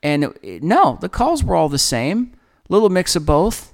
And 0.02 0.34
it, 0.42 0.64
no, 0.64 0.98
the 1.02 1.10
calls 1.10 1.44
were 1.44 1.56
all 1.56 1.70
the 1.70 1.78
same. 1.78 2.34
Little 2.70 2.90
mix 2.90 3.16
of 3.16 3.26
both. 3.26 3.74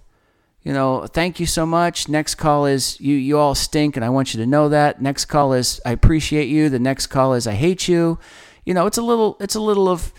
You 0.63 0.73
know, 0.73 1.07
thank 1.07 1.39
you 1.39 1.45
so 1.45 1.65
much. 1.65 2.09
Next 2.09 2.35
call 2.35 2.65
is 2.65 2.99
you 2.99 3.15
you 3.15 3.37
all 3.37 3.55
stink 3.55 3.95
and 3.95 4.03
I 4.03 4.09
want 4.09 4.33
you 4.33 4.41
to 4.41 4.45
know 4.45 4.67
that. 4.67 5.01
Next 5.01 5.25
call 5.25 5.53
is 5.53 5.79
I 5.85 5.91
appreciate 5.91 6.49
you. 6.49 6.67
The 6.67 6.77
next 6.77 7.07
call 7.07 7.35
is 7.35 7.47
I 7.47 7.53
hate 7.53 7.87
you. 7.87 8.19
You 8.65 8.73
know, 8.73 8.85
it's 8.85 8.97
a 8.97 9.01
little 9.01 9.37
it's 9.39 9.55
a 9.55 9.61
little 9.61 9.87
of 9.87 10.11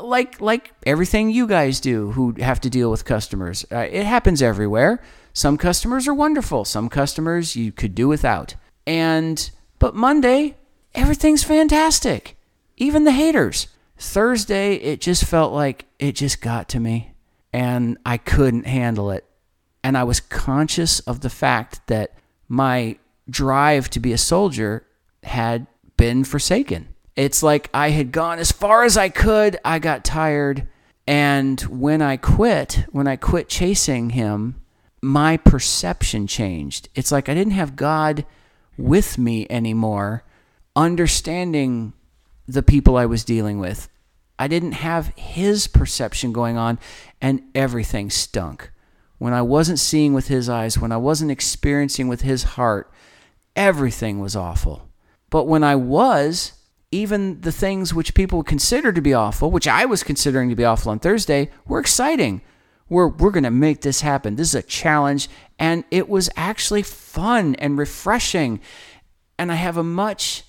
like 0.00 0.40
like 0.40 0.72
everything 0.84 1.30
you 1.30 1.48
guys 1.48 1.80
do 1.80 2.12
who 2.12 2.34
have 2.38 2.60
to 2.60 2.70
deal 2.70 2.88
with 2.88 3.04
customers. 3.04 3.66
Uh, 3.72 3.78
it 3.78 4.06
happens 4.06 4.42
everywhere. 4.42 5.02
Some 5.36 5.58
customers 5.58 6.08
are 6.08 6.14
wonderful. 6.14 6.64
Some 6.64 6.88
customers 6.88 7.56
you 7.56 7.70
could 7.70 7.94
do 7.94 8.08
without. 8.08 8.54
And 8.86 9.50
but 9.78 9.94
Monday, 9.94 10.56
everything's 10.94 11.44
fantastic. 11.44 12.38
Even 12.78 13.04
the 13.04 13.12
haters. 13.12 13.66
Thursday, 13.98 14.76
it 14.76 15.02
just 15.02 15.26
felt 15.26 15.52
like 15.52 15.84
it 15.98 16.12
just 16.12 16.40
got 16.40 16.70
to 16.70 16.80
me 16.80 17.12
and 17.52 17.98
I 18.06 18.16
couldn't 18.16 18.64
handle 18.64 19.10
it. 19.10 19.26
And 19.84 19.98
I 19.98 20.04
was 20.04 20.20
conscious 20.20 21.00
of 21.00 21.20
the 21.20 21.28
fact 21.28 21.86
that 21.88 22.14
my 22.48 22.96
drive 23.28 23.90
to 23.90 24.00
be 24.00 24.14
a 24.14 24.18
soldier 24.18 24.86
had 25.22 25.66
been 25.98 26.24
forsaken. 26.24 26.88
It's 27.14 27.42
like 27.42 27.68
I 27.74 27.90
had 27.90 28.10
gone 28.10 28.38
as 28.38 28.52
far 28.52 28.84
as 28.84 28.96
I 28.96 29.10
could, 29.10 29.58
I 29.66 29.80
got 29.80 30.02
tired, 30.02 30.66
and 31.06 31.60
when 31.60 32.00
I 32.00 32.16
quit, 32.16 32.86
when 32.90 33.06
I 33.06 33.16
quit 33.16 33.50
chasing 33.50 34.10
him, 34.10 34.62
my 35.06 35.36
perception 35.36 36.26
changed. 36.26 36.88
It's 36.96 37.12
like 37.12 37.28
I 37.28 37.34
didn't 37.34 37.52
have 37.52 37.76
God 37.76 38.26
with 38.76 39.18
me 39.18 39.46
anymore, 39.48 40.24
understanding 40.74 41.92
the 42.48 42.62
people 42.62 42.96
I 42.96 43.06
was 43.06 43.24
dealing 43.24 43.60
with. 43.60 43.88
I 44.36 44.48
didn't 44.48 44.72
have 44.72 45.12
his 45.16 45.68
perception 45.68 46.32
going 46.32 46.56
on, 46.56 46.80
and 47.20 47.42
everything 47.54 48.10
stunk. 48.10 48.72
When 49.18 49.32
I 49.32 49.42
wasn't 49.42 49.78
seeing 49.78 50.12
with 50.12 50.26
his 50.26 50.48
eyes, 50.48 50.76
when 50.76 50.92
I 50.92 50.98
wasn't 50.98 51.30
experiencing 51.30 52.08
with 52.08 52.22
his 52.22 52.42
heart, 52.42 52.92
everything 53.54 54.18
was 54.20 54.34
awful. 54.34 54.90
But 55.30 55.44
when 55.44 55.62
I 55.62 55.76
was, 55.76 56.52
even 56.90 57.40
the 57.42 57.52
things 57.52 57.94
which 57.94 58.14
people 58.14 58.42
consider 58.42 58.92
to 58.92 59.00
be 59.00 59.14
awful, 59.14 59.52
which 59.52 59.68
I 59.68 59.84
was 59.84 60.02
considering 60.02 60.50
to 60.50 60.56
be 60.56 60.64
awful 60.64 60.90
on 60.90 60.98
Thursday, 60.98 61.50
were 61.66 61.78
exciting. 61.78 62.42
We're, 62.88 63.08
we're 63.08 63.30
going 63.30 63.44
to 63.44 63.50
make 63.50 63.82
this 63.82 64.00
happen. 64.00 64.36
This 64.36 64.48
is 64.48 64.54
a 64.54 64.62
challenge. 64.62 65.28
And 65.58 65.84
it 65.90 66.08
was 66.08 66.30
actually 66.36 66.82
fun 66.82 67.54
and 67.56 67.78
refreshing. 67.78 68.60
And 69.38 69.50
I 69.50 69.56
have 69.56 69.76
a 69.76 69.82
much 69.82 70.44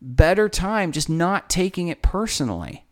better 0.00 0.48
time 0.48 0.92
just 0.92 1.08
not 1.08 1.48
taking 1.48 1.88
it 1.88 2.02
personally. 2.02 2.84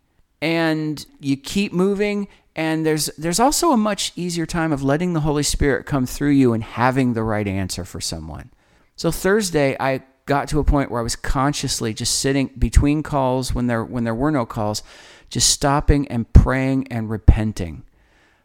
And 0.43 1.05
you 1.21 1.37
keep 1.37 1.73
moving 1.73 2.29
and 2.57 2.85
there's 2.85 3.07
there's 3.17 3.41
also 3.41 3.73
a 3.73 3.77
much 3.77 4.13
easier 4.17 4.47
time 4.47 4.73
of 4.73 4.83
letting 4.83 5.13
the 5.13 5.21
Holy 5.21 5.43
Spirit 5.43 5.87
come 5.87 6.07
through 6.07 6.31
you 6.31 6.53
and 6.53 6.63
having 6.63 7.13
the 7.13 7.23
right 7.23 7.47
answer 7.47 7.85
for 7.85 8.01
someone. 8.01 8.51
So 8.97 9.11
Thursday 9.11 9.77
I 9.79 10.03
got 10.27 10.49
to 10.49 10.59
a 10.59 10.65
point 10.65 10.91
where 10.91 11.01
I 11.01 11.05
was 11.05 11.17
consciously 11.17 11.95
just 11.95 12.19
sitting 12.19 12.51
between 12.59 13.03
calls 13.03 13.55
when 13.55 13.67
there 13.67 13.85
when 13.85 14.05
there 14.05 14.15
were 14.15 14.31
no 14.31 14.47
calls, 14.47 14.83
just 15.29 15.49
stopping 15.49 16.09
and 16.09 16.31
praying 16.33 16.89
and 16.89 17.09
repenting. 17.09 17.85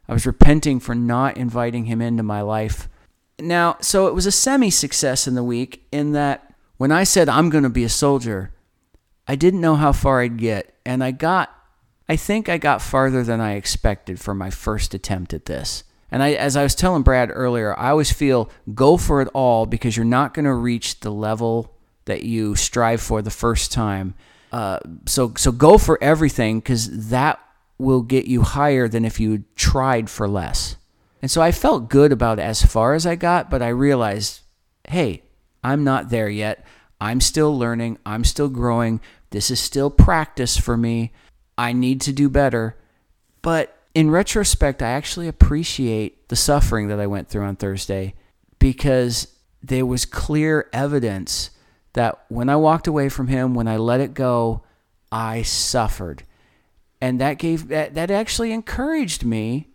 I 0.07 0.13
was 0.13 0.25
repenting 0.25 0.79
for 0.79 0.95
not 0.95 1.37
inviting 1.37 1.85
him 1.85 2.01
into 2.01 2.23
my 2.23 2.41
life. 2.41 2.87
Now, 3.39 3.77
so 3.81 4.07
it 4.07 4.13
was 4.13 4.25
a 4.25 4.31
semi 4.31 4.69
success 4.69 5.27
in 5.27 5.35
the 5.35 5.43
week 5.43 5.85
in 5.91 6.13
that 6.13 6.53
when 6.77 6.91
I 6.91 7.03
said 7.03 7.27
I'm 7.27 7.49
going 7.49 7.63
to 7.63 7.69
be 7.69 7.83
a 7.83 7.89
soldier, 7.89 8.51
I 9.27 9.35
didn't 9.35 9.61
know 9.61 9.75
how 9.75 9.91
far 9.91 10.21
I'd 10.21 10.37
get. 10.37 10.73
And 10.85 11.03
I 11.03 11.11
got 11.11 11.51
I 12.07 12.15
think 12.15 12.49
I 12.49 12.57
got 12.57 12.81
farther 12.81 13.23
than 13.23 13.41
I 13.41 13.53
expected 13.53 14.19
for 14.19 14.35
my 14.35 14.49
first 14.49 14.93
attempt 14.93 15.33
at 15.33 15.45
this. 15.45 15.83
And 16.11 16.21
I, 16.21 16.33
as 16.33 16.55
I 16.55 16.63
was 16.63 16.75
telling 16.75 17.01
Brad 17.01 17.31
earlier, 17.33 17.77
I 17.77 17.89
always 17.89 18.11
feel 18.11 18.49
go 18.73 18.95
for 18.95 19.21
it 19.21 19.27
all 19.33 19.65
because 19.65 19.97
you're 19.97 20.05
not 20.05 20.33
going 20.33 20.45
to 20.45 20.53
reach 20.53 20.99
the 20.99 21.09
level 21.09 21.75
that 22.05 22.23
you 22.23 22.55
strive 22.55 23.01
for 23.01 23.21
the 23.21 23.31
first 23.31 23.71
time. 23.71 24.13
Uh, 24.51 24.79
so, 25.07 25.33
so 25.35 25.51
go 25.51 25.77
for 25.77 26.01
everything 26.01 26.59
because 26.59 27.09
that 27.09 27.39
will 27.77 28.01
get 28.01 28.25
you 28.25 28.41
higher 28.41 28.88
than 28.88 29.05
if 29.05 29.19
you 29.19 29.43
tried 29.55 30.09
for 30.09 30.27
less. 30.27 30.77
And 31.21 31.29
so 31.29 31.41
I 31.41 31.51
felt 31.51 31.89
good 31.89 32.11
about 32.11 32.39
as 32.39 32.63
far 32.63 32.93
as 32.93 33.05
I 33.05 33.15
got, 33.15 33.49
but 33.49 33.61
I 33.61 33.69
realized, 33.69 34.41
hey, 34.88 35.23
I'm 35.63 35.83
not 35.83 36.09
there 36.09 36.29
yet. 36.29 36.65
I'm 37.01 37.19
still 37.19 37.57
learning. 37.57 37.97
I'm 38.05 38.23
still 38.23 38.49
growing. 38.49 39.01
This 39.31 39.51
is 39.51 39.59
still 39.59 39.89
practice 39.89 40.57
for 40.57 40.77
me. 40.77 41.11
I 41.57 41.73
need 41.73 42.01
to 42.01 42.13
do 42.13 42.29
better. 42.29 42.77
But 43.41 43.77
in 43.93 44.11
retrospect, 44.11 44.81
I 44.81 44.89
actually 44.89 45.27
appreciate 45.27 46.29
the 46.29 46.35
suffering 46.35 46.88
that 46.89 46.99
I 46.99 47.07
went 47.07 47.29
through 47.29 47.45
on 47.45 47.55
Thursday 47.55 48.13
because 48.59 49.27
there 49.63 49.85
was 49.85 50.05
clear 50.05 50.69
evidence 50.73 51.49
that 51.93 52.23
when 52.27 52.49
I 52.49 52.55
walked 52.55 52.88
away 52.88 53.09
from 53.09 53.27
him, 53.27 53.55
when 53.55 53.67
I 53.67 53.77
let 53.77 54.01
it 54.01 54.13
go, 54.13 54.63
I 55.11 55.41
suffered. 55.41 56.23
And 57.01 57.19
that 57.19 57.38
gave 57.38 57.67
that, 57.67 57.93
that 57.93 58.10
actually 58.10 58.51
encouraged 58.51 59.25
me 59.25 59.67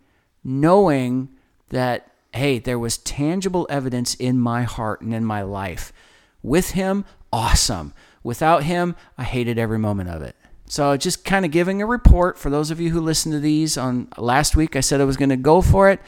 knowing 0.43 1.29
that 1.69 2.11
hey, 2.33 2.59
there 2.59 2.79
was 2.79 2.97
tangible 2.97 3.67
evidence 3.69 4.15
in 4.15 4.39
my 4.39 4.63
heart 4.63 5.01
and 5.01 5.13
in 5.13 5.25
my 5.25 5.41
life. 5.41 5.91
With 6.41 6.71
him, 6.71 7.05
awesome. 7.31 7.93
Without 8.23 8.63
him, 8.63 8.95
I 9.17 9.23
hated 9.23 9.59
every 9.59 9.79
moment 9.79 10.09
of 10.09 10.21
it. 10.21 10.35
So 10.65 10.95
just 10.95 11.25
kind 11.25 11.43
of 11.43 11.51
giving 11.51 11.81
a 11.81 11.85
report 11.85 12.37
for 12.37 12.49
those 12.49 12.71
of 12.71 12.79
you 12.79 12.91
who 12.91 13.01
listened 13.01 13.33
to 13.33 13.39
these 13.39 13.77
on 13.77 14.07
last 14.17 14.55
week. 14.55 14.75
I 14.75 14.79
said 14.79 15.01
I 15.01 15.05
was 15.05 15.17
going 15.17 15.29
to 15.29 15.35
go 15.35 15.61
for 15.61 15.89
it. 15.89 15.99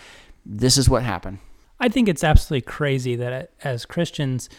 This 0.45 0.77
is 0.77 0.89
what 0.89 1.03
happened. 1.03 1.39
I 1.79 1.89
think 1.89 2.07
it's 2.07 2.23
absolutely 2.23 2.61
crazy 2.61 3.17
that 3.17 3.51
as 3.63 3.85
Christians, 3.85 4.49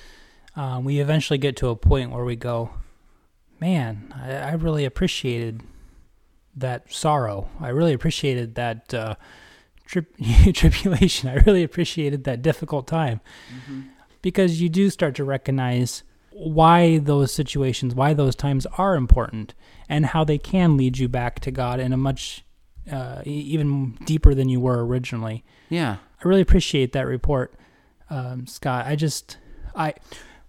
uh, 0.57 0.81
we 0.83 0.99
eventually 0.99 1.39
get 1.39 1.57
to 1.57 1.69
a 1.69 1.77
point 1.77 2.11
where 2.11 2.25
we 2.25 2.37
go, 2.37 2.71
man, 3.61 4.13
I, 4.15 4.35
I 4.35 4.53
really 4.53 4.85
appreciated 4.85 5.63
that 6.57 6.93
sorrow. 6.93 7.49
I 7.61 7.69
really 7.69 7.93
appreciated 7.93 8.55
that 8.55 8.93
uh, 8.95 9.15
tri- 9.87 10.03
tribulation. 10.53 11.29
I 11.29 11.37
really 11.37 11.63
appreciated 11.63 12.25
that 12.25 12.43
difficult 12.43 12.87
time 12.87 13.21
mm-hmm. 13.55 13.83
because 14.23 14.61
you 14.61 14.69
do 14.69 14.91
start 14.91 15.15
to 15.17 15.25
recognize 15.25 16.03
why 16.33 16.99
those 16.99 17.33
situations, 17.33 17.95
why 17.95 18.13
those 18.13 18.35
times 18.35 18.67
are 18.79 18.97
important, 18.97 19.55
and 19.89 20.07
how 20.07 20.25
they 20.25 20.39
can 20.39 20.77
lead 20.77 20.99
you 20.99 21.09
back 21.09 21.41
to 21.41 21.51
God 21.51 21.79
in 21.79 21.93
a 21.93 21.97
much 21.97 22.45
uh, 22.91 23.23
even 23.25 23.97
deeper 24.05 24.35
than 24.35 24.49
you 24.49 24.61
were 24.61 24.85
originally. 24.85 25.45
Yeah, 25.69 25.97
I 26.23 26.29
really 26.29 26.41
appreciate 26.41 26.93
that 26.93 27.07
report, 27.07 27.55
um, 28.11 28.47
Scott. 28.47 28.87
I 28.87 28.97
just 28.97 29.39
I 29.77 29.95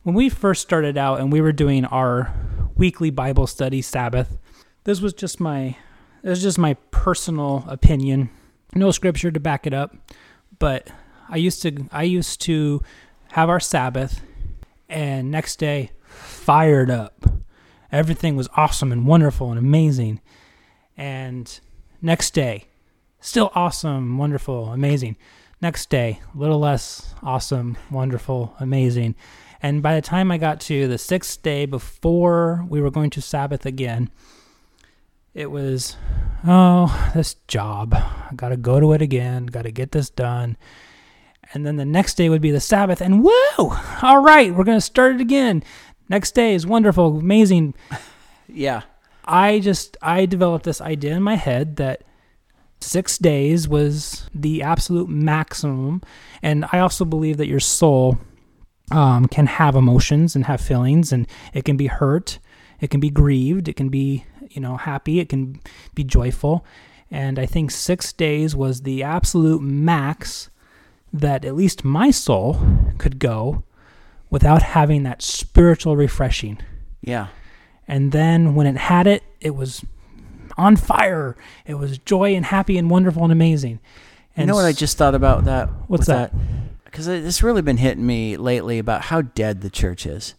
when 0.04 0.16
we 0.16 0.30
first 0.30 0.62
started 0.62 0.98
out 0.98 1.20
and 1.20 1.32
we 1.32 1.42
were 1.42 1.52
doing 1.52 1.86
our 1.86 2.34
weekly 2.76 3.10
Bible 3.10 3.48
study 3.48 3.82
Sabbath, 3.82 4.38
this 4.84 5.02
was 5.02 5.14
just 5.14 5.40
my 5.40 5.78
was 6.30 6.42
just 6.42 6.58
my 6.58 6.76
personal 6.92 7.64
opinion, 7.68 8.30
no 8.74 8.92
scripture 8.92 9.32
to 9.32 9.40
back 9.40 9.68
it 9.68 9.74
up, 9.74 9.96
but 10.60 10.90
I 11.30 11.38
used 11.38 11.62
to 11.64 11.88
I 11.92 12.04
used 12.04 12.42
to 12.42 12.82
have 13.32 13.50
our 13.50 13.60
Sabbath 13.60 14.22
and 14.90 15.32
next 15.32 15.58
day, 15.58 15.92
fired 16.06 16.90
up. 16.90 17.26
Everything 17.92 18.36
was 18.36 18.50
awesome 18.56 18.92
and 18.92 19.06
wonderful 19.06 19.50
and 19.50 19.60
amazing. 19.60 20.22
And 20.98 21.60
next 22.02 22.34
day, 22.34 22.66
still 23.20 23.52
awesome, 23.56 24.18
wonderful, 24.18 24.72
amazing. 24.72 25.18
Next 25.62 25.90
day, 25.90 26.20
a 26.34 26.38
little 26.38 26.60
less 26.60 27.14
awesome, 27.24 27.78
wonderful, 27.90 28.56
amazing. 28.60 29.16
And 29.62 29.82
by 29.82 29.96
the 29.96 30.02
time 30.02 30.32
I 30.32 30.38
got 30.38 30.60
to 30.62 30.88
the 30.88 30.98
sixth 30.98 31.42
day 31.42 31.66
before 31.66 32.66
we 32.70 32.82
were 32.82 32.92
going 32.92 33.10
to 33.12 33.22
Sabbath 33.22 33.66
again, 33.66 34.12
it 35.36 35.52
was, 35.52 35.96
oh, 36.48 37.12
this 37.14 37.36
job. 37.48 37.94
I 37.94 38.32
got 38.36 38.50
to 38.50 38.58
go 38.58 38.80
to 38.80 38.94
it 38.94 39.04
again, 39.04 39.46
got 39.46 39.64
to 39.64 39.72
get 39.72 39.92
this 39.92 40.10
done 40.10 40.58
and 41.54 41.66
then 41.66 41.76
the 41.76 41.86
next 41.86 42.16
day 42.16 42.30
would 42.30 42.42
be 42.42 42.52
the 42.52 42.60
Sabbath, 42.60 43.02
and 43.02 43.24
whoa! 43.24 43.78
All 44.02 44.20
right, 44.20 44.54
we're 44.54 44.64
gonna 44.64 44.82
start 44.82 45.16
it 45.16 45.22
again. 45.22 45.64
Next 46.10 46.32
day 46.32 46.54
is 46.54 46.66
wonderful, 46.66 47.18
amazing. 47.18 47.74
yeah. 48.48 48.84
I 49.28 49.60
just 49.60 49.98
I 50.02 50.26
developed 50.26 50.66
this 50.66 50.82
idea 50.82 51.16
in 51.16 51.24
my 51.24 51.36
head 51.36 51.78
that 51.78 52.04
six 52.80 53.18
days 53.18 53.68
was 53.68 54.30
the 54.36 54.62
absolute 54.62 55.10
maximum, 55.10 56.02
and 56.44 56.66
I 56.72 56.80
also 56.80 57.06
believe 57.06 57.38
that 57.38 57.48
your 57.48 57.60
soul 57.60 58.20
um, 58.92 59.26
can 59.28 59.48
have 59.48 59.76
emotions 59.76 60.36
and 60.36 60.46
have 60.46 60.62
feelings, 60.62 61.12
and 61.12 61.28
it 61.54 61.66
can 61.66 61.78
be 61.78 61.88
hurt, 61.88 62.38
it 62.82 62.90
can 62.90 63.00
be 63.00 63.10
grieved, 63.10 63.68
it 63.68 63.76
can 63.76 63.90
be 63.90 64.26
you 64.52 64.62
know 64.62 64.78
happy, 64.78 65.20
it 65.20 65.30
can 65.30 65.60
be 65.94 66.04
joyful, 66.04 66.66
and 67.12 67.38
I 67.40 67.46
think 67.46 67.72
six 67.72 68.12
days 68.14 68.56
was 68.56 68.82
the 68.82 69.04
absolute 69.04 69.62
max 69.62 70.50
that 71.14 71.46
at 71.46 71.56
least 71.56 71.86
my 71.86 72.12
soul 72.12 72.60
could 72.98 73.20
go 73.20 73.64
without 74.30 74.62
having 74.62 75.04
that 75.04 75.22
spiritual 75.22 75.96
refreshing. 75.96 76.60
Yeah. 77.02 77.28
And 77.88 78.12
then 78.12 78.56
when 78.56 78.68
it 78.68 78.78
had 78.78 79.08
it, 79.08 79.24
it 79.40 79.56
was 79.56 79.86
on 80.58 80.76
fire. 80.76 81.36
It 81.66 81.76
was 81.76 81.98
joy 82.00 82.36
and 82.36 82.46
happy 82.46 82.78
and 82.78 82.90
wonderful 82.90 83.24
and 83.24 83.32
amazing. 83.32 83.80
And 84.36 84.46
you 84.46 84.48
know 84.48 84.56
what 84.56 84.66
i 84.66 84.74
just 84.74 84.98
thought 84.98 85.16
about 85.16 85.46
that? 85.46 85.70
What's 85.88 86.08
that? 86.08 86.34
Because 86.84 87.08
it's 87.08 87.44
really 87.44 87.62
been 87.62 87.78
hitting 87.78 88.06
me 88.06 88.38
lately 88.38 88.80
about 88.80 89.04
how 89.04 89.22
dead 89.22 89.62
the 89.62 89.70
church 89.70 90.06
is. 90.06 90.34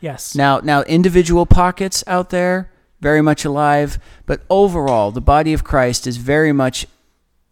Yes. 0.00 0.34
Now, 0.34 0.58
now 0.58 0.82
individual 0.82 1.46
pockets 1.46 2.04
out 2.06 2.30
there 2.30 2.70
very 3.04 3.20
much 3.20 3.44
alive, 3.44 3.98
but 4.24 4.40
overall, 4.48 5.10
the 5.10 5.20
body 5.20 5.52
of 5.52 5.62
Christ 5.62 6.06
is 6.06 6.16
very 6.16 6.52
much 6.52 6.86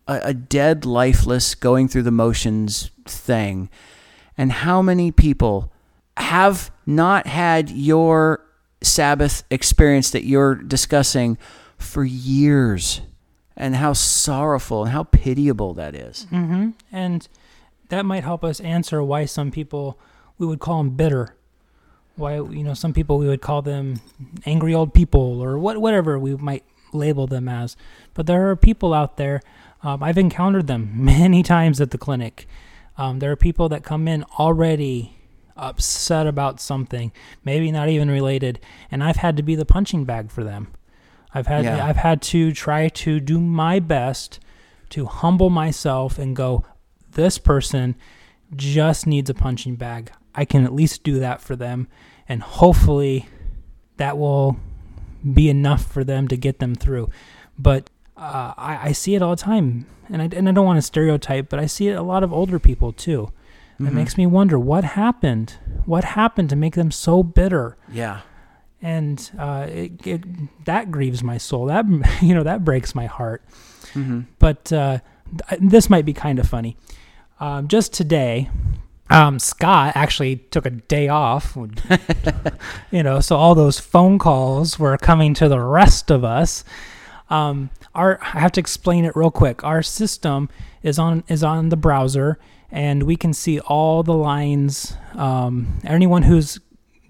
a, 0.09 0.21
a 0.33 0.35
dead, 0.35 0.87
lifeless, 0.87 1.55
going 1.55 1.89
through 1.89 2.05
the 2.05 2.11
motions 2.11 2.91
thing. 3.05 3.69
And 4.39 4.51
how 4.51 4.81
many 4.81 5.13
people 5.13 5.71
have 6.17 6.71
not 6.87 7.27
had 7.27 7.69
your 7.69 8.41
Sabbath 8.83 9.45
experience 9.51 10.11
that 10.13 10.25
you're 10.25 10.55
discussing 10.55 11.37
for 11.77 12.03
years? 12.03 13.03
And 13.55 13.77
how 13.77 13.93
sorrowful 13.93 14.85
and 14.85 14.93
how 14.93 15.05
pitiable 15.05 15.75
that 15.75 15.95
is. 15.95 16.25
hmm 16.31 16.71
And 16.91 17.29
that 17.91 18.07
might 18.07 18.25
help 18.25 18.43
us 18.43 18.59
answer 18.61 19.03
why 19.03 19.27
some 19.27 19.51
people 19.51 19.99
we 20.39 20.47
would 20.47 20.61
call 20.61 20.79
them 20.79 20.97
bitter. 20.97 21.37
Why 22.17 22.37
you 22.37 22.63
know 22.63 22.75
some 22.75 22.93
people 22.93 23.19
we 23.19 23.27
would 23.27 23.41
call 23.41 23.63
them 23.63 24.01
angry 24.45 24.75
old 24.75 24.93
people 24.93 25.41
or 25.41 25.59
what 25.59 25.79
whatever 25.79 26.19
we 26.19 26.37
might 26.37 26.65
label 26.93 27.27
them 27.27 27.49
as. 27.49 27.77
But 28.15 28.27
there 28.27 28.51
are 28.51 28.57
people 28.57 28.93
out 28.93 29.17
there. 29.17 29.41
Um, 29.83 30.03
I've 30.03 30.19
encountered 30.19 30.67
them 30.67 30.91
many 30.95 31.43
times 31.43 31.81
at 31.81 31.91
the 31.91 31.99
clinic. 31.99 32.47
Um, 32.99 33.19
there 33.19 33.33
are 33.33 33.37
people 33.37 33.69
that 33.71 33.83
come 33.83 34.07
in 34.07 34.25
already 34.39 35.17
upset 35.57 36.27
about 36.27 36.61
something, 36.61 37.13
maybe 37.45 37.71
not 37.71 37.89
even 37.89 38.11
related, 38.11 38.61
and 38.91 39.03
I've 39.03 39.17
had 39.17 39.37
to 39.39 39.43
be 39.43 39.55
the 39.55 39.65
punching 39.65 40.05
bag 40.05 40.31
for 40.31 40.45
them. 40.45 40.69
I've 41.35 41.47
had 41.47 41.65
Yeah. 41.65 41.87
I've 41.87 41.97
had 41.97 42.21
to 42.23 42.53
try 42.53 42.89
to 42.89 43.21
do 43.21 43.41
my 43.41 43.79
best 43.79 44.39
to 44.91 45.07
humble 45.07 45.49
myself 45.49 46.19
and 46.19 46.37
go, 46.37 46.65
this 47.13 47.39
person 47.39 47.95
just 48.57 49.07
needs 49.07 49.31
a 49.31 49.35
punching 49.35 49.77
bag. 49.77 50.13
I 50.35 50.45
can 50.45 50.65
at 50.65 50.73
least 50.73 51.03
do 51.03 51.19
that 51.19 51.41
for 51.41 51.57
them, 51.57 51.89
and 52.29 52.43
hopefully 52.43 53.27
that 53.99 54.17
will 54.19 54.57
be 55.33 55.49
enough 55.49 55.85
for 55.85 56.05
them 56.05 56.27
to 56.29 56.37
get 56.37 56.59
them 56.59 56.75
through. 56.75 57.11
But 57.59 57.91
uh, 58.17 58.55
I, 58.57 58.79
I 58.89 58.93
see 58.93 59.15
it 59.15 59.23
all 59.23 59.31
the 59.37 59.43
time, 59.43 59.87
and 60.09 60.23
I, 60.23 60.29
and 60.35 60.49
I 60.49 60.53
don't 60.53 60.65
want 60.67 60.79
to 60.79 60.83
stereotype, 60.83 61.49
but 61.49 61.59
I 61.59 61.67
see 61.67 61.89
it 61.89 61.93
a 61.97 62.03
lot 62.03 62.23
of 62.25 62.33
older 62.33 62.59
people 62.59 62.93
too. 62.93 63.31
It 63.79 63.85
Mhm. 63.85 63.93
makes 63.93 64.17
me 64.17 64.27
wonder 64.27 64.59
what 64.59 64.85
happened. 64.85 65.55
What 65.87 66.05
happened 66.05 66.51
to 66.51 66.57
make 66.57 66.75
them 66.75 66.91
so 66.91 67.23
bitter? 67.23 67.77
Yeah. 67.91 68.21
And 68.81 69.31
uh, 69.39 69.67
it, 69.69 70.07
it 70.07 70.65
that 70.67 70.91
grieves 70.91 71.23
my 71.23 71.39
soul. 71.39 71.67
That 71.67 71.85
you 72.23 72.35
know 72.35 72.43
that 72.43 72.65
breaks 72.65 72.95
my 72.95 73.07
heart 73.07 73.43
hmm 73.95 74.21
but 74.39 74.73
uh, 74.73 74.99
th- 75.49 75.61
this 75.61 75.91
might 75.91 76.05
be 76.05 76.13
kind 76.15 76.39
of 76.39 76.49
funny. 76.49 76.77
Um, 77.43 77.67
just 77.67 77.93
today, 77.93 78.49
um, 79.11 79.41
Scott 79.41 79.97
actually 79.97 80.37
took 80.37 80.65
a 80.65 80.71
day 80.71 81.09
off. 81.09 81.59
you 82.93 83.03
know, 83.03 83.19
so 83.19 83.37
all 83.37 83.57
those 83.57 83.81
phone 83.81 84.17
calls 84.21 84.79
were 84.79 84.97
coming 84.97 85.35
to 85.35 85.49
the 85.49 85.59
rest 85.59 86.13
of 86.13 86.23
us. 86.23 86.63
Um, 87.31 87.71
our 87.97 88.21
I 88.23 88.39
have 88.39 88.53
to 88.53 88.61
explain 88.61 89.05
it 89.05 89.17
real 89.17 89.33
quick. 89.33 89.65
Our 89.65 89.83
system 89.83 90.51
is 90.85 91.01
on 91.01 91.25
is 91.27 91.43
on 91.43 91.71
the 91.71 91.77
browser, 91.77 92.39
and 92.71 93.03
we 93.03 93.17
can 93.17 93.33
see 93.33 93.59
all 93.59 94.05
the 94.05 94.15
lines. 94.15 94.97
Um, 95.15 95.81
anyone 95.83 96.23
who's 96.23 96.61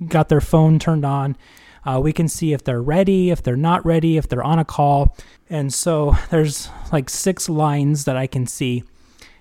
got 0.08 0.30
their 0.30 0.40
phone 0.40 0.78
turned 0.78 1.04
on, 1.04 1.36
uh, 1.84 2.00
we 2.02 2.14
can 2.14 2.26
see 2.26 2.54
if 2.54 2.64
they're 2.64 2.80
ready, 2.80 3.28
if 3.28 3.42
they're 3.42 3.54
not 3.54 3.84
ready, 3.84 4.16
if 4.16 4.28
they're 4.28 4.42
on 4.42 4.58
a 4.58 4.64
call. 4.64 5.14
And 5.50 5.74
so 5.74 6.16
there's 6.30 6.70
like 6.90 7.10
six 7.10 7.50
lines 7.50 8.06
that 8.06 8.16
I 8.16 8.26
can 8.26 8.46
see. 8.46 8.84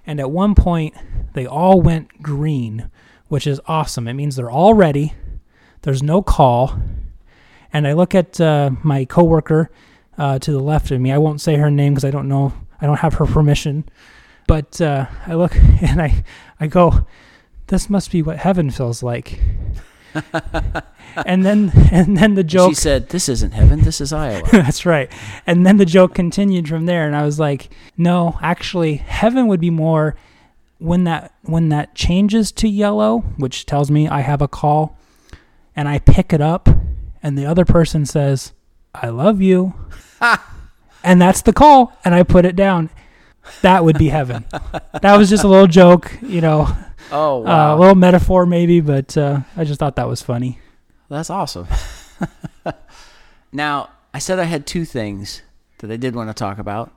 And 0.06 0.20
at 0.20 0.32
one 0.32 0.56
point, 0.56 0.96
they 1.34 1.46
all 1.46 1.82
went 1.82 2.22
green, 2.22 2.90
which 3.28 3.48
is 3.48 3.62
awesome. 3.68 4.08
It 4.08 4.14
means 4.14 4.36
they're 4.36 4.52
all 4.52 4.74
ready. 4.74 5.14
There's 5.84 6.04
no 6.04 6.22
call. 6.22 6.80
And 7.74 7.88
I 7.88 7.94
look 7.94 8.14
at 8.14 8.40
uh, 8.42 8.72
my 8.84 9.06
coworker 9.06 9.72
uh, 10.18 10.40
to 10.40 10.52
the 10.52 10.60
left 10.60 10.92
of 10.92 11.00
me. 11.00 11.12
I 11.12 11.18
won't 11.18 11.42
say 11.42 11.56
her 11.56 11.72
name 11.72 11.94
because 11.94 12.06
I 12.06 12.12
don't 12.12 12.28
know. 12.28 12.54
I 12.80 12.86
don't 12.86 13.00
have 13.00 13.16
her 13.16 13.26
permission. 13.28 13.86
But 14.48 14.82
uh, 14.82 15.06
I 15.26 15.36
look 15.36 15.56
and 15.82 16.02
I, 16.02 16.24
I 16.60 16.68
go, 16.68 17.08
this 17.68 17.90
must 17.90 18.12
be 18.12 18.22
what 18.22 18.38
heaven 18.38 18.70
feels 18.70 19.02
like. 19.02 19.40
and 21.26 21.46
then 21.46 21.72
and 21.92 22.18
then 22.18 22.36
the 22.36 22.44
joke 22.44 22.72
She 22.72 22.76
said, 22.76 23.10
"This 23.10 23.30
isn't 23.30 23.52
heaven. 23.52 23.82
This 23.82 24.02
is 24.02 24.14
Iowa." 24.14 24.48
That's 24.52 24.86
right. 24.86 25.12
And 25.46 25.66
then 25.66 25.78
the 25.78 25.86
joke 25.86 26.14
continued 26.14 26.68
from 26.68 26.86
there 26.86 27.06
and 27.06 27.16
I 27.16 27.24
was 27.24 27.40
like, 27.40 27.70
"No, 27.98 28.38
actually 28.42 28.96
heaven 28.96 29.48
would 29.48 29.62
be 29.62 29.70
more 29.70 30.16
when 30.80 31.04
that 31.06 31.34
when 31.44 31.70
that 31.70 31.96
changes 31.96 32.52
to 32.54 32.68
yellow, 32.68 33.20
which 33.38 33.66
tells 33.66 33.92
me 33.92 34.08
I 34.08 34.22
have 34.22 34.42
a 34.42 34.48
call, 34.48 34.98
and 35.76 35.88
I 35.88 36.00
pick 36.00 36.34
it 36.34 36.42
up 36.42 36.70
and 37.24 37.38
the 37.38 37.46
other 37.46 37.66
person 37.66 38.06
says, 38.06 38.54
"I 38.94 39.10
love 39.10 39.42
you." 39.42 39.74
and 41.04 41.22
that's 41.22 41.42
the 41.42 41.54
call 41.54 41.94
and 42.04 42.14
I 42.14 42.24
put 42.24 42.46
it 42.46 42.56
down. 42.56 42.90
That 43.62 43.84
would 43.84 43.98
be 43.98 44.10
heaven. 44.10 44.46
that 45.02 45.18
was 45.18 45.30
just 45.30 45.44
a 45.44 45.48
little 45.48 45.68
joke, 45.68 46.16
you 46.22 46.42
know, 46.42 46.76
oh 47.12 47.46
uh, 47.46 47.76
a 47.76 47.78
little 47.78 47.96
metaphor 47.96 48.46
maybe, 48.46 48.82
but 48.82 49.18
uh, 49.18 49.42
I 49.56 49.64
just 49.64 49.80
thought 49.80 49.96
that 49.96 50.08
was 50.08 50.22
funny. 50.22 50.60
that's 51.10 51.30
awesome. 51.30 51.68
now, 53.52 53.90
I 54.14 54.20
said 54.20 54.40
I 54.40 54.44
had 54.44 54.66
two 54.66 54.86
things 54.86 55.42
that 55.80 55.92
I 55.92 55.98
did 55.98 56.16
want 56.16 56.30
to 56.30 56.34
talk 56.34 56.58
about. 56.58 56.92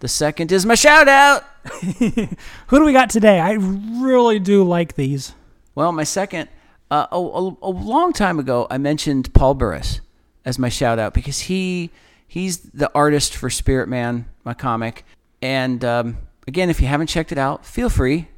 The 0.00 0.08
second 0.08 0.52
is 0.52 0.66
my 0.66 0.74
shout 0.74 1.08
out. 1.08 1.44
Who 1.98 2.78
do 2.78 2.84
we 2.84 2.92
got 2.92 3.10
today? 3.10 3.40
I 3.40 3.52
really 3.52 4.38
do 4.38 4.62
like 4.62 4.94
these. 4.94 5.34
Well, 5.74 5.90
my 5.92 6.04
second, 6.04 6.48
uh, 6.90 7.06
a, 7.10 7.16
a, 7.16 7.56
a 7.62 7.70
long 7.70 8.12
time 8.12 8.38
ago, 8.38 8.66
I 8.70 8.78
mentioned 8.78 9.32
Paul 9.32 9.54
Burris 9.54 10.00
as 10.44 10.58
my 10.58 10.68
shout 10.68 10.98
out 10.98 11.14
because 11.14 11.40
he 11.40 11.90
he's 12.28 12.58
the 12.58 12.90
artist 12.94 13.36
for 13.36 13.48
Spirit 13.48 13.88
Man, 13.88 14.26
my 14.44 14.54
comic. 14.54 15.04
And 15.40 15.84
um, 15.84 16.18
again, 16.46 16.70
if 16.70 16.80
you 16.80 16.86
haven't 16.86 17.08
checked 17.08 17.32
it 17.32 17.38
out, 17.38 17.64
feel 17.64 17.88
free. 17.88 18.28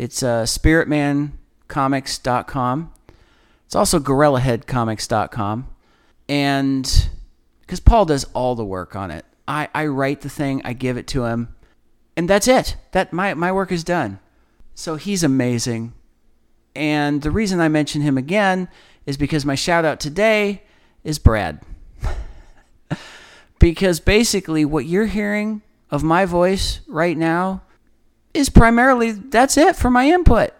It's 0.00 0.22
uh, 0.22 0.44
spiritmancomics.com. 0.44 2.92
It's 3.66 3.74
also 3.74 3.98
gorillaheadcomics.com. 3.98 5.68
And 6.26 7.10
because 7.60 7.80
Paul 7.80 8.06
does 8.06 8.24
all 8.32 8.54
the 8.54 8.64
work 8.64 8.96
on 8.96 9.10
it, 9.10 9.26
I, 9.46 9.68
I 9.74 9.84
write 9.88 10.22
the 10.22 10.30
thing, 10.30 10.62
I 10.64 10.72
give 10.72 10.96
it 10.96 11.06
to 11.08 11.26
him, 11.26 11.54
and 12.16 12.30
that's 12.30 12.48
it. 12.48 12.78
That 12.92 13.12
my, 13.12 13.34
my 13.34 13.52
work 13.52 13.70
is 13.70 13.84
done. 13.84 14.20
So 14.74 14.96
he's 14.96 15.22
amazing. 15.22 15.92
And 16.74 17.20
the 17.20 17.30
reason 17.30 17.60
I 17.60 17.68
mention 17.68 18.00
him 18.00 18.16
again 18.16 18.70
is 19.04 19.18
because 19.18 19.44
my 19.44 19.54
shout 19.54 19.84
out 19.84 20.00
today 20.00 20.62
is 21.04 21.18
Brad. 21.18 21.60
because 23.58 24.00
basically, 24.00 24.64
what 24.64 24.86
you're 24.86 25.04
hearing 25.04 25.60
of 25.90 26.02
my 26.02 26.24
voice 26.24 26.80
right 26.88 27.18
now 27.18 27.60
is 28.34 28.48
primarily 28.48 29.12
that's 29.12 29.56
it 29.56 29.76
for 29.76 29.90
my 29.90 30.08
input. 30.08 30.52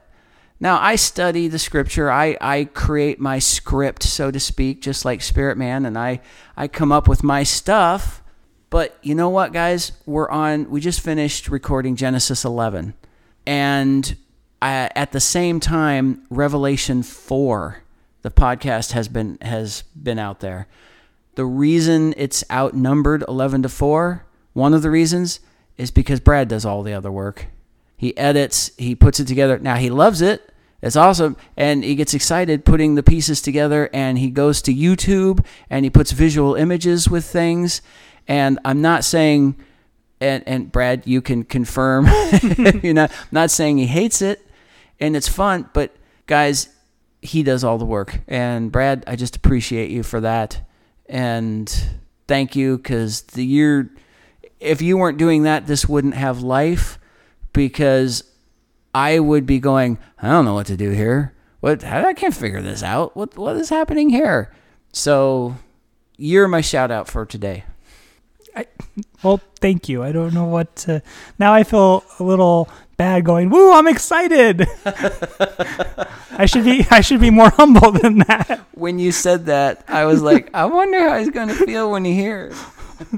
Now, 0.62 0.78
I 0.78 0.96
study 0.96 1.48
the 1.48 1.59
scripture. 1.59 2.11
I, 2.11 2.37
I 2.38 2.64
create 2.64 3.18
my 3.18 3.38
script, 3.38 4.02
so 4.02 4.30
to 4.30 4.38
speak, 4.38 4.83
just 4.83 5.06
like 5.06 5.22
Spirit 5.22 5.56
Man, 5.56 5.87
and 5.87 5.96
I, 5.96 6.20
I 6.54 6.68
come 6.68 6.92
up 6.92 7.09
with 7.09 7.22
my 7.22 7.44
stuff. 7.44 8.22
But 8.68 8.98
you 9.02 9.14
know 9.14 9.30
what, 9.30 9.54
guys? 9.54 9.92
We're 10.04 10.28
on, 10.28 10.68
we 10.68 10.80
just 10.80 11.00
finished 11.00 11.48
recording 11.48 11.96
Genesis 11.96 12.44
11. 12.44 12.92
And 13.46 14.16
I, 14.61 14.90
at 14.94 15.12
the 15.12 15.20
same 15.20 15.61
time, 15.61 16.24
Revelation 16.28 17.02
4, 17.02 17.83
the 18.20 18.30
podcast 18.30 18.92
has 18.92 19.09
been, 19.09 19.38
has 19.40 19.83
been 20.00 20.18
out 20.18 20.40
there. 20.40 20.68
The 21.37 21.46
reason 21.46 22.12
it's 22.18 22.44
outnumbered 22.50 23.24
11 23.26 23.62
to 23.62 23.70
4, 23.70 24.26
one 24.52 24.74
of 24.74 24.83
the 24.83 24.90
reasons 24.90 25.40
is 25.78 25.90
because 25.90 26.20
Brad 26.20 26.48
does 26.48 26.66
all 26.66 26.83
the 26.83 26.92
other 26.92 27.11
work. 27.11 27.46
He 28.00 28.16
edits, 28.16 28.70
he 28.78 28.94
puts 28.94 29.20
it 29.20 29.26
together. 29.26 29.58
Now 29.58 29.74
he 29.76 29.90
loves 29.90 30.22
it. 30.22 30.54
It's 30.80 30.96
awesome. 30.96 31.36
And 31.54 31.84
he 31.84 31.94
gets 31.94 32.14
excited 32.14 32.64
putting 32.64 32.94
the 32.94 33.02
pieces 33.02 33.42
together 33.42 33.90
and 33.92 34.16
he 34.16 34.30
goes 34.30 34.62
to 34.62 34.74
YouTube 34.74 35.44
and 35.68 35.84
he 35.84 35.90
puts 35.90 36.12
visual 36.12 36.54
images 36.54 37.10
with 37.10 37.26
things. 37.26 37.82
And 38.26 38.58
I'm 38.64 38.80
not 38.80 39.04
saying 39.04 39.56
and, 40.18 40.42
and 40.46 40.72
Brad, 40.72 41.06
you 41.06 41.20
can 41.20 41.44
confirm 41.44 42.06
you 42.82 42.94
know, 42.94 43.08
not 43.30 43.50
saying 43.50 43.76
he 43.76 43.86
hates 43.86 44.22
it 44.22 44.46
and 44.98 45.14
it's 45.14 45.28
fun, 45.28 45.68
but 45.74 45.94
guys, 46.26 46.70
he 47.20 47.42
does 47.42 47.64
all 47.64 47.76
the 47.76 47.84
work. 47.84 48.20
And 48.26 48.72
Brad, 48.72 49.04
I 49.06 49.14
just 49.14 49.36
appreciate 49.36 49.90
you 49.90 50.02
for 50.02 50.22
that. 50.22 50.66
And 51.04 51.68
thank 52.26 52.56
you 52.56 52.78
because 52.78 53.24
the 53.24 53.44
year 53.44 53.90
if 54.58 54.80
you 54.80 54.96
weren't 54.96 55.18
doing 55.18 55.42
that, 55.42 55.66
this 55.66 55.86
wouldn't 55.86 56.14
have 56.14 56.40
life 56.40 56.98
because 57.52 58.24
I 58.94 59.18
would 59.18 59.46
be 59.46 59.58
going, 59.58 59.98
I 60.20 60.28
don't 60.30 60.44
know 60.44 60.54
what 60.54 60.66
to 60.66 60.76
do 60.76 60.90
here. 60.90 61.34
what? 61.60 61.84
I 61.84 62.12
can't 62.14 62.34
figure 62.34 62.62
this 62.62 62.82
out. 62.82 63.16
What 63.16 63.36
what 63.36 63.56
is 63.56 63.68
happening 63.68 64.10
here? 64.10 64.52
So 64.92 65.56
you're 66.16 66.48
my 66.48 66.60
shout 66.60 66.90
out 66.90 67.08
for 67.08 67.24
today. 67.26 67.64
Well, 69.22 69.40
thank 69.60 69.88
you. 69.88 70.02
I 70.02 70.12
don't 70.12 70.34
know 70.34 70.46
what 70.46 70.74
to. 70.76 71.02
Now 71.38 71.54
I 71.54 71.62
feel 71.62 72.04
a 72.18 72.22
little 72.24 72.68
bad 72.96 73.24
going, 73.24 73.48
woo, 73.48 73.72
I'm 73.72 73.86
excited. 73.86 74.66
I 76.32 76.46
should 76.46 76.64
be 76.64 76.86
I 76.90 77.00
should 77.00 77.20
be 77.20 77.30
more 77.30 77.50
humble 77.60 77.92
than 77.92 78.18
that. 78.18 78.60
When 78.72 78.98
you 78.98 79.12
said 79.12 79.46
that, 79.46 79.84
I 79.88 80.04
was 80.04 80.20
like, 80.22 80.50
I 80.52 80.64
wonder 80.66 81.08
how 81.08 81.18
he's 81.18 81.30
gonna 81.30 81.54
feel 81.54 81.90
when 81.90 82.04
he 82.04 82.14
hears. 82.14 82.54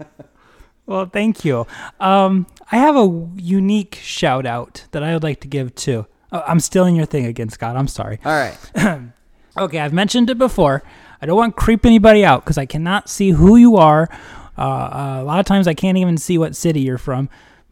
Well, 0.84 1.06
thank 1.06 1.44
you. 1.44 1.64
Um, 2.00 2.44
I 2.72 2.76
have 2.78 2.96
a 2.96 3.28
unique 3.36 3.96
shout 4.02 4.46
out 4.46 4.86
that 4.90 5.02
I 5.02 5.12
would 5.12 5.22
like 5.22 5.40
to 5.40 5.48
give 5.48 5.74
to. 5.76 6.06
Oh, 6.32 6.42
I'm 6.46 6.58
stealing 6.58 6.96
your 6.96 7.06
thing 7.06 7.26
again, 7.26 7.50
Scott. 7.50 7.76
I'm 7.76 7.88
sorry. 7.88 8.18
All 8.24 8.32
right. 8.32 9.02
Okay, 9.56 9.80
I've 9.80 9.92
mentioned 9.92 10.30
it 10.30 10.38
before. 10.38 10.82
I 11.20 11.26
don't 11.26 11.36
want 11.36 11.54
to 11.54 11.62
creep 11.62 11.84
anybody 11.84 12.24
out 12.24 12.42
because 12.42 12.56
I 12.56 12.64
cannot 12.64 13.10
see 13.10 13.30
who 13.30 13.56
you 13.56 13.76
are. 13.76 14.08
Uh, 14.56 14.62
uh, 14.62 15.18
a 15.20 15.24
lot 15.24 15.40
of 15.40 15.46
times 15.46 15.68
I 15.68 15.74
can't 15.74 15.98
even 15.98 16.16
see 16.16 16.38
what 16.38 16.56
city 16.56 16.80
you're 16.80 16.96
from. 16.98 17.28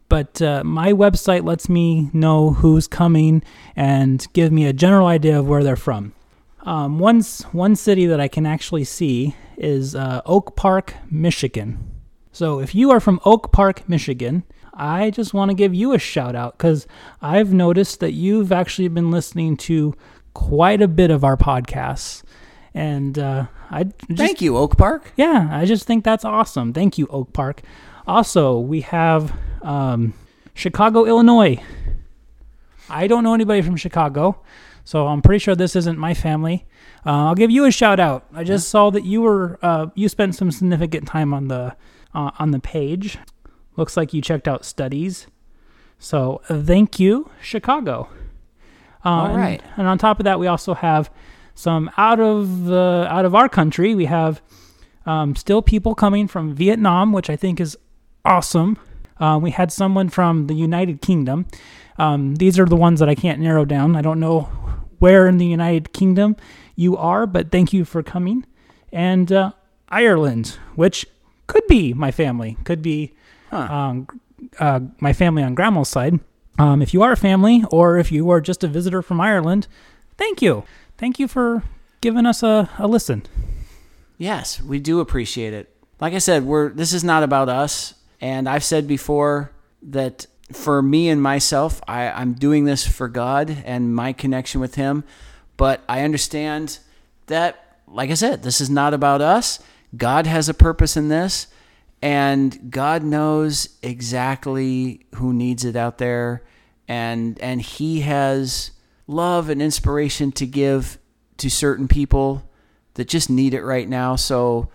But 0.07 0.41
uh, 0.41 0.63
my 0.63 0.93
website 0.93 1.43
lets 1.43 1.69
me 1.69 2.09
know 2.13 2.51
who's 2.51 2.87
coming 2.87 3.43
and 3.75 4.25
give 4.33 4.51
me 4.51 4.65
a 4.67 4.73
general 4.73 5.07
idea 5.07 5.39
of 5.39 5.47
where 5.47 5.63
they're 5.63 5.75
from. 5.75 6.13
Um, 6.61 6.99
one, 6.99 7.23
one 7.51 7.75
city 7.75 8.05
that 8.05 8.19
I 8.19 8.27
can 8.27 8.45
actually 8.45 8.83
see 8.83 9.35
is 9.57 9.95
uh, 9.95 10.21
Oak 10.25 10.55
Park, 10.55 10.93
Michigan. 11.09 11.79
So 12.31 12.59
if 12.59 12.75
you 12.75 12.91
are 12.91 12.99
from 12.99 13.19
Oak 13.25 13.51
Park, 13.51 13.89
Michigan, 13.89 14.43
I 14.73 15.09
just 15.09 15.33
want 15.33 15.49
to 15.49 15.55
give 15.55 15.73
you 15.73 15.93
a 15.93 15.99
shout 15.99 16.35
out 16.35 16.57
because 16.57 16.87
I've 17.21 17.53
noticed 17.53 17.99
that 17.99 18.13
you've 18.13 18.51
actually 18.51 18.87
been 18.87 19.11
listening 19.11 19.57
to 19.57 19.95
quite 20.33 20.81
a 20.81 20.87
bit 20.87 21.11
of 21.11 21.23
our 21.23 21.37
podcasts. 21.37 22.23
And 22.73 23.19
uh, 23.19 23.47
I 23.69 23.83
just, 23.83 24.17
Thank 24.17 24.41
you, 24.41 24.55
Oak 24.57 24.77
Park. 24.77 25.11
yeah, 25.17 25.49
I 25.51 25.65
just 25.65 25.85
think 25.85 26.03
that's 26.05 26.23
awesome. 26.23 26.71
Thank 26.73 26.97
you, 26.97 27.07
Oak 27.07 27.33
Park. 27.33 27.61
Also, 28.07 28.57
we 28.59 28.81
have 28.81 29.33
um, 29.61 30.13
Chicago, 30.53 31.05
Illinois. 31.05 31.61
I 32.89 33.07
don't 33.07 33.23
know 33.23 33.33
anybody 33.33 33.61
from 33.61 33.75
Chicago, 33.77 34.41
so 34.83 35.07
I'm 35.07 35.21
pretty 35.21 35.39
sure 35.39 35.55
this 35.55 35.75
isn't 35.75 35.97
my 35.97 36.13
family. 36.13 36.65
Uh, 37.05 37.27
I'll 37.27 37.35
give 37.35 37.51
you 37.51 37.65
a 37.65 37.71
shout 37.71 37.99
out. 37.99 38.25
I 38.33 38.43
just 38.43 38.69
saw 38.69 38.89
that 38.89 39.05
you 39.05 39.21
were 39.21 39.59
uh, 39.61 39.87
you 39.95 40.07
spent 40.09 40.35
some 40.35 40.51
significant 40.51 41.07
time 41.07 41.33
on 41.33 41.47
the 41.47 41.75
uh, 42.13 42.31
on 42.39 42.51
the 42.51 42.59
page. 42.59 43.17
Looks 43.77 43.95
like 43.97 44.13
you 44.13 44.21
checked 44.21 44.47
out 44.47 44.65
studies. 44.65 45.27
So 45.99 46.41
thank 46.45 46.99
you, 46.99 47.29
Chicago. 47.41 48.09
Uh, 49.05 49.09
All 49.09 49.35
and- 49.35 49.61
and 49.77 49.87
on 49.87 49.97
top 49.97 50.19
of 50.19 50.25
that, 50.25 50.39
we 50.39 50.47
also 50.47 50.73
have 50.73 51.09
some 51.55 51.91
out 51.97 52.19
of 52.19 52.65
the 52.65 53.07
out 53.09 53.25
of 53.25 53.35
our 53.35 53.49
country. 53.49 53.93
We 53.95 54.05
have 54.05 54.41
um, 55.05 55.35
still 55.35 55.61
people 55.61 55.95
coming 55.95 56.27
from 56.27 56.53
Vietnam, 56.53 57.11
which 57.11 57.29
I 57.29 57.35
think 57.35 57.59
is 57.59 57.77
awesome. 58.23 58.77
Uh, 59.19 59.39
we 59.41 59.51
had 59.51 59.71
someone 59.71 60.09
from 60.09 60.47
the 60.47 60.53
United 60.55 61.01
Kingdom. 61.01 61.45
Um, 61.97 62.35
these 62.35 62.57
are 62.59 62.65
the 62.65 62.75
ones 62.75 62.99
that 62.99 63.09
I 63.09 63.15
can't 63.15 63.39
narrow 63.39 63.65
down. 63.65 63.95
I 63.95 64.01
don't 64.01 64.19
know 64.19 64.49
where 64.99 65.27
in 65.27 65.37
the 65.37 65.45
United 65.45 65.93
Kingdom 65.93 66.35
you 66.75 66.97
are, 66.97 67.25
but 67.27 67.51
thank 67.51 67.73
you 67.73 67.85
for 67.85 68.01
coming. 68.03 68.45
And 68.91 69.31
uh, 69.31 69.51
Ireland, 69.89 70.57
which 70.75 71.05
could 71.47 71.65
be 71.67 71.93
my 71.93 72.11
family, 72.11 72.57
could 72.63 72.81
be 72.81 73.13
Huh. 73.51 73.67
um, 73.69 74.07
uh, 74.59 74.79
my 74.99 75.13
family 75.13 75.43
on 75.43 75.53
grandma's 75.53 75.89
side. 75.89 76.19
Um, 76.57 76.81
if 76.81 76.93
you 76.93 77.03
are 77.03 77.11
a 77.11 77.17
family 77.17 77.63
or 77.69 77.97
if 77.97 78.11
you 78.11 78.29
are 78.29 78.41
just 78.41 78.63
a 78.63 78.67
visitor 78.67 79.01
from 79.01 79.21
Ireland, 79.21 79.67
thank 80.17 80.41
you. 80.41 80.63
Thank 80.97 81.19
you 81.19 81.27
for 81.27 81.63
giving 82.01 82.25
us 82.25 82.43
a, 82.43 82.69
a 82.79 82.87
listen. 82.87 83.23
Yes, 84.17 84.61
we 84.61 84.79
do 84.79 84.99
appreciate 84.99 85.53
it. 85.53 85.75
Like 85.99 86.13
I 86.13 86.19
said, 86.19 86.45
we're 86.45 86.69
this 86.69 86.93
is 86.93 87.03
not 87.03 87.23
about 87.23 87.49
us, 87.49 87.93
and 88.19 88.49
I've 88.49 88.63
said 88.63 88.87
before 88.87 89.51
that 89.83 90.25
for 90.51 90.81
me 90.81 91.09
and 91.09 91.21
myself, 91.21 91.81
I, 91.87 92.09
I'm 92.09 92.33
doing 92.33 92.65
this 92.65 92.85
for 92.87 93.07
God 93.07 93.63
and 93.65 93.95
my 93.95 94.13
connection 94.13 94.61
with 94.61 94.75
Him. 94.75 95.03
But 95.57 95.81
I 95.87 96.01
understand 96.01 96.79
that, 97.27 97.79
like 97.87 98.09
I 98.09 98.15
said, 98.15 98.43
this 98.43 98.61
is 98.61 98.69
not 98.69 98.93
about 98.93 99.21
us. 99.21 99.59
God 99.95 100.25
has 100.25 100.49
a 100.49 100.53
purpose 100.53 100.97
in 100.97 101.09
this, 101.09 101.47
and 102.01 102.71
God 102.71 103.03
knows 103.03 103.77
exactly 103.83 105.05
who 105.15 105.33
needs 105.33 105.65
it 105.65 105.75
out 105.75 105.97
there, 105.97 106.43
and 106.87 107.39
and 107.39 107.61
He 107.61 108.01
has 108.01 108.71
love 109.07 109.49
and 109.49 109.61
inspiration 109.61 110.31
to 110.31 110.45
give 110.45 110.97
to 111.37 111.49
certain 111.49 111.87
people 111.87 112.47
that 112.95 113.07
just 113.07 113.29
need 113.29 113.53
it 113.53 113.63
right 113.63 113.87
now. 113.87 114.15
So 114.15 114.69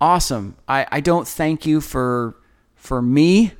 awesome. 0.00 0.56
I, 0.66 0.86
I 0.90 1.00
don't 1.00 1.26
thank 1.26 1.66
you 1.66 1.80
for 1.80 2.36
for 2.74 3.02
me 3.02 3.52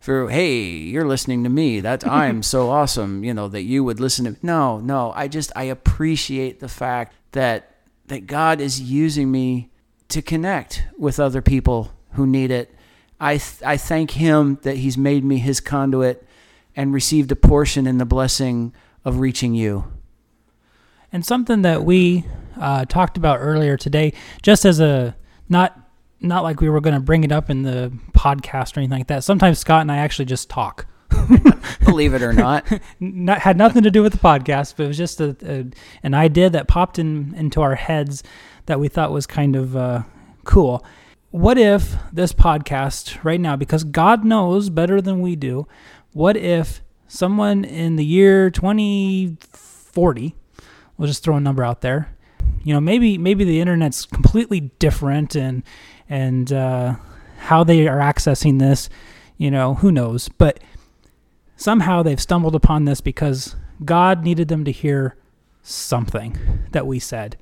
for 0.00 0.28
hey, 0.30 0.62
you're 0.62 1.06
listening 1.06 1.44
to 1.44 1.50
me. 1.50 1.80
That 1.80 2.06
I'm 2.10 2.42
so 2.42 2.70
awesome, 2.70 3.22
you 3.24 3.34
know, 3.34 3.48
that 3.48 3.62
you 3.62 3.84
would 3.84 4.00
listen 4.00 4.24
to 4.24 4.46
No, 4.46 4.78
no. 4.78 5.12
I 5.14 5.28
just 5.28 5.52
I 5.54 5.64
appreciate 5.64 6.60
the 6.60 6.68
fact 6.68 7.14
that 7.32 7.76
that 8.06 8.26
God 8.26 8.60
is 8.60 8.80
using 8.80 9.30
me 9.30 9.70
to 10.08 10.20
connect 10.20 10.84
with 10.98 11.18
other 11.20 11.40
people 11.40 11.92
who 12.12 12.26
need 12.26 12.50
it. 12.50 12.74
I 13.20 13.36
th- 13.36 13.62
I 13.64 13.76
thank 13.76 14.12
him 14.12 14.58
that 14.62 14.78
he's 14.78 14.98
made 14.98 15.24
me 15.24 15.38
his 15.38 15.60
conduit 15.60 16.26
and 16.74 16.92
received 16.92 17.30
a 17.30 17.36
portion 17.36 17.86
in 17.86 17.98
the 17.98 18.04
blessing 18.04 18.72
of 19.04 19.18
reaching 19.18 19.54
you. 19.54 19.92
And 21.12 21.24
something 21.24 21.62
that 21.62 21.84
we 21.84 22.24
uh, 22.58 22.84
talked 22.86 23.16
about 23.16 23.38
earlier 23.38 23.76
today, 23.76 24.12
just 24.42 24.64
as 24.64 24.80
a 24.80 25.14
not 25.48 25.78
not 26.20 26.42
like 26.42 26.60
we 26.60 26.68
were 26.70 26.80
going 26.80 26.94
to 26.94 27.00
bring 27.00 27.24
it 27.24 27.32
up 27.32 27.50
in 27.50 27.62
the 27.62 27.92
podcast 28.12 28.76
or 28.76 28.80
anything 28.80 28.98
like 28.98 29.08
that. 29.08 29.24
Sometimes 29.24 29.58
Scott 29.58 29.82
and 29.82 29.90
I 29.90 29.98
actually 29.98 30.26
just 30.26 30.48
talk. 30.48 30.86
Believe 31.84 32.14
it 32.14 32.22
or 32.22 32.32
not. 32.32 32.66
Not, 33.00 33.40
had 33.40 33.58
nothing 33.58 33.82
to 33.82 33.90
do 33.90 34.02
with 34.02 34.12
the 34.12 34.18
podcast, 34.18 34.74
but 34.76 34.84
it 34.84 34.86
was 34.86 34.96
just 34.96 35.20
a, 35.20 35.36
a 35.42 35.66
an 36.02 36.14
idea 36.14 36.48
that 36.48 36.68
popped 36.68 36.98
in 36.98 37.34
into 37.34 37.60
our 37.60 37.74
heads 37.74 38.22
that 38.64 38.80
we 38.80 38.88
thought 38.88 39.12
was 39.12 39.26
kind 39.26 39.54
of 39.54 39.76
uh, 39.76 40.02
cool. 40.44 40.84
What 41.32 41.56
if 41.56 41.96
this 42.12 42.34
podcast 42.34 43.24
right 43.24 43.40
now, 43.40 43.56
because 43.56 43.84
God 43.84 44.22
knows 44.22 44.68
better 44.68 45.00
than 45.00 45.22
we 45.22 45.34
do, 45.34 45.66
what 46.12 46.36
if 46.36 46.82
someone 47.08 47.64
in 47.64 47.96
the 47.96 48.04
year 48.04 48.50
2040, 48.50 50.34
we'll 50.98 51.08
just 51.08 51.24
throw 51.24 51.36
a 51.36 51.40
number 51.40 51.64
out 51.64 51.80
there, 51.80 52.14
you 52.62 52.74
know, 52.74 52.82
maybe 52.82 53.16
maybe 53.16 53.44
the 53.44 53.62
internet's 53.62 54.04
completely 54.04 54.60
different 54.78 55.34
and 55.34 55.62
and 56.06 56.52
uh, 56.52 56.96
how 57.38 57.64
they 57.64 57.88
are 57.88 58.00
accessing 58.00 58.58
this, 58.58 58.90
you 59.38 59.50
know, 59.50 59.72
who 59.76 59.90
knows, 59.90 60.28
but 60.28 60.60
somehow 61.56 62.02
they've 62.02 62.20
stumbled 62.20 62.54
upon 62.54 62.84
this 62.84 63.00
because 63.00 63.56
God 63.82 64.22
needed 64.22 64.48
them 64.48 64.66
to 64.66 64.70
hear 64.70 65.16
something 65.62 66.38
that 66.72 66.86
we 66.86 66.98
said, 66.98 67.38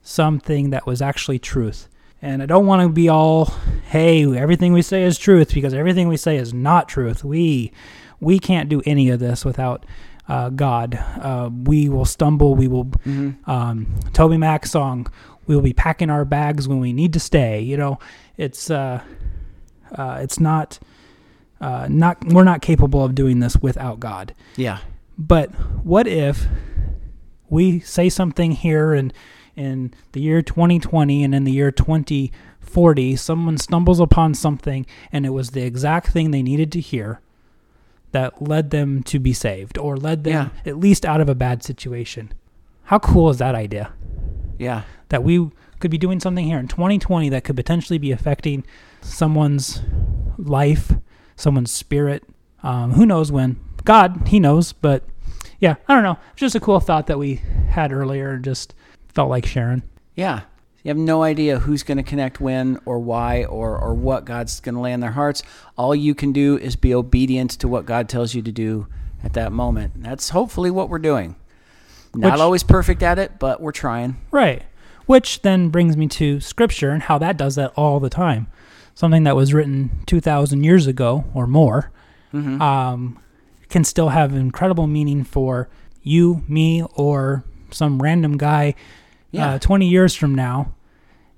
something 0.00 0.70
that 0.70 0.86
was 0.86 1.02
actually 1.02 1.38
truth. 1.38 1.90
And 2.24 2.42
I 2.42 2.46
don't 2.46 2.64
want 2.64 2.80
to 2.80 2.88
be 2.88 3.10
all, 3.10 3.52
hey, 3.88 4.24
everything 4.34 4.72
we 4.72 4.80
say 4.80 5.02
is 5.02 5.18
truth 5.18 5.52
because 5.52 5.74
everything 5.74 6.08
we 6.08 6.16
say 6.16 6.38
is 6.38 6.54
not 6.54 6.88
truth. 6.88 7.22
We 7.22 7.70
we 8.18 8.38
can't 8.38 8.70
do 8.70 8.80
any 8.86 9.10
of 9.10 9.20
this 9.20 9.44
without 9.44 9.84
uh, 10.26 10.48
God. 10.48 10.94
Uh, 11.20 11.50
we 11.52 11.90
will 11.90 12.06
stumble. 12.06 12.54
We 12.54 12.66
will. 12.66 12.90
Um, 13.46 13.88
TobyMac 14.12 14.66
song. 14.66 15.06
We 15.46 15.54
will 15.54 15.62
be 15.62 15.74
packing 15.74 16.08
our 16.08 16.24
bags 16.24 16.66
when 16.66 16.80
we 16.80 16.94
need 16.94 17.12
to 17.12 17.20
stay. 17.20 17.60
You 17.60 17.76
know, 17.76 17.98
it's 18.38 18.70
uh, 18.70 19.02
uh, 19.94 20.20
it's 20.22 20.40
not 20.40 20.78
uh, 21.60 21.88
not 21.90 22.24
we're 22.24 22.42
not 22.42 22.62
capable 22.62 23.04
of 23.04 23.14
doing 23.14 23.40
this 23.40 23.58
without 23.58 24.00
God. 24.00 24.34
Yeah. 24.56 24.78
But 25.18 25.50
what 25.84 26.06
if 26.06 26.46
we 27.50 27.80
say 27.80 28.08
something 28.08 28.52
here 28.52 28.94
in 28.94 29.12
in 29.56 29.92
the 30.12 30.20
year 30.20 30.42
2020 30.42 31.22
and 31.24 31.34
in 31.34 31.44
the 31.44 31.52
year 31.52 31.70
2040 31.70 33.16
someone 33.16 33.56
stumbles 33.58 34.00
upon 34.00 34.34
something 34.34 34.84
and 35.12 35.24
it 35.24 35.30
was 35.30 35.50
the 35.50 35.62
exact 35.62 36.08
thing 36.08 36.30
they 36.30 36.42
needed 36.42 36.72
to 36.72 36.80
hear 36.80 37.20
that 38.12 38.40
led 38.42 38.70
them 38.70 39.02
to 39.02 39.18
be 39.18 39.32
saved 39.32 39.76
or 39.78 39.96
led 39.96 40.24
them 40.24 40.50
Yeah. 40.64 40.70
at 40.70 40.78
least 40.78 41.04
out 41.04 41.20
of 41.20 41.28
a 41.28 41.34
bad 41.34 41.62
situation. 41.62 42.32
How 42.84 42.98
cool 42.98 43.30
is 43.30 43.38
that 43.38 43.54
idea? 43.54 43.92
Yeah. 44.58 44.82
that 45.10 45.22
we 45.24 45.50
could 45.80 45.90
be 45.90 45.98
doing 45.98 46.18
something 46.20 46.46
here 46.46 46.58
in 46.58 46.66
2020 46.68 47.28
that 47.28 47.44
could 47.44 47.56
potentially 47.56 47.98
be 47.98 48.10
affecting 48.10 48.64
someone's 49.02 49.82
life, 50.38 50.92
someone's 51.36 51.70
spirit. 51.70 52.24
Um, 52.62 52.92
who 52.92 53.04
knows 53.06 53.30
when? 53.30 53.60
God, 53.84 54.28
He 54.28 54.40
knows. 54.40 54.72
But 54.72 55.04
yeah, 55.60 55.74
I 55.88 55.94
don't 55.94 56.02
know. 56.02 56.18
It's 56.32 56.40
just 56.40 56.54
a 56.54 56.60
cool 56.60 56.80
thought 56.80 57.06
that 57.08 57.18
we 57.18 57.42
had 57.68 57.92
earlier 57.92 58.38
just 58.38 58.74
felt 59.14 59.30
like 59.30 59.46
sharing. 59.46 59.82
Yeah. 60.14 60.42
You 60.82 60.90
have 60.90 60.98
no 60.98 61.22
idea 61.22 61.60
who's 61.60 61.82
going 61.82 61.96
to 61.96 62.02
connect 62.02 62.40
when 62.40 62.78
or 62.84 62.98
why 62.98 63.44
or, 63.44 63.78
or 63.78 63.94
what 63.94 64.26
God's 64.26 64.60
going 64.60 64.74
to 64.74 64.80
lay 64.80 64.92
on 64.92 65.00
their 65.00 65.12
hearts. 65.12 65.42
All 65.78 65.94
you 65.94 66.14
can 66.14 66.30
do 66.32 66.58
is 66.58 66.76
be 66.76 66.92
obedient 66.94 67.52
to 67.52 67.68
what 67.68 67.86
God 67.86 68.08
tells 68.08 68.34
you 68.34 68.42
to 68.42 68.52
do 68.52 68.86
at 69.22 69.32
that 69.32 69.50
moment. 69.50 70.02
That's 70.02 70.28
hopefully 70.30 70.70
what 70.70 70.90
we're 70.90 70.98
doing. 70.98 71.36
Not 72.14 72.32
Which- 72.32 72.40
always 72.40 72.62
perfect 72.62 73.02
at 73.02 73.18
it, 73.18 73.38
but 73.38 73.60
we're 73.62 73.72
trying. 73.72 74.18
Right. 74.30 74.62
Which 75.06 75.40
then 75.42 75.70
brings 75.70 75.96
me 75.96 76.06
to 76.08 76.40
scripture 76.40 76.90
and 76.90 77.02
how 77.02 77.16
that 77.18 77.36
does 77.38 77.54
that 77.54 77.72
all 77.76 77.98
the 77.98 78.10
time. 78.10 78.46
Something 78.94 79.24
that 79.24 79.34
was 79.36 79.52
written 79.54 79.90
2,000 80.06 80.64
years 80.64 80.86
ago 80.86 81.24
or 81.34 81.46
more 81.46 81.90
hmm 82.30 82.60
um, 82.60 83.18
can 83.68 83.84
still 83.84 84.10
have 84.10 84.34
incredible 84.34 84.86
meaning 84.86 85.24
for 85.24 85.68
you, 86.02 86.42
me, 86.46 86.82
or 86.94 87.44
some 87.70 88.02
random 88.02 88.36
guy 88.36 88.74
yeah. 89.34 89.54
uh, 89.54 89.58
20 89.58 89.88
years 89.88 90.14
from 90.14 90.34
now. 90.34 90.74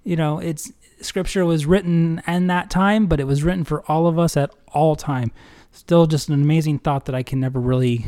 You 0.05 0.17
know, 0.17 0.39
it's 0.39 0.71
scripture 1.01 1.45
was 1.45 1.67
written 1.67 2.23
in 2.27 2.47
that 2.47 2.71
time, 2.71 3.07
but 3.07 3.21
it 3.21 3.25
was 3.25 3.43
written 3.43 3.65
for 3.65 3.83
all 3.91 4.07
of 4.07 4.19
us 4.19 4.37
at 4.37 4.51
all 4.69 4.97
time. 4.97 5.33
Still 5.73 6.07
just 6.07 6.29
an 6.29 6.35
amazing 6.35 6.79
thought 6.79 7.05
that 7.07 7.15
I 7.15 7.23
can 7.23 7.41
never 7.41 7.61
really 7.61 8.07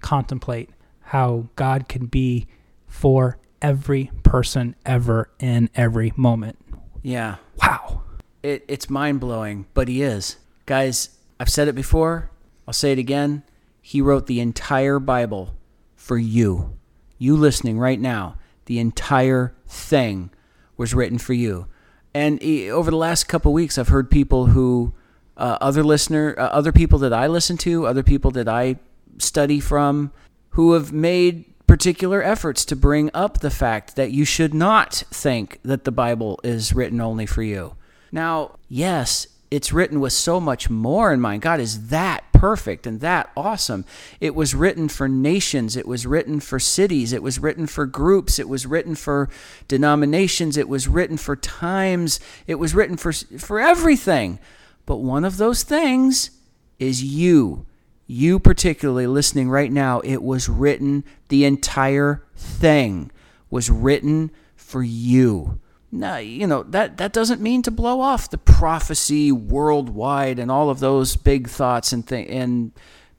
contemplate 0.00 0.70
how 1.00 1.48
God 1.54 1.88
can 1.88 2.06
be 2.06 2.46
for 2.88 3.38
every 3.62 4.10
person 4.22 4.74
ever 4.84 5.30
in 5.38 5.70
every 5.74 6.12
moment. 6.16 6.58
yeah. 7.02 7.36
Wow. 7.62 8.02
It, 8.42 8.64
it's 8.68 8.88
mind 8.88 9.18
blowing, 9.20 9.66
but 9.74 9.88
he 9.88 10.02
is. 10.02 10.36
Guys, 10.66 11.10
I've 11.40 11.48
said 11.48 11.68
it 11.68 11.74
before. 11.74 12.30
I'll 12.66 12.74
say 12.74 12.92
it 12.92 12.98
again. 12.98 13.42
He 13.82 14.00
wrote 14.00 14.26
the 14.26 14.40
entire 14.40 14.98
Bible 14.98 15.54
for 15.96 16.18
you. 16.18 16.76
You 17.18 17.36
listening 17.36 17.78
right 17.78 17.98
now. 17.98 18.36
The 18.66 18.78
entire 18.78 19.54
thing 19.66 20.30
was 20.76 20.94
written 20.94 21.18
for 21.18 21.32
you. 21.32 21.66
And 22.14 22.42
over 22.70 22.90
the 22.90 22.96
last 22.96 23.24
couple 23.24 23.52
weeks, 23.52 23.78
I've 23.78 23.88
heard 23.88 24.10
people 24.10 24.46
who, 24.46 24.94
uh, 25.36 25.58
other 25.60 25.84
listener, 25.84 26.34
uh, 26.38 26.46
other 26.48 26.72
people 26.72 26.98
that 27.00 27.12
I 27.12 27.26
listen 27.26 27.56
to, 27.58 27.86
other 27.86 28.02
people 28.02 28.30
that 28.32 28.48
I 28.48 28.76
study 29.18 29.60
from, 29.60 30.12
who 30.50 30.72
have 30.72 30.92
made 30.92 31.44
particular 31.66 32.22
efforts 32.22 32.64
to 32.66 32.76
bring 32.76 33.10
up 33.12 33.40
the 33.40 33.50
fact 33.50 33.96
that 33.96 34.12
you 34.12 34.24
should 34.24 34.54
not 34.54 35.02
think 35.10 35.58
that 35.62 35.84
the 35.84 35.92
Bible 35.92 36.40
is 36.42 36.72
written 36.72 37.00
only 37.00 37.26
for 37.26 37.42
you. 37.42 37.76
Now, 38.12 38.58
yes, 38.68 39.26
it's 39.50 39.72
written 39.72 40.00
with 40.00 40.12
so 40.12 40.40
much 40.40 40.70
more 40.70 41.12
in 41.12 41.20
mind. 41.20 41.42
God 41.42 41.60
is 41.60 41.88
that 41.88 42.24
perfect 42.38 42.86
and 42.86 43.00
that 43.00 43.30
awesome. 43.36 43.84
It 44.20 44.34
was 44.34 44.54
written 44.54 44.88
for 44.88 45.08
nations, 45.08 45.76
it 45.76 45.86
was 45.86 46.06
written 46.06 46.40
for 46.40 46.58
cities, 46.58 47.12
it 47.12 47.22
was 47.22 47.38
written 47.38 47.66
for 47.66 47.86
groups, 47.86 48.38
it 48.38 48.48
was 48.48 48.66
written 48.66 48.94
for 48.94 49.28
denominations, 49.68 50.56
it 50.56 50.68
was 50.68 50.88
written 50.88 51.16
for 51.16 51.36
times, 51.36 52.20
it 52.46 52.56
was 52.56 52.74
written 52.74 52.96
for 52.96 53.12
for 53.12 53.60
everything. 53.60 54.38
But 54.84 54.96
one 54.98 55.24
of 55.24 55.36
those 55.36 55.62
things 55.62 56.30
is 56.78 57.02
you. 57.02 57.66
You 58.06 58.38
particularly 58.38 59.08
listening 59.08 59.50
right 59.50 59.72
now, 59.72 60.00
it 60.00 60.22
was 60.22 60.48
written 60.48 61.04
the 61.28 61.44
entire 61.44 62.22
thing 62.36 63.10
was 63.50 63.70
written 63.70 64.30
for 64.54 64.82
you. 64.82 65.60
Now, 65.92 66.16
you 66.16 66.46
know, 66.46 66.62
that, 66.64 66.96
that 66.98 67.12
doesn't 67.12 67.40
mean 67.40 67.62
to 67.62 67.70
blow 67.70 68.00
off 68.00 68.30
the 68.30 68.38
prophecy 68.38 69.30
worldwide 69.30 70.38
and 70.38 70.50
all 70.50 70.68
of 70.68 70.80
those 70.80 71.16
big 71.16 71.48
thoughts 71.48 71.92
and, 71.92 72.06
th- 72.06 72.28
and 72.28 72.72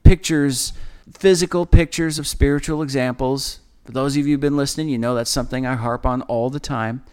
pictures, 0.03 0.73
physical 1.11 1.65
pictures 1.65 2.19
of 2.19 2.27
spiritual 2.27 2.81
examples. 2.81 3.61
For 3.85 3.93
those 3.93 4.17
of 4.17 4.27
you 4.27 4.33
who've 4.33 4.41
been 4.41 4.57
listening, 4.57 4.89
you 4.89 4.97
know 4.97 5.15
that's 5.15 5.31
something 5.31 5.65
I 5.65 5.75
harp 5.75 6.05
on 6.05 6.21
all 6.23 6.49
the 6.49 6.59
time. 6.59 7.03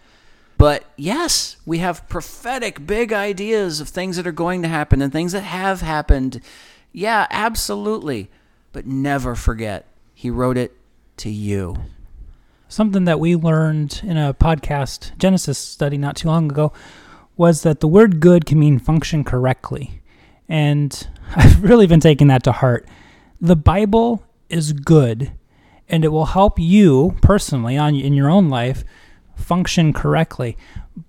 But 0.57 0.85
yes, 0.97 1.57
we 1.65 1.79
have 1.79 2.07
prophetic 2.09 2.85
big 2.85 3.11
ideas 3.11 3.79
of 3.79 3.89
things 3.89 4.17
that 4.17 4.27
are 4.27 4.31
going 4.31 4.61
to 4.61 4.67
happen 4.67 5.01
and 5.01 5.11
things 5.11 5.31
that 5.31 5.41
have 5.41 5.81
happened. 5.81 6.41
Yeah, 6.91 7.27
absolutely. 7.29 8.29
But 8.71 8.85
never 8.85 9.35
forget, 9.35 9.85
he 10.13 10.29
wrote 10.29 10.57
it 10.57 10.75
to 11.17 11.29
you. 11.29 11.77
Something 12.67 13.05
that 13.05 13.19
we 13.19 13.35
learned 13.35 14.01
in 14.03 14.17
a 14.17 14.33
podcast 14.33 15.17
Genesis 15.17 15.57
study 15.57 15.97
not 15.97 16.15
too 16.15 16.27
long 16.27 16.49
ago 16.49 16.73
was 17.37 17.63
that 17.63 17.79
the 17.79 17.87
word 17.87 18.19
good 18.19 18.45
can 18.45 18.59
mean 18.59 18.79
function 18.79 19.23
correctly. 19.23 20.01
And 20.49 21.07
I've 21.35 21.63
really 21.63 21.87
been 21.87 21.99
taking 21.99 22.27
that 22.27 22.43
to 22.43 22.51
heart. 22.51 22.87
The 23.39 23.55
Bible 23.55 24.23
is 24.49 24.73
good 24.73 25.31
and 25.87 26.03
it 26.03 26.09
will 26.09 26.25
help 26.25 26.57
you 26.57 27.15
personally 27.21 27.77
on 27.77 27.95
in 27.95 28.13
your 28.13 28.29
own 28.29 28.49
life 28.49 28.83
function 29.35 29.93
correctly. 29.93 30.57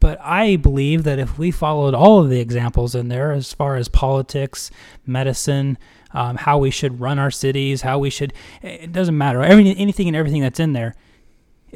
But 0.00 0.20
I 0.20 0.56
believe 0.56 1.04
that 1.04 1.18
if 1.18 1.38
we 1.38 1.50
followed 1.50 1.94
all 1.94 2.22
of 2.22 2.28
the 2.28 2.40
examples 2.40 2.94
in 2.94 3.08
there, 3.08 3.32
as 3.32 3.52
far 3.52 3.76
as 3.76 3.88
politics, 3.88 4.70
medicine, 5.06 5.78
um, 6.12 6.36
how 6.36 6.58
we 6.58 6.70
should 6.70 7.00
run 7.00 7.18
our 7.18 7.30
cities, 7.30 7.82
how 7.82 7.98
we 7.98 8.10
should, 8.10 8.32
it 8.62 8.92
doesn't 8.92 9.16
matter. 9.16 9.42
Every, 9.42 9.76
anything 9.76 10.08
and 10.08 10.16
everything 10.16 10.42
that's 10.42 10.60
in 10.60 10.72
there, 10.72 10.94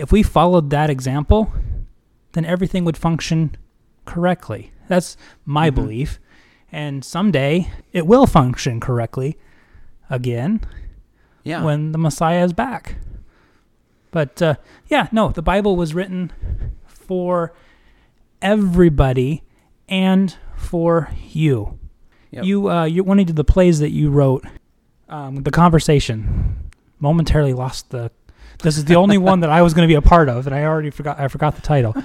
if 0.01 0.11
we 0.11 0.23
followed 0.23 0.71
that 0.71 0.91
example, 0.91 1.53
then 2.33 2.45
everything 2.45 2.85
would 2.85 2.97
function 2.97 3.55
correctly. 4.07 4.73
That's 4.89 5.17
my 5.45 5.71
Mhm. 5.71 5.75
belief. 5.75 6.19
And 6.73 7.05
someday 7.05 7.71
it 7.93 8.07
will 8.07 8.27
function 8.27 8.81
correctly 8.81 9.37
again 10.09 10.61
Yeah. 11.45 11.63
when 11.65 11.93
the 11.93 11.99
Messiah 11.99 12.45
is 12.45 12.53
back. 12.53 12.97
But 14.11 14.41
uh, 14.43 14.55
yeah, 14.89 15.09
no, 15.13 15.29
the 15.31 15.43
Bible 15.43 15.77
was 15.77 15.95
written 15.95 16.33
for 16.87 17.53
everybody 18.43 19.43
and 19.89 20.35
for 20.57 21.11
you. 21.31 21.79
Yep. 22.31 22.45
You, 22.45 22.71
uh, 22.71 22.85
you, 22.85 23.05
one 23.05 23.19
of 23.19 23.35
the 23.35 23.45
plays 23.45 23.81
that 23.81 23.91
you 23.91 24.11
wrote, 24.11 24.45
um, 25.09 25.43
the 25.43 25.51
conversation, 25.51 26.57
momentarily 27.01 27.53
lost 27.53 27.91
the. 27.91 28.11
This 28.63 28.77
is 28.77 28.85
the 28.85 28.97
only 28.97 29.19
one 29.19 29.41
that 29.41 29.51
I 29.51 29.63
was 29.63 29.75
going 29.75 29.87
to 29.87 29.91
be 29.91 29.97
a 29.97 30.03
part 30.03 30.29
of, 30.29 30.47
and 30.47 30.55
I 30.55 30.65
already 30.65 30.91
forgot. 30.91 31.19
I 31.19 31.29
forgot 31.29 31.57
the 31.57 31.63
title. 31.63 31.95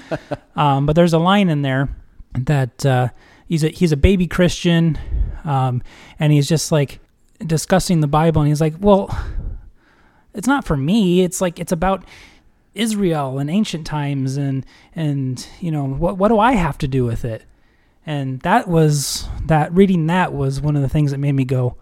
Um, 0.58 0.86
but 0.86 0.96
there's 0.96 1.12
a 1.12 1.20
line 1.20 1.50
in 1.50 1.64
there 1.64 1.90
that 2.34 2.86
uh, 2.86 3.10
he's 3.46 3.62
a 3.66 3.68
he's 3.68 3.92
a 3.92 3.98
baby 3.98 4.26
Christian, 4.26 4.98
um, 5.44 5.84
and 6.18 6.32
he's 6.32 6.48
just 6.48 6.72
like 6.72 7.00
discussing 7.46 8.00
the 8.00 8.08
Bible, 8.08 8.42
and 8.42 8.48
he's 8.48 8.62
like, 8.62 8.76
"Well, 8.80 9.10
it's 10.34 10.48
not 10.48 10.64
for 10.64 10.78
me. 10.78 11.24
It's 11.24 11.42
like 11.42 11.60
it's 11.60 11.74
about 11.74 12.06
Israel 12.74 13.38
and 13.38 13.50
ancient 13.50 13.86
times, 13.86 14.38
and 14.38 14.66
and 14.96 15.46
you 15.60 15.72
know 15.72 15.86
what 15.86 16.18
what 16.18 16.30
do 16.30 16.40
I 16.40 16.54
have 16.54 16.78
to 16.78 16.88
do 16.88 17.04
with 17.04 17.26
it?" 17.26 17.44
And 18.06 18.40
that 18.42 18.70
was 18.70 19.28
that 19.46 19.74
reading 19.74 20.08
that 20.08 20.32
was 20.32 20.62
one 20.62 20.78
of 20.78 20.82
the 20.82 20.90
things 20.90 21.12
that 21.12 21.18
made 21.18 21.34
me 21.34 21.44
go, 21.44 21.76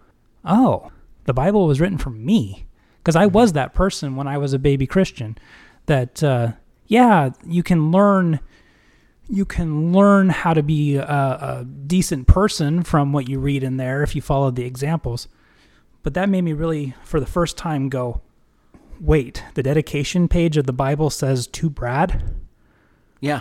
"Oh, 0.44 0.90
the 1.26 1.32
Bible 1.32 1.68
was 1.68 1.80
written 1.80 1.98
for 1.98 2.10
me," 2.10 2.66
because 3.04 3.16
I 3.16 3.26
was 3.26 3.52
that 3.52 3.74
person 3.74 4.16
when 4.16 4.26
I 4.26 4.38
was 4.38 4.54
a 4.54 4.58
baby 4.58 4.86
Christian. 4.86 5.36
That 5.86 6.22
uh, 6.22 6.52
yeah, 6.86 7.30
you 7.46 7.62
can 7.62 7.90
learn 7.90 8.40
you 9.28 9.44
can 9.44 9.92
learn 9.92 10.30
how 10.30 10.54
to 10.54 10.62
be 10.62 10.96
a, 10.96 11.04
a 11.04 11.66
decent 11.86 12.26
person 12.26 12.82
from 12.82 13.12
what 13.12 13.28
you 13.28 13.38
read 13.38 13.62
in 13.62 13.76
there 13.76 14.02
if 14.02 14.14
you 14.14 14.22
follow 14.22 14.50
the 14.50 14.64
examples. 14.64 15.28
But 16.02 16.14
that 16.14 16.28
made 16.28 16.42
me 16.42 16.52
really, 16.52 16.94
for 17.02 17.20
the 17.20 17.26
first 17.26 17.56
time, 17.56 17.88
go, 17.88 18.20
wait, 19.00 19.42
the 19.54 19.62
dedication 19.62 20.28
page 20.28 20.58
of 20.58 20.66
the 20.66 20.72
Bible 20.72 21.08
says 21.08 21.46
to 21.46 21.70
Brad? 21.70 22.22
Yeah. 23.20 23.40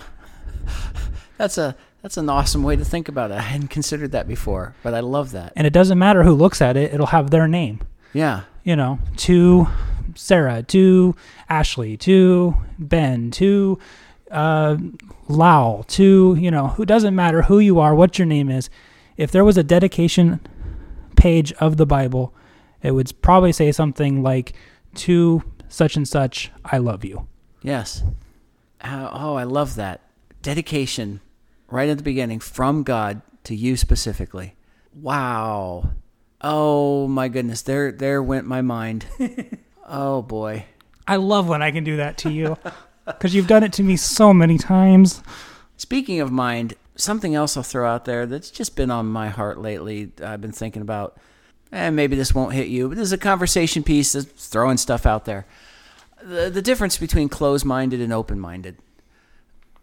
That's 1.38 1.58
a 1.58 1.76
that's 2.04 2.18
an 2.18 2.30
awesome 2.30 2.64
way 2.64 2.76
to 2.76 2.84
think 2.84 3.08
about 3.08 3.32
it. 3.32 3.38
I 3.38 3.42
hadn't 3.42 3.70
considered 3.70 4.12
that 4.12 4.28
before, 4.28 4.76
but 4.84 4.94
I 4.94 5.00
love 5.00 5.32
that. 5.32 5.54
And 5.56 5.66
it 5.66 5.72
doesn't 5.72 5.98
matter 5.98 6.24
who 6.24 6.34
looks 6.34 6.62
at 6.62 6.76
it, 6.76 6.94
it'll 6.94 7.08
have 7.08 7.32
their 7.32 7.48
name. 7.48 7.80
Yeah. 8.14 8.42
You 8.64 8.76
know, 8.76 9.00
to 9.18 9.68
Sarah, 10.16 10.64
to 10.64 11.16
Ashley, 11.50 11.98
to 11.98 12.56
Ben, 12.80 13.32
to 13.32 13.78
uh, 14.32 14.78
Lau, 15.28 15.84
to, 15.90 16.36
you 16.40 16.50
know, 16.50 16.68
who 16.70 16.86
doesn't 16.86 17.16
matter 17.16 17.44
who 17.44 17.60
you 17.60 17.80
are, 17.80 17.94
what 17.94 18.18
your 18.18 18.26
name 18.26 18.50
is. 18.50 18.70
If 19.18 19.32
there 19.32 19.46
was 19.46 19.58
a 19.58 19.64
dedication 19.64 20.40
page 21.16 21.52
of 21.54 21.78
the 21.78 21.86
Bible, 21.86 22.34
it 22.82 22.92
would 22.92 23.12
probably 23.22 23.52
say 23.52 23.72
something 23.72 24.24
like, 24.24 24.54
to 24.96 25.44
such 25.68 25.96
and 25.96 26.08
such, 26.08 26.52
I 26.66 26.78
love 26.78 27.04
you. 27.04 27.28
Yes. 27.62 28.04
Uh, 28.82 29.10
oh, 29.12 29.36
I 29.36 29.44
love 29.44 29.76
that. 29.76 30.02
Dedication 30.42 31.22
right 31.70 31.90
at 31.90 31.98
the 31.98 32.04
beginning 32.04 32.40
from 32.40 32.84
God 32.84 33.22
to 33.46 33.56
you 33.56 33.76
specifically. 33.78 34.56
Wow. 34.94 35.92
Oh 36.44 37.08
my 37.08 37.30
goodness. 37.30 37.62
There 37.62 37.92
there 37.92 38.22
went 38.22 38.46
my 38.46 38.62
mind. 38.62 39.06
oh 39.88 40.22
boy. 40.22 40.66
I 41.08 41.16
love 41.18 41.48
when 41.48 41.62
I 41.62 41.72
can 41.72 41.84
do 41.84 41.98
that 41.98 42.18
to 42.20 42.30
you 42.30 42.58
because 43.06 43.36
you've 43.36 43.48
done 43.48 43.64
it 43.64 43.74
to 43.74 43.84
me 43.84 43.98
so 43.98 44.34
many 44.34 44.58
times. 44.58 45.22
Speaking 45.78 46.20
of 46.22 46.32
mind, 46.32 46.76
something 46.96 47.36
else 47.36 47.58
I'll 47.58 47.64
throw 47.64 47.90
out 47.90 48.06
there 48.06 48.26
that's 48.26 48.50
just 48.50 48.76
been 48.76 48.92
on 48.92 49.08
my 49.08 49.30
heart 49.30 49.60
lately. 49.60 50.12
I've 50.24 50.42
been 50.42 50.52
thinking 50.52 50.82
about, 50.82 51.18
and 51.72 51.96
maybe 51.96 52.16
this 52.16 52.34
won't 52.34 52.54
hit 52.54 52.68
you, 52.68 52.88
but 52.88 52.98
this 52.98 53.08
is 53.08 53.14
a 53.14 53.18
conversation 53.18 53.84
piece 53.84 54.14
that's 54.14 54.48
throwing 54.48 54.78
stuff 54.78 55.06
out 55.06 55.26
there. 55.26 55.46
The, 56.22 56.50
the 56.50 56.62
difference 56.62 56.98
between 56.98 57.30
closed 57.30 57.66
minded 57.66 58.00
and 58.00 58.14
open 58.14 58.40
minded. 58.40 58.78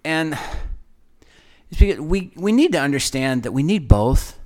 And 0.04 0.38
it's 1.70 1.78
because 1.80 2.00
we, 2.00 2.32
we 2.36 2.52
need 2.52 2.72
to 2.72 2.80
understand 2.80 3.42
that 3.42 3.52
we 3.52 3.62
need 3.62 3.88
both. 3.88 4.38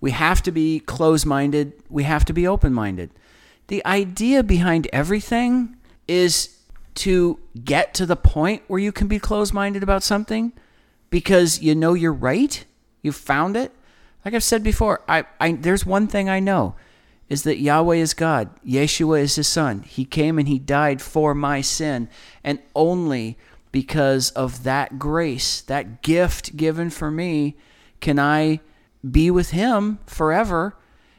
We 0.00 0.12
have 0.12 0.42
to 0.42 0.52
be 0.52 0.80
closed 0.80 1.26
minded, 1.26 1.72
we 1.88 2.04
have 2.04 2.24
to 2.26 2.32
be 2.32 2.46
open 2.46 2.72
minded. 2.72 3.10
The 3.68 3.84
idea 3.86 4.42
behind 4.42 4.88
everything 4.92 5.76
is 6.08 6.56
to 6.96 7.38
get 7.64 7.94
to 7.94 8.06
the 8.06 8.16
point 8.16 8.62
where 8.66 8.80
you 8.80 8.92
can 8.92 9.06
be 9.06 9.18
closed 9.18 9.54
minded 9.54 9.82
about 9.82 10.02
something 10.02 10.52
because 11.08 11.60
you 11.60 11.74
know 11.74 11.94
you're 11.94 12.12
right. 12.12 12.64
You 13.02 13.12
found 13.12 13.56
it. 13.56 13.72
Like 14.24 14.34
I've 14.34 14.44
said 14.44 14.62
before, 14.62 15.02
I, 15.08 15.24
I 15.38 15.52
there's 15.52 15.86
one 15.86 16.06
thing 16.06 16.28
I 16.28 16.40
know 16.40 16.74
is 17.28 17.44
that 17.44 17.60
Yahweh 17.60 17.96
is 17.96 18.12
God. 18.12 18.50
Yeshua 18.66 19.20
is 19.20 19.36
his 19.36 19.46
son. 19.46 19.82
He 19.82 20.04
came 20.04 20.38
and 20.38 20.48
he 20.48 20.58
died 20.58 21.00
for 21.00 21.32
my 21.32 21.60
sin. 21.60 22.08
And 22.42 22.58
only 22.74 23.38
because 23.70 24.30
of 24.32 24.64
that 24.64 24.98
grace, 24.98 25.60
that 25.62 26.02
gift 26.02 26.56
given 26.56 26.90
for 26.90 27.08
me, 27.10 27.56
can 28.00 28.18
I 28.18 28.60
be 29.08 29.30
with 29.30 29.50
him 29.50 29.98
forever. 30.06 30.76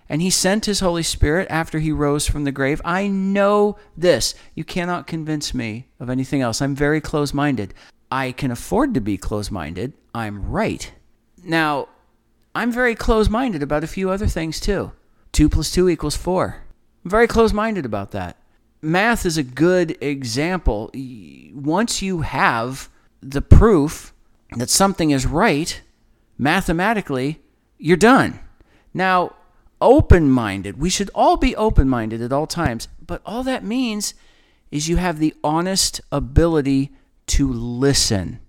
And 0.09 0.21
he 0.21 0.29
sent 0.29 0.65
his 0.65 0.81
Holy 0.81 1.03
Spirit 1.03 1.47
after 1.49 1.79
he 1.79 1.91
rose 1.91 2.27
from 2.27 2.43
the 2.43 2.51
grave. 2.51 2.81
I 2.83 3.07
know 3.07 3.77
this. 3.95 4.35
You 4.53 4.65
cannot 4.65 5.07
convince 5.07 5.53
me 5.53 5.87
of 6.01 6.09
anything 6.09 6.41
else. 6.41 6.61
I'm 6.61 6.75
very 6.75 6.99
close 6.99 7.33
minded. 7.33 7.73
I 8.11 8.33
can 8.33 8.51
afford 8.51 8.93
to 8.93 8.99
be 8.99 9.17
close 9.17 9.49
minded. 9.49 9.93
I'm 10.13 10.49
right. 10.49 10.91
Now, 11.45 11.87
I'm 12.53 12.73
very 12.73 12.93
close 12.93 13.29
minded 13.29 13.63
about 13.63 13.85
a 13.85 13.87
few 13.87 14.09
other 14.09 14.27
things 14.27 14.59
too. 14.59 14.91
2 15.31 15.47
plus 15.47 15.71
2 15.71 15.87
equals 15.87 16.17
4. 16.17 16.61
I'm 17.05 17.09
very 17.09 17.27
close 17.27 17.53
minded 17.53 17.85
about 17.85 18.11
that. 18.11 18.35
Math 18.81 19.25
is 19.25 19.37
a 19.37 19.43
good 19.43 19.97
example. 20.03 20.91
Once 21.53 22.01
you 22.01 22.21
have 22.21 22.89
the 23.21 23.41
proof 23.41 24.13
that 24.57 24.69
something 24.69 25.11
is 25.11 25.25
right, 25.25 25.81
mathematically, 26.37 27.39
you're 27.81 27.97
done. 27.97 28.39
Now, 28.93 29.35
open 29.81 30.29
minded, 30.29 30.79
we 30.79 30.89
should 30.89 31.09
all 31.15 31.37
be 31.37 31.55
open 31.55 31.89
minded 31.89 32.21
at 32.21 32.31
all 32.31 32.47
times, 32.47 32.87
but 33.05 33.21
all 33.25 33.43
that 33.43 33.63
means 33.63 34.13
is 34.69 34.87
you 34.87 34.97
have 34.97 35.19
the 35.19 35.33
honest 35.43 35.99
ability 36.11 36.91
to 37.27 37.51
listen. 37.51 38.39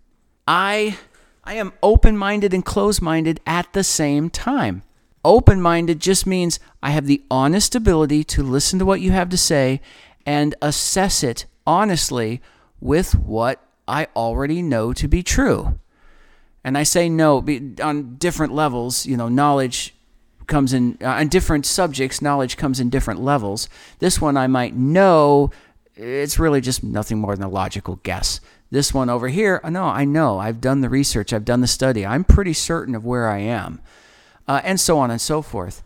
I 0.47 0.99
I 1.45 1.55
am 1.55 1.73
open 1.83 2.17
minded 2.17 2.55
and 2.55 2.65
closed 2.65 3.03
minded 3.03 3.41
at 3.47 3.73
the 3.73 3.83
same 3.83 4.31
time. 4.31 4.83
Open 5.25 5.61
minded 5.61 6.01
just 6.01 6.27
means 6.27 6.61
I 6.83 6.91
have 6.91 7.07
the 7.07 7.23
honest 7.31 7.75
ability 7.75 8.25
to 8.25 8.43
listen 8.43 8.79
to 8.79 8.85
what 8.85 9.01
you 9.01 9.13
have 9.13 9.29
to 9.31 9.37
say 9.37 9.81
and 10.27 10.55
assess 10.61 11.23
it 11.23 11.47
honestly 11.67 12.41
with 12.81 13.15
what 13.15 13.65
I 13.89 14.09
already 14.15 14.63
know 14.63 14.93
to 14.93 15.09
be 15.09 15.23
true. 15.23 15.79
And 16.65 16.79
I 16.79 16.85
say 16.85 17.09
no 17.09 17.45
on 17.83 18.17
different 18.17 18.53
levels, 18.55 19.05
you 19.07 19.17
know, 19.17 19.29
knowledge 19.29 19.95
comes 20.47 20.73
in 20.73 20.99
uh, 21.01 21.07
on 21.07 21.29
different 21.29 21.67
subjects, 21.67 22.23
knowledge 22.23 22.57
comes 22.57 22.79
in 22.79 22.91
different 22.91 23.21
levels. 23.21 23.69
This 23.99 24.21
one 24.21 24.37
I 24.37 24.47
might 24.47 24.75
know, 24.75 25.51
it's 25.95 26.39
really 26.39 26.61
just 26.61 26.85
nothing 26.85 27.19
more 27.19 27.35
than 27.35 27.45
a 27.45 27.51
logical 27.51 27.97
guess. 28.03 28.41
This 28.71 28.95
one 28.95 29.11
over 29.11 29.29
here, 29.29 29.61
no, 29.69 29.85
I 29.85 30.05
know. 30.05 30.39
I've 30.39 30.61
done 30.61 30.81
the 30.81 30.89
research, 30.89 31.33
I've 31.33 31.45
done 31.45 31.61
the 31.61 31.67
study. 31.67 32.07
I'm 32.07 32.25
pretty 32.25 32.55
certain 32.55 32.95
of 32.95 33.05
where 33.05 33.29
I 33.29 33.39
am 33.39 33.81
uh, 34.47 34.61
and 34.65 34.79
so 34.79 34.99
on 34.99 35.11
and 35.11 35.21
so 35.21 35.43
forth. 35.43 35.83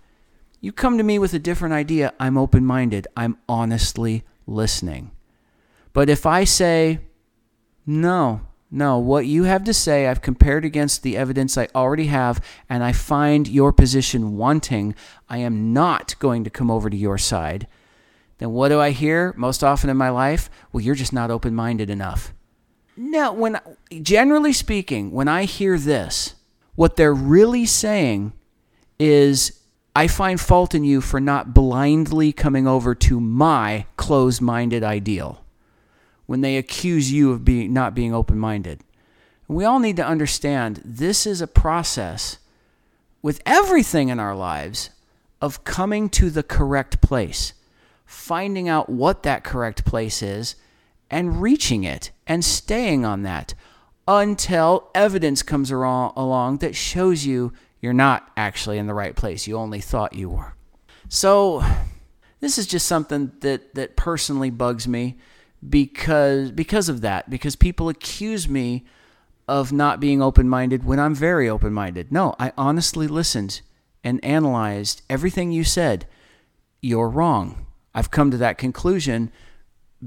You 0.61 0.73
come 0.73 0.99
to 0.99 1.05
me 1.05 1.19
with 1.19 1.35
a 1.35 1.39
different 1.39 1.75
idea, 1.75 2.13
I'm 2.19 2.39
open 2.39 2.65
minded, 2.65 3.07
I'm 3.17 3.39
honestly 3.49 4.25
listening. 4.47 5.11
But 5.93 6.09
if 6.09 6.27
I 6.27 6.45
say, 6.45 7.01
no, 7.85 8.41
no, 8.71 8.99
what 8.99 9.27
you 9.27 9.45
have 9.45 9.63
to 9.65 9.75
say, 9.75 10.07
I've 10.07 10.23
compared 10.23 10.65
against 10.65 11.03
the 11.03 11.17
evidence 11.17 11.57
I 11.57 11.69
already 11.75 12.07
have, 12.07 12.45
and 12.69 12.83
I 12.83 12.93
find 12.93 13.47
your 13.47 13.73
position 13.73 14.37
wanting, 14.37 14.95
I 15.29 15.39
am 15.39 15.73
not 15.73 16.19
going 16.19 16.43
to 16.45 16.51
come 16.51 16.71
over 16.71 16.91
to 16.91 16.97
your 16.97 17.17
side. 17.17 17.69
Then 18.39 18.51
what 18.51 18.69
do 18.69 18.81
I 18.81 18.91
hear 18.91 19.33
most 19.37 19.63
often 19.63 19.89
in 19.89 19.97
my 19.97 20.11
life? 20.11 20.51
Well, 20.73 20.83
you're 20.83 20.97
just 20.97 21.13
not 21.13 21.31
open 21.31 21.55
minded 21.55 21.91
enough. 21.91 22.35
No, 22.97 23.33
when 23.33 23.61
generally 24.03 24.53
speaking, 24.53 25.13
when 25.13 25.29
I 25.29 25.45
hear 25.45 25.79
this, 25.79 26.35
what 26.75 26.97
they're 26.97 27.15
really 27.15 27.67
saying 27.67 28.33
is 28.99 29.61
I 29.95 30.09
find 30.09 30.41
fault 30.41 30.75
in 30.75 30.83
you 30.83 31.01
for 31.01 31.21
not 31.21 31.55
blindly 31.55 32.33
coming 32.33 32.67
over 32.67 32.95
to 32.95 33.21
my 33.21 33.87
closed 33.97 34.43
minded 34.43 34.83
ideal 34.83 35.46
when 36.27 36.41
they 36.41 36.57
accuse 36.57 37.13
you 37.13 37.33
of 37.33 37.45
being 37.45 37.73
not 37.73 37.95
being 37.95 38.15
open 38.15 38.39
minded. 38.39 38.83
We 39.49 39.65
all 39.65 39.79
need 39.79 39.97
to 39.97 40.07
understand 40.07 40.83
this 40.85 41.27
is 41.27 41.41
a 41.41 41.47
process 41.47 42.39
with 43.23 43.41
everything 43.47 44.09
in 44.09 44.21
our 44.21 44.35
lives 44.35 44.91
of 45.41 45.65
coming 45.65 46.09
to 46.11 46.31
the 46.31 46.43
correct 46.43 47.01
place, 47.01 47.53
finding 48.05 48.69
out 48.69 48.89
what 48.89 49.23
that 49.23 49.45
correct 49.45 49.85
place 49.85 50.23
is, 50.23 50.57
and 51.11 51.41
reaching 51.41 51.85
it 51.85 52.11
and 52.27 52.45
staying 52.45 53.05
on 53.05 53.23
that 53.23 53.55
until 54.09 54.91
evidence 54.95 55.43
comes 55.43 55.71
along 55.71 56.59
that 56.59 56.75
shows 56.75 57.25
you 57.25 57.53
you're 57.81 57.93
not 57.93 58.31
actually 58.37 58.79
in 58.79 58.87
the 58.87 58.95
right 58.95 59.15
place. 59.15 59.47
You 59.47 59.57
only 59.57 59.81
thought 59.81 60.15
you 60.15 60.31
were. 60.31 60.55
So, 61.09 61.65
this 62.41 62.59
is 62.59 62.67
just 62.67 62.87
something 62.87 63.33
that, 63.41 63.75
that 63.75 63.97
personally 63.97 64.51
bugs 64.51 64.89
me 64.89 65.19
because 65.67 66.51
because 66.51 66.89
of 66.89 67.01
that 67.01 67.31
because 67.31 67.57
people 67.57 67.89
accuse 67.89 68.49
me 68.49 68.85
of 69.49 69.73
not 69.73 70.01
being 70.01 70.21
open-minded 70.21 70.85
when 70.85 70.99
I'm 70.99 71.15
very 71.15 71.49
open-minded. 71.49 72.11
No, 72.11 72.35
I 72.39 72.53
honestly 72.59 73.07
listened 73.07 73.61
and 74.03 74.25
analyzed 74.25 75.03
everything 75.09 75.53
you 75.53 75.65
said. 75.65 76.07
You're 76.81 77.09
wrong. 77.09 77.67
I've 77.95 78.11
come 78.11 78.31
to 78.31 78.37
that 78.39 78.59
conclusion 78.59 79.31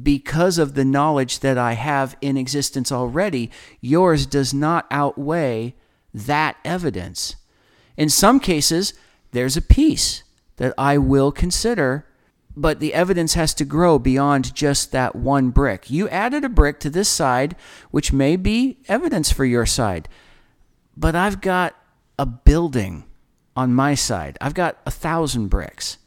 because 0.01 0.57
of 0.57 0.75
the 0.75 0.85
knowledge 0.85 1.39
that 1.39 1.57
I 1.57 1.73
have 1.73 2.15
in 2.21 2.37
existence 2.37 2.91
already. 2.91 3.49
Yours 3.81 4.25
does 4.25 4.53
not 4.53 4.85
outweigh 4.91 5.75
that 6.13 6.57
evidence. 6.63 7.35
In 7.97 8.09
some 8.09 8.39
cases, 8.39 8.93
there's 9.31 9.57
a 9.57 9.61
piece 9.61 10.23
that 10.57 10.73
I 10.77 10.97
will 10.97 11.31
consider, 11.31 12.05
but 12.59 12.81
the 12.81 12.93
evidence 12.93 13.35
has 13.35 13.53
to 13.53 13.63
grow 13.63 13.97
beyond 13.97 14.53
just 14.53 14.91
that 14.91 15.15
one 15.15 15.49
brick. 15.49 15.89
You 15.89 16.09
added 16.09 16.43
a 16.43 16.49
brick 16.49 16.79
to 16.81 16.89
this 16.89 17.07
side, 17.07 17.55
which 17.89 18.11
may 18.11 18.35
be 18.35 18.79
evidence 18.89 19.31
for 19.31 19.45
your 19.45 19.65
side, 19.65 20.09
but 20.97 21.15
I've 21.15 21.39
got 21.39 21.75
a 22.17 22.25
building 22.25 23.05
on 23.55 23.73
my 23.73 23.95
side. 23.95 24.37
I've 24.41 24.53
got 24.53 24.77
a 24.85 24.91
thousand 24.91 25.47
bricks. 25.47 25.99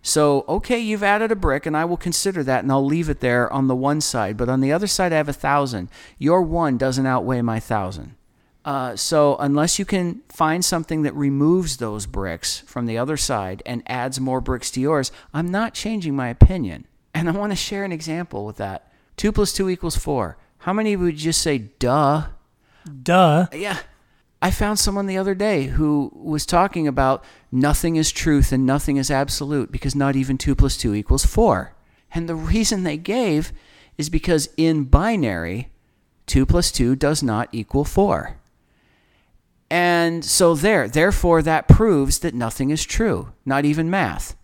So, 0.00 0.44
okay, 0.48 0.78
you've 0.78 1.02
added 1.02 1.32
a 1.32 1.36
brick, 1.36 1.66
and 1.66 1.76
I 1.76 1.84
will 1.84 1.96
consider 1.96 2.44
that, 2.44 2.62
and 2.62 2.70
I'll 2.70 2.84
leave 2.84 3.08
it 3.08 3.18
there 3.18 3.52
on 3.52 3.66
the 3.66 3.74
one 3.74 4.00
side. 4.00 4.36
But 4.36 4.48
on 4.48 4.60
the 4.60 4.72
other 4.72 4.86
side, 4.86 5.12
I 5.12 5.16
have 5.16 5.28
a 5.28 5.32
thousand. 5.32 5.88
Your 6.18 6.42
one 6.42 6.78
doesn't 6.78 7.06
outweigh 7.06 7.42
my 7.42 7.58
thousand. 7.58 8.14
Uh, 8.66 8.96
so 8.96 9.36
unless 9.36 9.78
you 9.78 9.84
can 9.84 10.20
find 10.28 10.64
something 10.64 11.02
that 11.02 11.14
removes 11.14 11.76
those 11.76 12.04
bricks 12.04 12.58
from 12.66 12.86
the 12.86 12.98
other 12.98 13.16
side 13.16 13.62
and 13.64 13.80
adds 13.86 14.18
more 14.18 14.40
bricks 14.40 14.72
to 14.72 14.80
yours, 14.80 15.12
I'm 15.32 15.52
not 15.52 15.72
changing 15.72 16.16
my 16.16 16.28
opinion. 16.28 16.84
And 17.14 17.28
I 17.28 17.32
want 17.32 17.52
to 17.52 17.56
share 17.56 17.84
an 17.84 17.92
example 17.92 18.44
with 18.44 18.56
that. 18.56 18.92
Two 19.16 19.30
plus 19.30 19.52
two 19.52 19.70
equals 19.70 19.96
four. 19.96 20.36
How 20.58 20.72
many 20.72 20.96
would 20.96 21.16
just 21.16 21.40
say 21.40 21.58
duh? 21.58 22.26
Duh. 23.02 23.46
Yeah. 23.52 23.78
I 24.42 24.50
found 24.50 24.80
someone 24.80 25.06
the 25.06 25.16
other 25.16 25.34
day 25.34 25.66
who 25.66 26.10
was 26.12 26.44
talking 26.44 26.88
about 26.88 27.24
nothing 27.52 27.94
is 27.94 28.10
truth 28.10 28.50
and 28.50 28.66
nothing 28.66 28.96
is 28.96 29.12
absolute 29.12 29.70
because 29.70 29.94
not 29.94 30.16
even 30.16 30.36
two 30.36 30.56
plus 30.56 30.76
two 30.76 30.92
equals 30.92 31.24
four. 31.24 31.76
And 32.12 32.28
the 32.28 32.34
reason 32.34 32.82
they 32.82 32.96
gave 32.96 33.52
is 33.96 34.10
because 34.10 34.48
in 34.56 34.84
binary, 34.84 35.70
two 36.26 36.44
plus 36.44 36.72
two 36.72 36.96
does 36.96 37.22
not 37.22 37.48
equal 37.52 37.84
four. 37.84 38.38
And 39.70 40.24
so 40.24 40.54
there, 40.54 40.88
therefore, 40.88 41.42
that 41.42 41.68
proves 41.68 42.20
that 42.20 42.34
nothing 42.34 42.70
is 42.70 42.84
true, 42.84 43.32
not 43.44 43.64
even 43.64 43.90
math. 43.90 44.36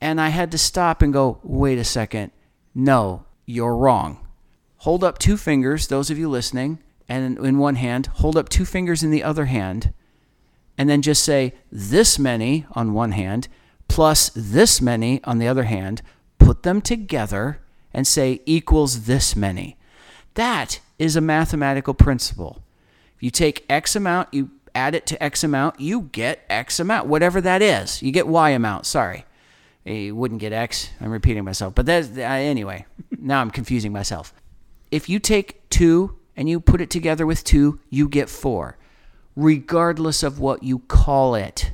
And 0.00 0.20
I 0.20 0.30
had 0.30 0.50
to 0.50 0.58
stop 0.58 1.00
and 1.00 1.12
go, 1.12 1.38
wait 1.42 1.78
a 1.78 1.84
second. 1.84 2.32
No, 2.74 3.24
you're 3.46 3.76
wrong. 3.76 4.26
Hold 4.78 5.04
up 5.04 5.18
two 5.18 5.36
fingers, 5.36 5.86
those 5.86 6.10
of 6.10 6.18
you 6.18 6.28
listening, 6.28 6.80
and 7.08 7.38
in 7.38 7.58
one 7.58 7.76
hand, 7.76 8.06
hold 8.06 8.36
up 8.36 8.48
two 8.48 8.64
fingers 8.64 9.04
in 9.04 9.12
the 9.12 9.22
other 9.22 9.44
hand, 9.44 9.92
and 10.76 10.88
then 10.88 11.02
just 11.02 11.22
say 11.22 11.54
this 11.70 12.18
many 12.18 12.66
on 12.72 12.94
one 12.94 13.12
hand 13.12 13.46
plus 13.92 14.30
this 14.34 14.80
many 14.80 15.22
on 15.24 15.38
the 15.38 15.46
other 15.46 15.64
hand. 15.64 16.00
Put 16.38 16.62
them 16.62 16.80
together 16.80 17.60
and 17.92 18.06
say 18.06 18.40
equals 18.46 19.04
this 19.04 19.36
many. 19.36 19.76
That 20.34 20.80
is 20.98 21.14
a 21.14 21.20
mathematical 21.20 21.92
principle. 21.92 22.61
You 23.22 23.30
take 23.30 23.64
X 23.70 23.94
amount, 23.94 24.34
you 24.34 24.50
add 24.74 24.96
it 24.96 25.06
to 25.06 25.22
X 25.22 25.44
amount, 25.44 25.78
you 25.78 26.10
get 26.10 26.44
X 26.50 26.80
amount, 26.80 27.06
whatever 27.06 27.40
that 27.40 27.62
is. 27.62 28.02
You 28.02 28.10
get 28.10 28.26
Y 28.26 28.50
amount, 28.50 28.84
sorry. 28.84 29.24
You 29.84 30.16
wouldn't 30.16 30.40
get 30.40 30.52
X. 30.52 30.90
I'm 31.00 31.12
repeating 31.12 31.44
myself. 31.44 31.72
But 31.72 31.86
that's, 31.86 32.08
uh, 32.08 32.20
anyway, 32.20 32.84
now 33.16 33.40
I'm 33.40 33.52
confusing 33.52 33.92
myself. 33.92 34.34
If 34.90 35.08
you 35.08 35.20
take 35.20 35.68
2 35.70 36.16
and 36.36 36.48
you 36.48 36.58
put 36.58 36.80
it 36.80 36.90
together 36.90 37.24
with 37.24 37.44
2, 37.44 37.78
you 37.90 38.08
get 38.08 38.28
4, 38.28 38.76
regardless 39.36 40.24
of 40.24 40.40
what 40.40 40.64
you 40.64 40.80
call 40.80 41.36
it. 41.36 41.70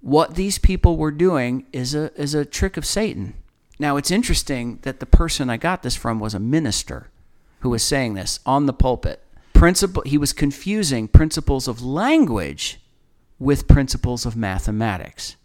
What 0.00 0.34
these 0.34 0.56
people 0.56 0.96
were 0.96 1.10
doing 1.10 1.66
is 1.74 1.94
a, 1.94 2.10
is 2.18 2.32
a 2.34 2.46
trick 2.46 2.78
of 2.78 2.86
Satan. 2.86 3.34
Now, 3.78 3.98
it's 3.98 4.10
interesting 4.10 4.78
that 4.80 5.00
the 5.00 5.04
person 5.06 5.50
I 5.50 5.58
got 5.58 5.82
this 5.82 5.94
from 5.94 6.20
was 6.20 6.32
a 6.32 6.40
minister. 6.40 7.10
who 7.60 7.70
was 7.70 7.82
saying 7.82 8.14
this 8.14 8.40
on 8.46 8.64
the 8.64 8.72
pulpit. 8.72 9.22
Principle 9.56 10.02
he 10.04 10.18
was 10.18 10.34
confusing 10.34 11.08
principles 11.08 11.66
of 11.66 11.82
language 11.82 12.78
with 13.38 13.66
principles 13.66 14.26
of 14.26 14.36
mathematics. 14.36 15.36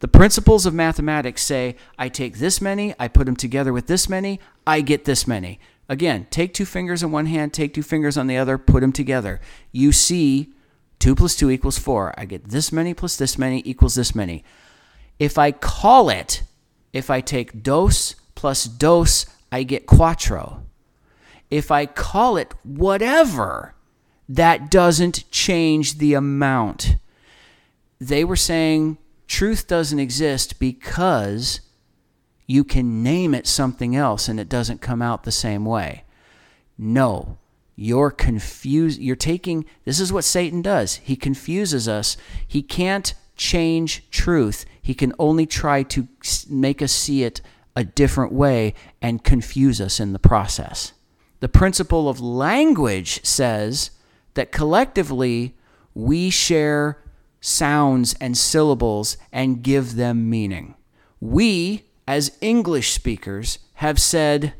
The 0.00 0.08
principles 0.08 0.66
of 0.66 0.74
mathematics 0.74 1.42
say 1.42 1.76
I 1.98 2.10
take 2.10 2.38
this 2.38 2.60
many, 2.60 2.94
I 2.98 3.08
put 3.08 3.24
them 3.24 3.36
together 3.36 3.72
with 3.72 3.86
this 3.86 4.08
many, 4.08 4.40
I 4.66 4.82
get 4.82 5.06
this 5.06 5.26
many. 5.26 5.58
Again, 5.88 6.26
take 6.30 6.52
two 6.52 6.66
fingers 6.66 7.02
in 7.02 7.12
one 7.12 7.26
hand, 7.26 7.54
take 7.54 7.72
two 7.72 7.82
fingers 7.82 8.18
on 8.18 8.26
the 8.26 8.36
other, 8.36 8.58
put 8.58 8.80
them 8.80 8.92
together. 8.92 9.40
You 9.72 9.90
see 9.90 10.52
2 11.00 11.14
plus 11.14 11.34
2 11.34 11.50
equals 11.50 11.78
4. 11.78 12.14
I 12.18 12.26
get 12.26 12.50
this 12.50 12.70
many 12.70 12.92
plus 12.92 13.16
this 13.16 13.38
many 13.38 13.62
equals 13.64 13.94
this 13.94 14.14
many. 14.14 14.44
If 15.18 15.38
I 15.38 15.50
call 15.50 16.10
it, 16.10 16.42
if 16.92 17.10
I 17.10 17.20
take 17.22 17.62
dos 17.62 18.16
plus 18.34 18.64
dos, 18.64 19.26
I 19.50 19.62
get 19.62 19.86
quattro. 19.86 20.62
If 21.50 21.70
I 21.70 21.86
call 21.86 22.36
it 22.36 22.54
whatever, 22.62 23.74
that 24.28 24.70
doesn't 24.70 25.30
change 25.30 25.98
the 25.98 26.14
amount. 26.14 26.96
They 28.00 28.24
were 28.24 28.36
saying 28.36 28.98
truth 29.26 29.66
doesn't 29.66 29.98
exist 29.98 30.58
because 30.58 31.60
you 32.46 32.64
can 32.64 33.02
name 33.02 33.34
it 33.34 33.46
something 33.46 33.94
else 33.94 34.28
and 34.28 34.40
it 34.40 34.48
doesn't 34.48 34.80
come 34.80 35.02
out 35.02 35.24
the 35.24 35.32
same 35.32 35.64
way. 35.64 36.04
No, 36.78 37.38
you're 37.76 38.10
confused. 38.10 39.00
You're 39.00 39.16
taking, 39.16 39.64
this 39.84 40.00
is 40.00 40.12
what 40.12 40.24
Satan 40.24 40.62
does. 40.62 40.96
He 40.96 41.16
confuses 41.16 41.88
us. 41.88 42.16
He 42.46 42.62
can't 42.62 43.14
change 43.36 44.08
truth. 44.10 44.66
He 44.82 44.94
can 44.94 45.12
only 45.18 45.46
try 45.46 45.82
to 45.84 46.06
make 46.48 46.82
us 46.82 46.92
see 46.92 47.22
it 47.22 47.40
a 47.74 47.84
different 47.84 48.32
way 48.32 48.74
and 49.00 49.24
confuse 49.24 49.80
us 49.80 49.98
in 49.98 50.12
the 50.12 50.18
process. 50.18 50.92
The 51.40 51.48
principle 51.48 52.08
of 52.08 52.20
language 52.20 53.24
says 53.24 53.90
that 54.34 54.52
collectively 54.52 55.56
we 55.94 56.30
share 56.30 57.02
sounds 57.40 58.14
and 58.20 58.36
syllables 58.36 59.16
and 59.32 59.62
give 59.62 59.96
them 59.96 60.28
meaning. 60.28 60.74
We, 61.20 61.86
as 62.06 62.36
English 62.40 62.92
speakers, 62.92 63.58
have 63.74 63.98
said 63.98 64.52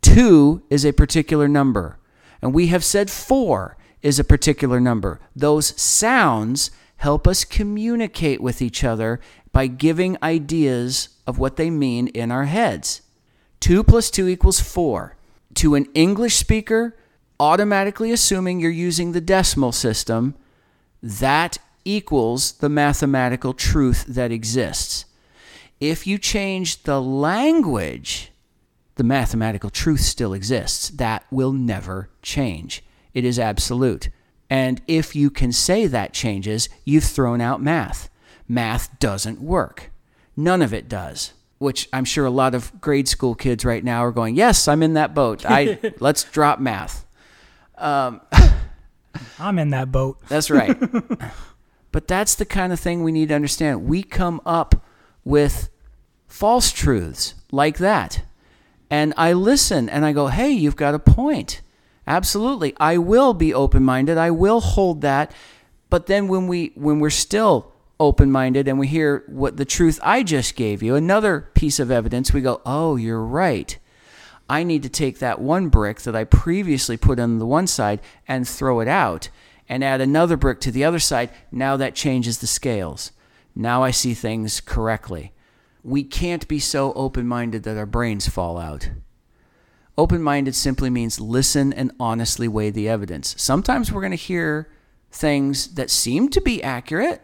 two 0.00 0.62
is 0.70 0.84
a 0.84 0.92
particular 0.92 1.46
number, 1.46 1.98
and 2.40 2.54
we 2.54 2.68
have 2.68 2.84
said 2.84 3.10
four 3.10 3.76
is 4.00 4.18
a 4.18 4.24
particular 4.24 4.80
number. 4.80 5.20
Those 5.36 5.78
sounds 5.80 6.70
help 6.96 7.28
us 7.28 7.44
communicate 7.44 8.40
with 8.40 8.62
each 8.62 8.82
other 8.82 9.20
by 9.52 9.66
giving 9.66 10.16
ideas 10.22 11.10
of 11.26 11.38
what 11.38 11.56
they 11.56 11.70
mean 11.70 12.08
in 12.08 12.30
our 12.30 12.46
heads. 12.46 13.02
2 13.60 13.84
plus 13.84 14.10
2 14.10 14.28
equals 14.28 14.60
4. 14.60 15.17
To 15.54 15.74
an 15.74 15.86
English 15.94 16.36
speaker, 16.36 16.96
automatically 17.40 18.12
assuming 18.12 18.60
you're 18.60 18.70
using 18.70 19.12
the 19.12 19.20
decimal 19.20 19.72
system, 19.72 20.34
that 21.02 21.58
equals 21.84 22.52
the 22.52 22.68
mathematical 22.68 23.54
truth 23.54 24.04
that 24.06 24.30
exists. 24.32 25.04
If 25.80 26.06
you 26.06 26.18
change 26.18 26.82
the 26.82 27.00
language, 27.00 28.32
the 28.96 29.04
mathematical 29.04 29.70
truth 29.70 30.00
still 30.00 30.34
exists. 30.34 30.90
That 30.90 31.24
will 31.30 31.52
never 31.52 32.10
change. 32.20 32.82
It 33.14 33.24
is 33.24 33.38
absolute. 33.38 34.08
And 34.50 34.82
if 34.86 35.14
you 35.14 35.30
can 35.30 35.52
say 35.52 35.86
that 35.86 36.12
changes, 36.12 36.68
you've 36.84 37.04
thrown 37.04 37.40
out 37.40 37.62
math. 37.62 38.10
Math 38.48 38.98
doesn't 38.98 39.40
work. 39.40 39.90
None 40.36 40.62
of 40.62 40.74
it 40.74 40.88
does. 40.88 41.32
Which 41.58 41.88
I'm 41.92 42.04
sure 42.04 42.24
a 42.24 42.30
lot 42.30 42.54
of 42.54 42.80
grade 42.80 43.08
school 43.08 43.34
kids 43.34 43.64
right 43.64 43.82
now 43.82 44.04
are 44.04 44.12
going, 44.12 44.36
"Yes, 44.36 44.68
I'm 44.68 44.82
in 44.82 44.94
that 44.94 45.14
boat. 45.14 45.44
I 45.44 45.78
let's 46.00 46.24
drop 46.24 46.60
math." 46.60 47.04
Um, 47.76 48.20
I'm 49.38 49.58
in 49.58 49.70
that 49.70 49.90
boat. 49.90 50.18
That's 50.28 50.50
right. 50.50 50.76
but 51.92 52.06
that's 52.06 52.34
the 52.34 52.44
kind 52.44 52.72
of 52.72 52.78
thing 52.78 53.02
we 53.02 53.12
need 53.12 53.28
to 53.28 53.34
understand. 53.34 53.86
We 53.86 54.02
come 54.02 54.40
up 54.44 54.84
with 55.24 55.68
false 56.26 56.70
truths 56.70 57.34
like 57.50 57.78
that. 57.78 58.22
And 58.90 59.12
I 59.16 59.32
listen 59.32 59.88
and 59.88 60.04
I 60.04 60.12
go, 60.12 60.28
hey, 60.28 60.50
you've 60.50 60.76
got 60.76 60.94
a 60.94 60.98
point. 60.98 61.60
Absolutely. 62.06 62.74
I 62.78 62.98
will 62.98 63.34
be 63.34 63.52
open-minded. 63.52 64.16
I 64.16 64.30
will 64.30 64.60
hold 64.60 65.02
that. 65.02 65.32
But 65.90 66.06
then 66.06 66.28
when 66.28 66.46
we 66.46 66.72
when 66.74 67.00
we're 67.00 67.10
still 67.10 67.72
open-minded 68.00 68.68
and 68.68 68.78
we 68.78 68.86
hear 68.86 69.24
what 69.26 69.56
the 69.56 69.64
truth 69.64 69.98
I 70.02 70.22
just 70.22 70.56
gave 70.56 70.82
you, 70.82 70.94
another 70.94 71.48
piece 71.54 71.78
of 71.80 71.90
evidence, 71.90 72.32
we 72.32 72.40
go, 72.40 72.60
"Oh, 72.64 72.96
you're 72.96 73.24
right. 73.24 73.76
I 74.48 74.62
need 74.62 74.82
to 74.84 74.88
take 74.88 75.18
that 75.18 75.40
one 75.40 75.68
brick 75.68 76.00
that 76.02 76.16
I 76.16 76.24
previously 76.24 76.96
put 76.96 77.20
on 77.20 77.38
the 77.38 77.46
one 77.46 77.66
side 77.66 78.00
and 78.26 78.48
throw 78.48 78.80
it 78.80 78.88
out 78.88 79.28
and 79.68 79.84
add 79.84 80.00
another 80.00 80.36
brick 80.36 80.60
to 80.60 80.70
the 80.70 80.84
other 80.84 80.98
side. 80.98 81.30
Now 81.52 81.76
that 81.76 81.94
changes 81.94 82.38
the 82.38 82.46
scales. 82.46 83.12
Now 83.54 83.82
I 83.82 83.90
see 83.90 84.14
things 84.14 84.60
correctly. 84.60 85.32
We 85.82 86.02
can't 86.04 86.48
be 86.48 86.58
so 86.58 86.92
open-minded 86.94 87.62
that 87.64 87.76
our 87.76 87.86
brains 87.86 88.28
fall 88.28 88.56
out. 88.56 88.90
Open 89.98 90.22
minded 90.22 90.54
simply 90.54 90.90
means 90.90 91.20
listen 91.20 91.72
and 91.72 91.92
honestly 91.98 92.46
weigh 92.48 92.70
the 92.70 92.88
evidence. 92.88 93.34
Sometimes 93.36 93.90
we're 93.90 94.00
going 94.00 94.12
to 94.12 94.16
hear 94.16 94.70
things 95.10 95.74
that 95.74 95.90
seem 95.90 96.28
to 96.30 96.40
be 96.40 96.62
accurate, 96.62 97.20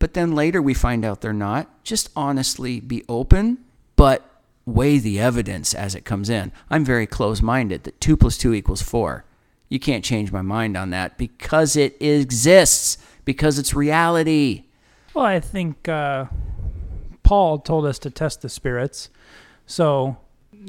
but 0.00 0.14
then 0.14 0.34
later 0.34 0.60
we 0.60 0.74
find 0.74 1.04
out 1.04 1.20
they're 1.20 1.32
not. 1.32 1.84
Just 1.84 2.10
honestly 2.16 2.80
be 2.80 3.04
open, 3.08 3.58
but 3.94 4.28
weigh 4.66 4.98
the 4.98 5.20
evidence 5.20 5.74
as 5.74 5.94
it 5.94 6.04
comes 6.04 6.28
in. 6.28 6.50
I'm 6.68 6.84
very 6.84 7.06
close 7.06 7.40
minded 7.40 7.84
that 7.84 8.00
2 8.00 8.16
plus 8.16 8.36
2 8.36 8.52
equals 8.54 8.82
4. 8.82 9.24
You 9.68 9.78
can't 9.78 10.04
change 10.04 10.32
my 10.32 10.42
mind 10.42 10.76
on 10.76 10.90
that 10.90 11.16
because 11.16 11.76
it 11.76 12.00
exists, 12.02 12.98
because 13.24 13.58
it's 13.58 13.74
reality. 13.74 14.64
Well, 15.14 15.26
I 15.26 15.38
think 15.38 15.88
uh, 15.88 16.24
Paul 17.22 17.58
told 17.58 17.84
us 17.84 17.98
to 18.00 18.10
test 18.10 18.42
the 18.42 18.48
spirits. 18.48 19.10
So 19.66 20.16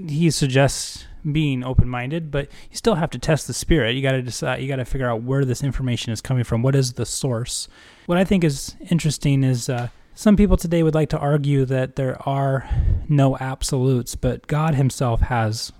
he 0.07 0.29
suggests 0.29 1.05
being 1.29 1.63
open-minded, 1.63 2.31
but 2.31 2.49
you 2.69 2.77
still 2.77 2.95
have 2.95 3.09
to 3.11 3.19
test 3.19 3.47
the 3.47 3.53
spirit. 3.53 3.95
You 3.95 4.01
got 4.01 4.13
to 4.13 4.21
decide. 4.21 4.61
You 4.61 4.67
got 4.67 4.77
to 4.77 4.85
figure 4.85 5.09
out 5.09 5.23
where 5.23 5.45
this 5.45 5.63
information 5.63 6.11
is 6.11 6.21
coming 6.21 6.43
from. 6.43 6.61
What 6.61 6.75
is 6.75 6.93
the 6.93 7.05
source? 7.05 7.67
What 8.05 8.17
I 8.17 8.23
think 8.23 8.43
is 8.43 8.75
interesting 8.89 9.43
is 9.43 9.69
uh, 9.69 9.89
some 10.15 10.35
people 10.35 10.57
today 10.57 10.83
would 10.83 10.95
like 10.95 11.09
to 11.09 11.17
argue 11.17 11.65
that 11.65 11.95
there 11.95 12.21
are 12.27 12.69
no 13.07 13.37
absolutes, 13.37 14.15
but 14.15 14.47
God 14.47 14.75
Himself 14.75 15.21
has 15.21 15.71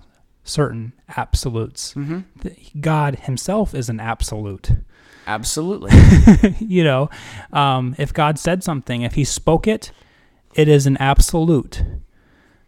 certain 0.44 0.92
absolutes. 1.16 1.94
Mm-hmm. 1.94 2.80
God 2.80 3.16
Himself 3.20 3.74
is 3.74 3.88
an 3.88 4.00
absolute. 4.00 4.70
Absolutely. 5.26 5.92
you 6.58 6.82
know, 6.82 7.10
um, 7.52 7.94
if 7.98 8.12
God 8.12 8.38
said 8.38 8.64
something, 8.64 9.02
if 9.02 9.14
He 9.14 9.24
spoke 9.24 9.66
it, 9.66 9.92
it 10.54 10.68
is 10.68 10.86
an 10.86 10.96
absolute. 10.98 11.82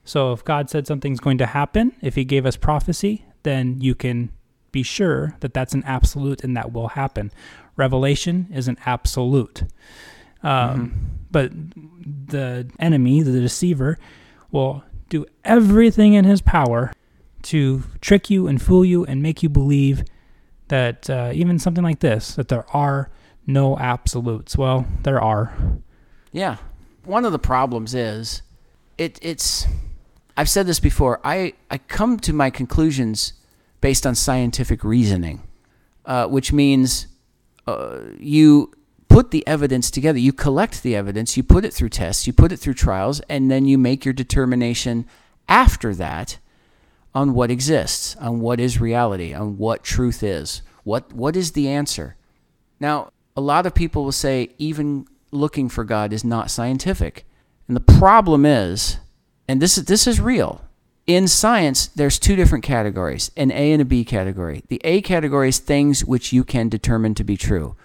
So 0.04 0.32
if 0.32 0.44
God 0.44 0.70
said 0.70 0.86
something's 0.86 1.20
going 1.20 1.38
to 1.38 1.46
happen, 1.46 1.92
if 2.00 2.14
He 2.14 2.24
gave 2.24 2.46
us 2.46 2.56
prophecy, 2.56 3.24
then 3.42 3.80
you 3.80 3.94
can 3.94 4.30
be 4.72 4.82
sure 4.82 5.36
that 5.40 5.54
that's 5.54 5.72
an 5.72 5.84
absolute 5.86 6.42
and 6.42 6.56
that 6.56 6.72
will 6.72 6.88
happen. 6.88 7.30
Revelation 7.76 8.48
is 8.52 8.68
an 8.68 8.76
absolute. 8.84 9.62
Um, 10.42 10.50
mm-hmm. 10.50 11.06
But 11.30 11.52
the 12.28 12.68
enemy, 12.78 13.22
the 13.22 13.40
deceiver, 13.40 13.98
will 14.50 14.84
do 15.08 15.26
everything 15.44 16.14
in 16.14 16.24
his 16.24 16.40
power 16.40 16.92
to 17.42 17.84
trick 18.00 18.30
you 18.30 18.46
and 18.46 18.60
fool 18.60 18.84
you 18.84 19.04
and 19.04 19.22
make 19.22 19.42
you 19.42 19.48
believe 19.48 20.04
that 20.68 21.08
uh, 21.10 21.30
even 21.34 21.58
something 21.58 21.84
like 21.84 22.00
this, 22.00 22.34
that 22.34 22.48
there 22.48 22.64
are 22.74 23.10
no 23.46 23.78
absolutes. 23.78 24.56
Well, 24.56 24.86
there 25.02 25.20
are. 25.20 25.56
Yeah. 26.32 26.56
One 27.04 27.24
of 27.24 27.32
the 27.32 27.38
problems 27.38 27.94
is 27.94 28.42
it, 28.96 29.18
it's 29.22 29.66
I've 30.36 30.48
said 30.48 30.66
this 30.66 30.80
before. 30.80 31.20
I, 31.24 31.54
I 31.70 31.78
come 31.78 32.18
to 32.20 32.32
my 32.32 32.50
conclusions 32.50 33.34
based 33.80 34.06
on 34.06 34.14
scientific 34.14 34.82
reasoning, 34.82 35.42
uh, 36.04 36.26
which 36.26 36.52
means 36.52 37.06
uh, 37.66 38.00
you 38.18 38.72
put 39.08 39.30
the 39.30 39.46
evidence 39.46 39.90
together, 39.90 40.18
you 40.18 40.32
collect 40.32 40.82
the 40.82 40.96
evidence, 40.96 41.36
you 41.36 41.42
put 41.42 41.64
it 41.64 41.72
through 41.72 41.90
tests, 41.90 42.26
you 42.26 42.32
put 42.32 42.50
it 42.50 42.56
through 42.56 42.74
trials, 42.74 43.20
and 43.28 43.50
then 43.50 43.64
you 43.64 43.78
make 43.78 44.04
your 44.04 44.14
determination 44.14 45.06
after 45.48 45.94
that 45.94 46.38
on 47.14 47.32
what 47.32 47.50
exists, 47.50 48.16
on 48.16 48.40
what 48.40 48.58
is 48.58 48.80
reality, 48.80 49.32
on 49.32 49.56
what 49.56 49.84
truth 49.84 50.22
is, 50.22 50.62
what 50.82 51.12
what 51.12 51.36
is 51.36 51.52
the 51.52 51.68
answer. 51.68 52.16
Now, 52.80 53.10
a 53.36 53.40
lot 53.40 53.66
of 53.66 53.74
people 53.74 54.04
will 54.04 54.12
say 54.12 54.50
even 54.58 55.06
looking 55.30 55.68
for 55.68 55.84
God 55.84 56.12
is 56.12 56.24
not 56.24 56.50
scientific. 56.50 57.24
And 57.68 57.76
the 57.76 57.80
problem 57.98 58.44
is 58.44 58.98
and 59.48 59.60
this 59.60 59.78
is 59.78 59.84
this 59.84 60.06
is 60.06 60.20
real. 60.20 60.62
In 61.06 61.28
science, 61.28 61.88
there's 61.88 62.18
two 62.18 62.34
different 62.34 62.64
categories, 62.64 63.30
an 63.36 63.50
A 63.50 63.72
and 63.72 63.82
a 63.82 63.84
B 63.84 64.04
category. 64.04 64.64
The 64.68 64.80
A 64.84 65.02
category 65.02 65.50
is 65.50 65.58
things 65.58 66.04
which 66.04 66.32
you 66.32 66.44
can 66.44 66.70
determine 66.70 67.14
to 67.16 67.24
be 67.24 67.36
true. 67.36 67.76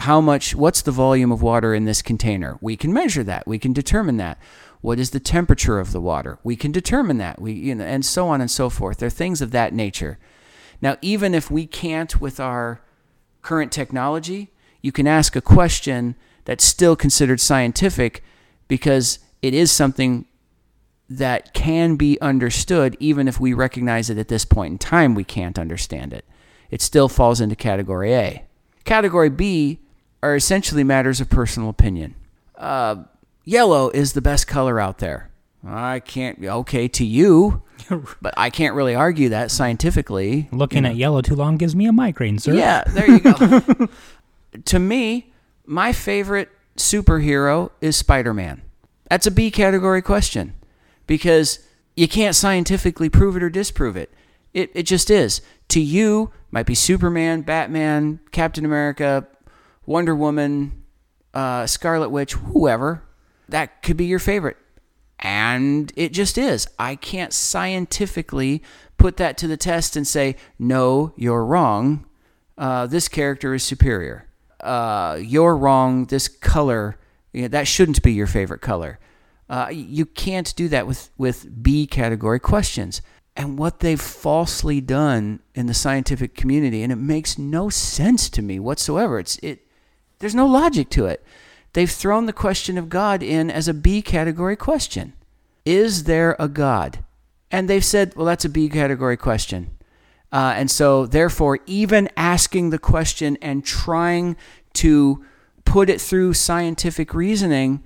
How 0.00 0.20
much 0.20 0.54
what's 0.54 0.82
the 0.82 0.92
volume 0.92 1.32
of 1.32 1.42
water 1.42 1.74
in 1.74 1.86
this 1.86 2.02
container? 2.02 2.58
We 2.60 2.76
can 2.76 2.92
measure 2.92 3.24
that. 3.24 3.46
We 3.46 3.58
can 3.58 3.72
determine 3.72 4.18
that. 4.18 4.38
What 4.82 4.98
is 4.98 5.10
the 5.10 5.20
temperature 5.20 5.78
of 5.78 5.92
the 5.92 6.00
water? 6.00 6.38
We 6.42 6.56
can 6.56 6.72
determine 6.72 7.18
that. 7.18 7.40
We 7.40 7.52
you 7.52 7.74
know 7.74 7.84
and 7.84 8.04
so 8.04 8.28
on 8.28 8.40
and 8.40 8.50
so 8.50 8.68
forth. 8.68 8.98
There 8.98 9.06
are 9.06 9.10
things 9.10 9.40
of 9.40 9.52
that 9.52 9.72
nature. 9.72 10.18
Now, 10.82 10.96
even 11.02 11.34
if 11.34 11.50
we 11.50 11.66
can't 11.66 12.20
with 12.20 12.40
our 12.40 12.80
current 13.42 13.72
technology, 13.72 14.50
you 14.82 14.92
can 14.92 15.06
ask 15.06 15.36
a 15.36 15.42
question 15.42 16.14
that's 16.44 16.64
still 16.64 16.96
considered 16.96 17.40
scientific 17.40 18.22
because 18.68 19.18
it 19.42 19.54
is 19.54 19.70
something 19.70 20.26
that 21.10 21.52
can 21.52 21.96
be 21.96 22.18
understood 22.20 22.96
even 23.00 23.26
if 23.26 23.40
we 23.40 23.52
recognize 23.52 24.08
it 24.08 24.16
at 24.16 24.28
this 24.28 24.44
point 24.44 24.72
in 24.72 24.78
time 24.78 25.14
we 25.14 25.24
can't 25.24 25.58
understand 25.58 26.12
it. 26.12 26.24
It 26.70 26.80
still 26.80 27.08
falls 27.08 27.40
into 27.40 27.56
category 27.56 28.14
A. 28.14 28.44
Category 28.84 29.28
B 29.28 29.80
are 30.22 30.36
essentially 30.36 30.84
matters 30.84 31.20
of 31.20 31.28
personal 31.28 31.68
opinion. 31.68 32.14
Uh, 32.56 33.04
yellow 33.44 33.90
is 33.90 34.12
the 34.12 34.20
best 34.20 34.46
color 34.46 34.78
out 34.78 34.98
there. 34.98 35.30
I 35.66 35.98
can't, 36.00 36.42
okay, 36.42 36.86
to 36.88 37.04
you, 37.04 37.62
but 38.22 38.32
I 38.36 38.48
can't 38.48 38.74
really 38.74 38.94
argue 38.94 39.30
that 39.30 39.50
scientifically. 39.50 40.48
Looking 40.52 40.86
at 40.86 40.94
yellow 40.94 41.22
too 41.22 41.34
long 41.34 41.56
gives 41.56 41.74
me 41.74 41.86
a 41.86 41.92
migraine, 41.92 42.38
sir. 42.38 42.54
Yeah, 42.54 42.84
there 42.86 43.10
you 43.10 43.18
go. 43.20 43.88
to 44.64 44.78
me, 44.78 45.32
my 45.66 45.92
favorite 45.92 46.50
superhero 46.76 47.70
is 47.80 47.96
Spider 47.96 48.32
Man. 48.32 48.62
That's 49.10 49.26
a 49.26 49.30
B 49.30 49.50
category 49.50 50.02
question 50.02 50.54
because 51.10 51.58
you 51.96 52.06
can't 52.06 52.36
scientifically 52.36 53.08
prove 53.08 53.36
it 53.36 53.42
or 53.42 53.50
disprove 53.50 53.96
it. 53.96 54.14
It, 54.54 54.70
it 54.74 54.84
just 54.84 55.10
is. 55.10 55.40
To 55.70 55.80
you, 55.80 56.30
might 56.52 56.66
be 56.66 56.76
Superman, 56.76 57.42
Batman, 57.42 58.20
Captain 58.30 58.64
America, 58.64 59.26
Wonder 59.86 60.14
Woman, 60.14 60.84
uh, 61.34 61.66
Scarlet 61.66 62.10
Witch, 62.10 62.34
whoever. 62.34 63.02
That 63.48 63.82
could 63.82 63.96
be 63.96 64.04
your 64.04 64.20
favorite. 64.20 64.56
And 65.18 65.92
it 65.96 66.12
just 66.12 66.38
is. 66.38 66.68
I 66.78 66.94
can't 66.94 67.32
scientifically 67.32 68.62
put 68.96 69.16
that 69.16 69.36
to 69.38 69.48
the 69.48 69.56
test 69.56 69.96
and 69.96 70.06
say, 70.06 70.36
no, 70.60 71.12
you're 71.16 71.44
wrong. 71.44 72.06
Uh, 72.56 72.86
this 72.86 73.08
character 73.08 73.52
is 73.52 73.64
superior. 73.64 74.28
Uh, 74.60 75.18
you're 75.20 75.56
wrong. 75.56 76.04
This 76.04 76.28
color, 76.28 77.00
you 77.32 77.42
know, 77.42 77.48
that 77.48 77.66
shouldn't 77.66 78.00
be 78.00 78.12
your 78.12 78.28
favorite 78.28 78.60
color. 78.60 79.00
Uh, 79.50 79.66
you 79.72 80.06
can't 80.06 80.54
do 80.54 80.68
that 80.68 80.86
with, 80.86 81.10
with 81.18 81.60
B 81.60 81.84
category 81.84 82.38
questions. 82.38 83.02
And 83.36 83.58
what 83.58 83.80
they've 83.80 84.00
falsely 84.00 84.80
done 84.80 85.40
in 85.56 85.66
the 85.66 85.74
scientific 85.74 86.36
community, 86.36 86.84
and 86.84 86.92
it 86.92 86.96
makes 86.96 87.36
no 87.36 87.68
sense 87.68 88.30
to 88.30 88.42
me 88.42 88.60
whatsoever. 88.60 89.18
It's 89.18 89.38
it. 89.38 89.66
There's 90.20 90.36
no 90.36 90.46
logic 90.46 90.88
to 90.90 91.06
it. 91.06 91.24
They've 91.72 91.90
thrown 91.90 92.26
the 92.26 92.32
question 92.32 92.78
of 92.78 92.88
God 92.88 93.24
in 93.24 93.50
as 93.50 93.66
a 93.66 93.74
B 93.74 94.02
category 94.02 94.56
question. 94.56 95.14
Is 95.64 96.04
there 96.04 96.36
a 96.38 96.48
God? 96.48 97.04
And 97.50 97.68
they've 97.68 97.84
said, 97.84 98.14
well, 98.14 98.26
that's 98.26 98.44
a 98.44 98.48
B 98.48 98.68
category 98.68 99.16
question. 99.16 99.76
Uh, 100.32 100.54
and 100.56 100.70
so, 100.70 101.06
therefore, 101.06 101.58
even 101.66 102.08
asking 102.16 102.70
the 102.70 102.78
question 102.78 103.36
and 103.42 103.64
trying 103.64 104.36
to 104.74 105.24
put 105.64 105.90
it 105.90 106.00
through 106.00 106.34
scientific 106.34 107.14
reasoning 107.14 107.82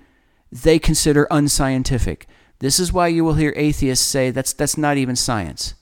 they 0.55 0.79
consider 0.79 1.27
unscientific. 1.33 2.29
This 2.61 2.79
is 2.79 2.93
why 2.93 3.09
you 3.09 3.25
will 3.25 3.35
hear 3.35 3.53
atheists 3.57 4.07
say 4.07 4.31
that's, 4.31 4.53
that's 4.53 4.79
not 4.79 4.97
even 4.97 5.17
science. 5.17 5.75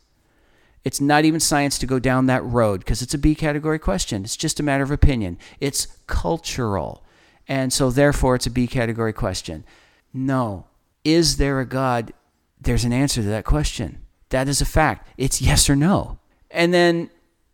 It's 0.82 1.00
not 1.00 1.24
even 1.26 1.38
science 1.38 1.78
to 1.78 1.86
go 1.86 1.98
down 1.98 2.26
that 2.26 2.42
road 2.42 2.80
because 2.80 3.02
it's 3.02 3.14
a 3.14 3.18
B 3.18 3.34
category 3.34 3.78
question. 3.78 4.24
It's 4.24 4.36
just 4.36 4.58
a 4.58 4.62
matter 4.62 4.82
of 4.82 4.90
opinion. 4.90 5.38
It's 5.60 5.86
cultural. 6.06 7.04
And 7.46 7.72
so, 7.72 7.90
therefore, 7.90 8.34
it's 8.34 8.46
a 8.46 8.50
B 8.50 8.66
category 8.66 9.12
question. 9.12 9.64
No. 10.12 10.66
Is 11.04 11.36
there 11.36 11.60
a 11.60 11.66
God? 11.66 12.12
There's 12.60 12.84
an 12.84 12.92
answer 12.92 13.20
to 13.22 13.28
that 13.28 13.44
question. 13.44 14.00
That 14.30 14.48
is 14.48 14.60
a 14.60 14.64
fact. 14.64 15.06
It's 15.18 15.42
yes 15.42 15.68
or 15.68 15.76
no. 15.76 16.18
And 16.50 16.72
then, 16.72 17.10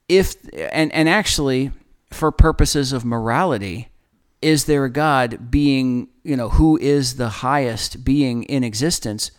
if, 0.08 0.36
and, 0.72 0.92
and 0.92 1.08
actually, 1.08 1.72
for 2.10 2.30
purposes 2.30 2.92
of 2.92 3.04
morality, 3.04 3.87
is 4.40 4.66
there 4.66 4.84
a 4.84 4.90
God 4.90 5.50
being, 5.50 6.08
you 6.22 6.36
know, 6.36 6.50
who 6.50 6.78
is 6.78 7.16
the 7.16 7.28
highest 7.28 8.04
being 8.04 8.44
in 8.44 8.62
existence? 8.62 9.30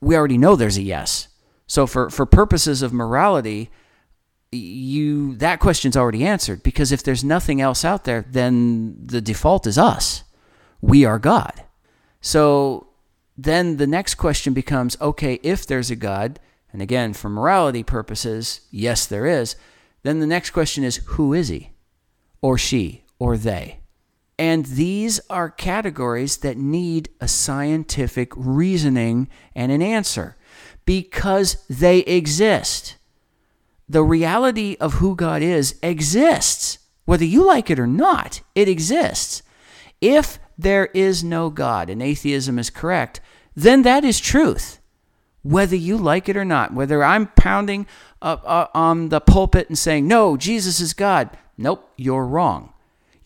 We 0.00 0.16
already 0.16 0.38
know 0.38 0.56
there's 0.56 0.76
a 0.76 0.82
yes. 0.82 1.28
So 1.66 1.86
for, 1.86 2.10
for 2.10 2.26
purposes 2.26 2.82
of 2.82 2.92
morality, 2.92 3.70
you 4.50 5.36
that 5.36 5.60
question's 5.60 5.96
already 5.96 6.24
answered 6.24 6.62
because 6.62 6.90
if 6.90 7.02
there's 7.02 7.22
nothing 7.22 7.60
else 7.60 7.84
out 7.84 8.04
there, 8.04 8.24
then 8.30 8.96
the 9.04 9.20
default 9.20 9.66
is 9.66 9.76
us. 9.76 10.24
We 10.80 11.04
are 11.04 11.18
God. 11.18 11.64
So 12.20 12.88
then 13.36 13.76
the 13.76 13.86
next 13.86 14.14
question 14.14 14.54
becomes 14.54 14.96
okay, 15.00 15.38
if 15.42 15.66
there's 15.66 15.90
a 15.90 15.96
God, 15.96 16.40
and 16.72 16.82
again, 16.82 17.12
for 17.12 17.28
morality 17.28 17.82
purposes, 17.82 18.62
yes, 18.70 19.06
there 19.06 19.26
is, 19.26 19.56
then 20.02 20.20
the 20.20 20.26
next 20.26 20.50
question 20.50 20.84
is 20.84 20.96
who 21.06 21.34
is 21.34 21.48
he? 21.48 21.70
Or 22.40 22.56
she? 22.56 23.04
Or 23.18 23.36
they? 23.36 23.80
And 24.38 24.66
these 24.66 25.20
are 25.28 25.50
categories 25.50 26.38
that 26.38 26.56
need 26.56 27.08
a 27.20 27.26
scientific 27.26 28.32
reasoning 28.36 29.28
and 29.54 29.72
an 29.72 29.82
answer 29.82 30.36
because 30.84 31.64
they 31.68 31.98
exist. 32.00 32.96
The 33.88 34.04
reality 34.04 34.76
of 34.78 34.94
who 34.94 35.16
God 35.16 35.42
is 35.42 35.76
exists. 35.82 36.78
Whether 37.04 37.24
you 37.24 37.44
like 37.44 37.68
it 37.68 37.80
or 37.80 37.86
not, 37.86 38.42
it 38.54 38.68
exists. 38.68 39.42
If 40.00 40.38
there 40.56 40.86
is 40.86 41.24
no 41.24 41.50
God 41.50 41.90
and 41.90 42.00
atheism 42.00 42.58
is 42.58 42.70
correct, 42.70 43.20
then 43.56 43.82
that 43.82 44.04
is 44.04 44.20
truth. 44.20 44.78
Whether 45.42 45.76
you 45.76 45.96
like 45.96 46.28
it 46.28 46.36
or 46.36 46.44
not, 46.44 46.74
whether 46.74 47.02
I'm 47.02 47.28
pounding 47.28 47.86
up, 48.22 48.42
uh, 48.44 48.66
on 48.74 49.08
the 49.08 49.20
pulpit 49.20 49.68
and 49.68 49.78
saying, 49.78 50.06
no, 50.06 50.36
Jesus 50.36 50.80
is 50.80 50.92
God, 50.92 51.36
nope, 51.56 51.90
you're 51.96 52.26
wrong 52.26 52.72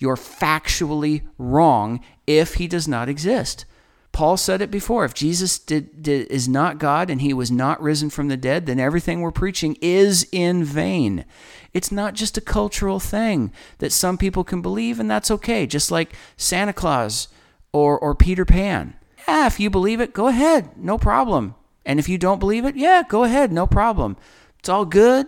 you're 0.02 0.16
factually 0.16 1.22
wrong 1.38 2.00
if 2.26 2.54
he 2.54 2.66
does 2.66 2.86
not 2.86 3.08
exist. 3.08 3.64
Paul 4.12 4.36
said 4.36 4.60
it 4.60 4.70
before. 4.70 5.06
If 5.06 5.14
Jesus 5.14 5.58
did, 5.58 6.02
did, 6.02 6.26
is 6.30 6.46
not 6.46 6.78
God 6.78 7.08
and 7.08 7.22
he 7.22 7.32
was 7.32 7.50
not 7.50 7.80
risen 7.80 8.10
from 8.10 8.28
the 8.28 8.36
dead, 8.36 8.66
then 8.66 8.78
everything 8.78 9.20
we're 9.20 9.30
preaching 9.30 9.78
is 9.80 10.28
in 10.30 10.64
vain. 10.64 11.24
It's 11.72 11.90
not 11.90 12.12
just 12.12 12.36
a 12.36 12.42
cultural 12.42 13.00
thing 13.00 13.52
that 13.78 13.92
some 13.92 14.18
people 14.18 14.44
can 14.44 14.60
believe, 14.60 15.00
and 15.00 15.10
that's 15.10 15.30
okay. 15.30 15.66
Just 15.66 15.90
like 15.90 16.12
Santa 16.36 16.74
Claus 16.74 17.28
or, 17.72 17.98
or 17.98 18.14
Peter 18.14 18.44
Pan. 18.44 18.94
Yeah, 19.26 19.46
if 19.46 19.58
you 19.58 19.70
believe 19.70 20.00
it, 20.00 20.12
go 20.12 20.26
ahead. 20.26 20.76
No 20.76 20.98
problem. 20.98 21.54
And 21.86 21.98
if 21.98 22.08
you 22.08 22.18
don't 22.18 22.38
believe 22.38 22.66
it, 22.66 22.76
yeah, 22.76 23.02
go 23.08 23.24
ahead. 23.24 23.50
No 23.50 23.66
problem. 23.66 24.18
It's 24.58 24.68
all 24.68 24.84
good. 24.84 25.26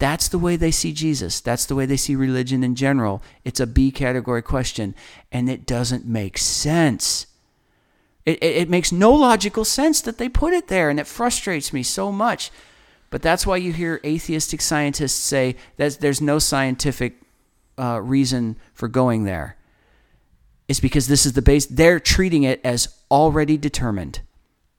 That's 0.00 0.28
the 0.28 0.38
way 0.38 0.56
they 0.56 0.70
see 0.70 0.94
Jesus. 0.94 1.40
That's 1.40 1.66
the 1.66 1.74
way 1.74 1.84
they 1.84 1.98
see 1.98 2.16
religion 2.16 2.64
in 2.64 2.74
general. 2.74 3.22
It's 3.44 3.60
a 3.60 3.66
B 3.66 3.90
category 3.90 4.40
question, 4.40 4.94
and 5.30 5.48
it 5.50 5.66
doesn't 5.66 6.06
make 6.06 6.38
sense. 6.38 7.26
It, 8.24 8.42
it, 8.42 8.56
it, 8.56 8.70
makes 8.70 8.92
no 8.92 9.12
logical 9.12 9.62
sense 9.62 10.00
that 10.00 10.16
they 10.16 10.30
put 10.30 10.54
it 10.54 10.68
there, 10.68 10.88
and 10.88 10.98
it 10.98 11.06
frustrates 11.06 11.70
me 11.74 11.82
so 11.82 12.10
much. 12.10 12.50
But 13.10 13.20
that's 13.20 13.46
why 13.46 13.58
you 13.58 13.74
hear 13.74 14.00
atheistic 14.02 14.62
scientists 14.62 15.20
say 15.20 15.56
that 15.76 16.00
there's 16.00 16.22
no 16.22 16.38
scientific 16.38 17.20
uh, 17.76 18.00
reason 18.02 18.56
for 18.72 18.88
going 18.88 19.24
there. 19.24 19.58
It's 20.66 20.80
because 20.80 21.08
this 21.08 21.26
is 21.26 21.34
the 21.34 21.42
base. 21.42 21.66
They're 21.66 22.00
treating 22.00 22.44
it 22.44 22.62
as 22.64 22.88
already 23.10 23.58
determined. 23.58 24.20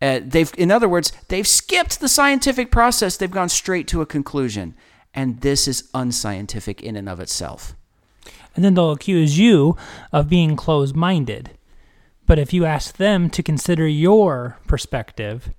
Uh, 0.02 0.20
they've, 0.24 0.52
in 0.58 0.72
other 0.72 0.90
words, 0.90 1.12
they've 1.28 1.48
skipped 1.48 2.00
the 2.00 2.10
scientific 2.10 2.72
process. 2.72 3.18
They've 3.18 3.30
gone 3.30 3.50
straight 3.50 3.88
to 3.90 4.02
a 4.02 4.08
conclusion 4.08 4.74
and 5.14 5.42
this 5.42 5.68
is 5.68 5.90
unscientific 5.94 6.82
in 6.82 6.96
and 6.96 7.10
of 7.10 7.20
itself. 7.20 7.76
And 8.56 8.64
then 8.64 8.74
they'll 8.74 8.92
accuse 8.92 9.38
you 9.38 9.78
of 10.12 10.30
being 10.30 10.56
closed 10.56 10.96
minded. 10.96 11.52
But 12.26 12.40
if 12.40 12.54
you 12.54 12.66
ask 12.66 12.98
them 12.98 13.30
to 13.32 13.44
consider 13.44 13.88
your 13.88 14.58
perspective, 14.68 15.50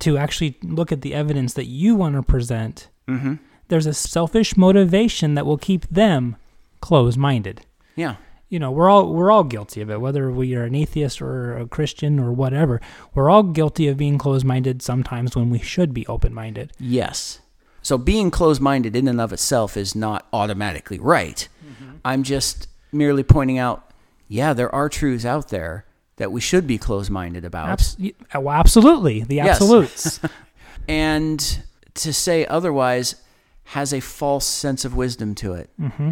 to 0.00 0.16
actually 0.16 0.56
look 0.62 0.92
at 0.92 1.02
the 1.02 1.14
evidence 1.14 1.54
that 1.54 1.66
you 1.66 1.94
want 1.94 2.14
to 2.14 2.22
present, 2.22 2.88
mm-hmm. 3.06 3.34
there's 3.68 3.86
a 3.86 3.94
selfish 3.94 4.56
motivation 4.56 5.34
that 5.34 5.46
will 5.46 5.58
keep 5.58 5.86
them 5.88 6.36
closed 6.80 7.18
minded. 7.18 7.62
Yeah. 7.96 8.16
You 8.48 8.58
know, 8.58 8.70
we're 8.70 8.88
all 8.88 9.12
we're 9.12 9.30
all 9.30 9.44
guilty 9.44 9.82
of 9.82 9.90
it, 9.90 10.00
whether 10.00 10.30
we 10.30 10.54
are 10.54 10.64
an 10.64 10.74
atheist 10.74 11.20
or 11.20 11.58
a 11.58 11.68
Christian 11.68 12.18
or 12.18 12.32
whatever. 12.32 12.80
We're 13.14 13.28
all 13.28 13.42
guilty 13.42 13.88
of 13.88 13.98
being 13.98 14.16
closed 14.16 14.46
minded 14.46 14.80
sometimes 14.80 15.36
when 15.36 15.50
we 15.50 15.58
should 15.58 15.92
be 15.92 16.06
open 16.06 16.32
minded. 16.32 16.72
Yes. 16.78 17.40
So 17.88 17.96
being 17.96 18.30
closed 18.30 18.60
minded 18.60 18.94
in 18.94 19.08
and 19.08 19.18
of 19.18 19.32
itself 19.32 19.74
is 19.74 19.94
not 19.94 20.26
automatically 20.30 20.98
right. 20.98 21.48
Mm-hmm. 21.66 21.92
I'm 22.04 22.22
just 22.22 22.68
merely 22.92 23.22
pointing 23.22 23.56
out, 23.56 23.92
yeah, 24.28 24.52
there 24.52 24.70
are 24.74 24.90
truths 24.90 25.24
out 25.24 25.48
there 25.48 25.86
that 26.16 26.30
we 26.30 26.38
should 26.38 26.66
be 26.66 26.76
closed 26.76 27.10
minded 27.10 27.46
about. 27.46 27.70
Abs- 27.70 27.96
well, 28.34 28.50
absolutely. 28.50 29.22
The 29.22 29.40
absolutes. 29.40 30.20
Yes. 30.22 30.32
and 30.88 31.62
to 31.94 32.12
say 32.12 32.44
otherwise 32.44 33.22
has 33.64 33.94
a 33.94 34.00
false 34.00 34.44
sense 34.44 34.84
of 34.84 34.94
wisdom 34.94 35.34
to 35.36 35.54
it. 35.54 35.70
Mm-hmm. 35.80 36.10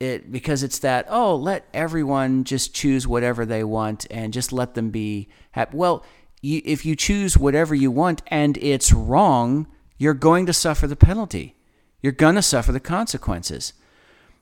It 0.00 0.32
because 0.32 0.64
it's 0.64 0.80
that 0.80 1.06
oh 1.08 1.36
let 1.36 1.64
everyone 1.72 2.42
just 2.42 2.74
choose 2.74 3.06
whatever 3.06 3.46
they 3.46 3.62
want 3.62 4.04
and 4.10 4.32
just 4.32 4.52
let 4.52 4.74
them 4.74 4.90
be 4.90 5.28
happy. 5.52 5.76
Well, 5.76 6.04
you, 6.42 6.60
if 6.64 6.84
you 6.84 6.96
choose 6.96 7.38
whatever 7.38 7.72
you 7.72 7.92
want 7.92 8.20
and 8.26 8.56
it's 8.56 8.92
wrong, 8.92 9.68
you're 9.98 10.14
going 10.14 10.46
to 10.46 10.52
suffer 10.52 10.86
the 10.86 10.96
penalty. 10.96 11.56
You're 12.02 12.12
going 12.12 12.34
to 12.34 12.42
suffer 12.42 12.72
the 12.72 12.80
consequences. 12.80 13.72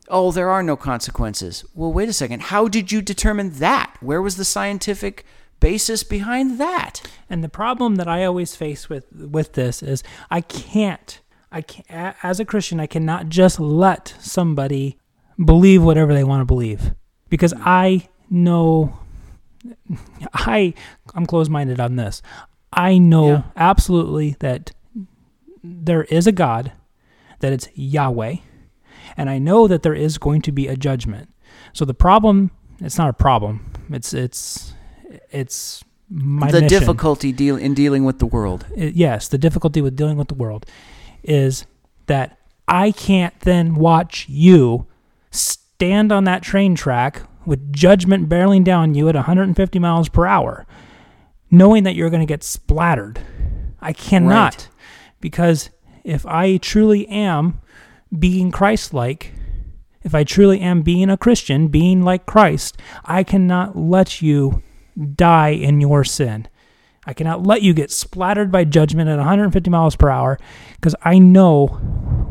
Oh, 0.09 0.33
there 0.33 0.51
are 0.51 0.63
no 0.63 0.77
consequences. 0.77 1.65
Well, 1.75 1.93
wait 1.93 2.09
a 2.09 2.13
second. 2.13 2.43
How 2.43 2.67
did 2.69 2.91
you 2.91 3.01
determine 3.03 3.51
that? 3.59 3.97
Where 4.01 4.21
was 4.21 4.37
the 4.37 4.45
scientific 4.45 5.25
basis 5.61 6.03
behind 6.03 6.59
that? 6.59 7.03
And 7.31 7.45
the 7.45 7.49
problem 7.49 7.95
that 7.97 8.09
I 8.09 8.25
always 8.25 8.57
face 8.57 8.89
with 8.89 9.07
with 9.13 9.53
this 9.53 9.83
is 9.83 10.03
I 10.31 10.41
can't 10.41 11.21
I 11.53 11.63
can't 11.63 12.17
as 12.23 12.41
a 12.41 12.45
Christian 12.45 12.81
I 12.81 12.87
cannot 12.87 13.29
just 13.29 13.61
let 13.61 14.15
somebody 14.19 14.99
believe 15.43 15.83
whatever 15.85 16.13
they 16.13 16.25
want 16.25 16.41
to 16.41 16.45
believe 16.47 16.95
because 17.29 17.55
I 17.61 18.09
know 18.29 18.99
I 20.35 20.75
I'm 21.15 21.27
closed-minded 21.27 21.79
on 21.81 21.97
this. 21.97 22.23
I 22.73 22.99
know 22.99 23.29
Yeah. 23.29 23.43
absolutely 23.57 24.37
that 24.41 24.73
there 25.63 26.05
is 26.05 26.27
a 26.27 26.33
God, 26.33 26.73
that 27.41 27.53
it's 27.53 27.69
Yahweh, 27.75 28.37
and 29.17 29.31
I 29.31 29.39
know 29.39 29.67
that 29.69 29.83
there 29.83 29.95
is 29.95 30.19
going 30.19 30.43
to 30.43 30.53
be 30.53 30.69
a 30.69 30.77
judgment. 30.77 31.29
So 31.73 31.85
the 31.85 31.95
problem, 31.95 32.51
it's 32.81 32.99
not 32.99 33.09
a 33.09 33.13
problem. 33.13 33.71
It's 33.91 34.13
it's 34.15 34.73
it's 35.31 35.85
my 36.09 36.51
the 36.51 36.63
mission. 36.63 36.81
difficulty 36.81 37.33
deal 37.33 37.57
in 37.57 37.75
dealing 37.75 38.05
with 38.05 38.19
the 38.19 38.27
world. 38.27 38.67
Yes, 38.77 39.29
the 39.29 39.39
difficulty 39.39 39.81
with 39.81 39.97
dealing 39.97 40.17
with 40.17 40.29
the 40.29 40.35
world 40.35 40.67
is 41.23 41.67
that 42.07 42.39
I 42.69 42.91
can't 42.93 43.39
then 43.41 43.75
watch 43.75 44.27
you 44.29 44.87
stand 45.31 46.13
on 46.13 46.25
that 46.25 46.43
train 46.43 46.75
track 46.75 47.23
with 47.45 47.73
judgment 47.73 48.29
barreling 48.29 48.65
down 48.65 48.95
you 48.95 49.09
at 49.09 49.15
150 49.15 49.79
miles 49.79 50.09
per 50.09 50.27
hour, 50.27 50.67
knowing 51.51 51.83
that 51.85 51.95
you're 51.95 52.11
going 52.11 52.21
to 52.21 52.27
get 52.27 52.43
splattered. 52.45 53.21
I 53.81 53.93
cannot, 53.93 54.55
Right. 54.55 54.69
Because 55.23 55.71
if 56.05 56.27
I 56.27 56.59
truly 56.59 57.09
am 57.09 57.63
being 58.19 58.51
Christ 58.51 58.93
like, 58.93 59.33
if 60.03 60.15
I 60.15 60.25
truly 60.25 60.61
am 60.61 60.83
being 60.83 61.09
a 61.09 61.17
Christian, 61.17 61.69
being 61.69 62.03
like 62.03 62.27
Christ, 62.27 62.77
I 63.05 63.25
cannot 63.25 63.79
let 63.79 64.21
you 64.21 64.63
die 65.15 65.51
in 65.51 65.81
your 65.81 66.05
sin. 66.05 66.47
I 67.07 67.15
cannot 67.15 67.45
let 67.45 67.63
you 67.63 67.73
get 67.73 67.91
splattered 67.91 68.53
by 68.53 68.65
judgment 68.65 69.09
at 69.09 69.17
150 69.17 69.71
miles 69.71 69.97
per 69.97 70.09
hour 70.09 70.39
because 70.75 70.95
I 71.03 71.19
know 71.19 71.67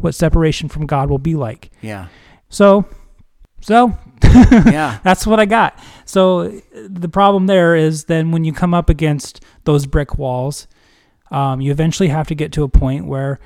what 0.01 0.15
separation 0.15 0.69
from 0.69 0.85
God 0.85 1.09
will 1.09 1.17
be 1.17 1.35
like. 1.35 1.71
Yeah. 1.81 2.07
So, 2.49 2.85
so 3.61 3.97
Yeah. 4.23 4.99
that's 5.03 5.27
what 5.27 5.39
I 5.39 5.45
got. 5.45 5.77
So 6.05 6.61
the 6.87 7.09
problem 7.09 7.47
there 7.47 7.75
is 7.75 8.05
then 8.05 8.31
when 8.31 8.43
you 8.43 8.53
come 8.53 8.73
up 8.73 8.89
against 8.89 9.43
those 9.65 9.85
brick 9.85 10.17
walls, 10.17 10.67
um, 11.31 11.61
you 11.61 11.71
eventually 11.71 12.09
have 12.09 12.27
to 12.27 12.35
get 12.35 12.51
to 12.53 12.63
a 12.63 12.69
point 12.69 13.05
where 13.05 13.39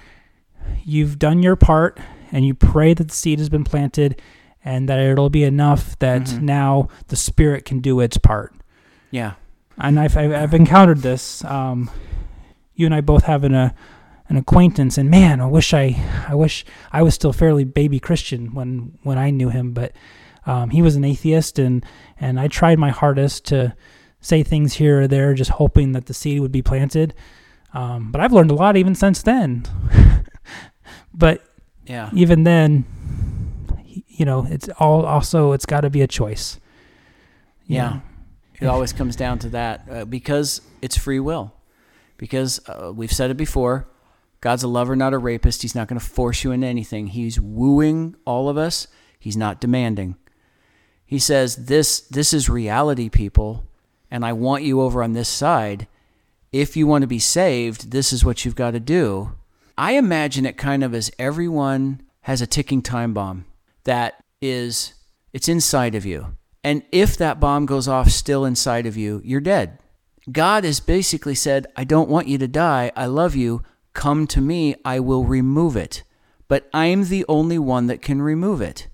you've 0.83 1.19
done 1.19 1.43
your 1.43 1.55
part 1.55 1.99
and 2.31 2.45
you 2.45 2.53
pray 2.53 2.93
that 2.93 3.07
the 3.09 3.13
seed 3.13 3.39
has 3.39 3.49
been 3.49 3.63
planted 3.63 4.21
and 4.63 4.89
that 4.89 4.99
it'll 4.99 5.29
be 5.29 5.43
enough 5.43 5.97
that 5.99 6.23
Mhm. 6.23 6.41
now 6.41 6.88
the 7.07 7.15
spirit 7.15 7.65
can 7.65 7.79
do 7.79 7.99
its 7.99 8.17
part 8.17 8.53
Yeah. 9.11 9.33
and 9.77 9.99
I've, 9.99 10.17
I've, 10.17 10.31
I've 10.33 10.53
encountered 10.53 10.99
this. 10.99 11.43
Um, 11.45 11.89
you 12.73 12.86
and 12.88 12.95
I 12.95 13.01
both 13.01 13.23
have 13.25 13.43
an, 13.43 13.53
a, 13.53 13.73
an 14.27 14.38
acquaintance, 14.38 14.97
and 14.97 15.09
man, 15.09 15.39
I 15.39 15.45
wish 15.45 15.73
I, 15.73 15.95
I 16.27 16.33
wish 16.36 16.65
I 16.91 17.03
was 17.03 17.13
still 17.13 17.31
fairly 17.31 17.63
baby 17.63 17.99
Christian 17.99 18.53
when, 18.55 18.97
when 19.03 19.17
I 19.19 19.29
knew 19.29 19.49
him, 19.49 19.71
but 19.71 19.91
um, 20.47 20.71
he 20.71 20.81
was 20.81 20.95
an 20.95 21.05
atheist, 21.05 21.57
and, 21.59 21.86
and 22.19 22.39
I 22.39 22.47
tried 22.47 22.79
my 22.79 22.89
hardest 22.89 23.45
to 23.45 23.75
say 24.19 24.41
things 24.43 24.73
here 24.73 25.01
or 25.01 25.07
there, 25.07 25.33
just 25.36 25.51
hoping 25.51 25.91
that 25.93 26.07
the 26.07 26.13
seed 26.13 26.39
would 26.41 26.51
be 26.51 26.61
planted. 26.63 27.13
Um, 27.76 28.11
but 28.11 28.21
I've 28.21 28.32
learned 28.32 28.51
a 28.51 28.55
lot 28.55 28.78
even 28.78 28.95
since 28.95 29.21
then. 29.21 29.65
but 31.13 31.43
Yeah. 31.86 32.09
even 32.13 32.43
then, 32.45 32.86
you 34.07 34.26
know, 34.26 34.47
it's 34.49 34.69
all 34.80 35.05
also 35.05 35.51
it's 35.51 35.65
got 35.65 35.82
to 35.82 35.89
be 35.89 36.01
a 36.01 36.07
choice. 36.07 36.59
Yeah. 37.67 37.89
know? 37.89 38.01
It 38.61 38.67
always 38.67 38.93
comes 38.93 39.15
down 39.17 39.39
to 39.39 39.49
that 39.49 39.86
uh, 39.91 40.05
because 40.05 40.61
it's 40.82 40.97
free 40.97 41.19
will. 41.19 41.53
Because 42.17 42.61
uh, 42.69 42.93
we've 42.95 43.11
said 43.11 43.30
it 43.30 43.36
before, 43.36 43.88
God's 44.39 44.63
a 44.63 44.69
lover, 44.69 44.95
not 44.95 45.13
a 45.13 45.17
rapist. 45.17 45.61
He's 45.63 45.76
not 45.76 45.89
going 45.89 45.99
to 45.99 46.05
force 46.05 46.45
you 46.45 46.51
into 46.53 46.65
anything. 46.67 47.07
He's 47.07 47.41
wooing 47.41 48.15
all 48.23 48.47
of 48.47 48.57
us. 48.57 48.88
He's 49.19 49.36
not 49.36 49.59
demanding. 49.59 50.15
He 51.05 51.19
says, 51.19 51.65
"This 51.65 51.99
this 51.99 52.34
is 52.34 52.47
reality, 52.47 53.09
people, 53.09 53.65
and 54.09 54.23
I 54.26 54.32
want 54.32 54.63
you 54.63 54.80
over 54.82 55.03
on 55.03 55.11
this 55.13 55.28
side. 55.28 55.88
If 56.55 56.77
you 56.77 56.87
want 56.87 57.01
to 57.01 57.07
be 57.07 57.19
saved, 57.19 57.91
this 57.91 58.13
is 58.13 58.23
what 58.23 58.45
you've 58.45 58.55
got 58.55 58.71
to 58.71 58.79
do." 58.79 59.31
I 59.77 59.93
imagine 59.93 60.45
it 60.45 60.57
kind 60.57 60.83
of 60.83 60.93
as 60.93 61.11
everyone 61.19 62.01
has 62.21 62.41
a 62.41 62.47
ticking 62.47 62.81
time 62.81 63.13
bomb 63.13 63.45
that 63.83 64.23
is 64.41 64.93
it's 65.33 65.49
inside 65.49 65.95
of 65.95 66.05
you. 66.05 66.37
And 66.63 66.83
if 66.91 67.17
that 67.17 67.39
bomb 67.39 67.65
goes 67.65 67.87
off 67.87 68.09
still 68.09 68.45
inside 68.45 68.85
of 68.85 68.95
you, 68.95 69.21
you're 69.23 69.41
dead. 69.41 69.79
God 70.31 70.63
has 70.63 70.79
basically 70.79 71.35
said, 71.35 71.67
I 71.75 71.83
don't 71.83 72.09
want 72.09 72.27
you 72.27 72.37
to 72.37 72.47
die. 72.47 72.91
I 72.95 73.05
love 73.05 73.35
you. 73.35 73.61
Come 73.93 74.25
to 74.27 74.41
me. 74.41 74.75
I 74.83 74.99
will 74.99 75.25
remove 75.25 75.75
it. 75.75 76.03
But 76.47 76.69
I'm 76.73 77.05
the 77.05 77.25
only 77.27 77.59
one 77.59 77.87
that 77.87 78.01
can 78.01 78.21
remove 78.21 78.61
it. 78.61 78.87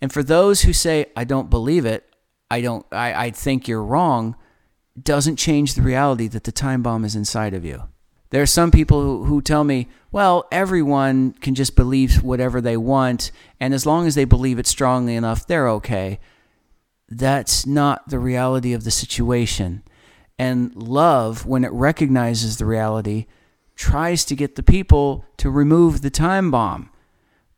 And 0.00 0.12
for 0.12 0.22
those 0.22 0.62
who 0.62 0.72
say, 0.72 1.06
I 1.14 1.24
don't 1.24 1.50
believe 1.50 1.84
it, 1.84 2.04
I 2.50 2.60
don't 2.60 2.86
I, 2.90 3.26
I 3.26 3.30
think 3.30 3.68
you're 3.68 3.84
wrong, 3.84 4.36
doesn't 5.02 5.36
change 5.36 5.74
the 5.74 5.82
reality 5.82 6.28
that 6.28 6.44
the 6.44 6.52
time 6.52 6.82
bomb 6.82 7.04
is 7.04 7.16
inside 7.16 7.54
of 7.54 7.64
you. 7.64 7.84
There 8.30 8.42
are 8.42 8.46
some 8.46 8.70
people 8.70 9.02
who, 9.02 9.24
who 9.24 9.40
tell 9.40 9.62
me, 9.62 9.88
well, 10.10 10.46
everyone 10.50 11.32
can 11.32 11.54
just 11.54 11.76
believe 11.76 12.22
whatever 12.22 12.60
they 12.60 12.76
want, 12.76 13.30
and 13.60 13.72
as 13.72 13.86
long 13.86 14.06
as 14.06 14.14
they 14.14 14.24
believe 14.24 14.58
it 14.58 14.66
strongly 14.66 15.14
enough, 15.14 15.46
they're 15.46 15.68
okay. 15.68 16.18
That's 17.08 17.66
not 17.66 18.08
the 18.08 18.18
reality 18.18 18.72
of 18.72 18.84
the 18.84 18.90
situation. 18.90 19.82
And 20.38 20.74
love, 20.74 21.46
when 21.46 21.64
it 21.64 21.72
recognizes 21.72 22.56
the 22.56 22.66
reality, 22.66 23.26
tries 23.76 24.24
to 24.24 24.34
get 24.34 24.56
the 24.56 24.62
people 24.62 25.24
to 25.36 25.50
remove 25.50 26.02
the 26.02 26.10
time 26.10 26.50
bomb, 26.50 26.90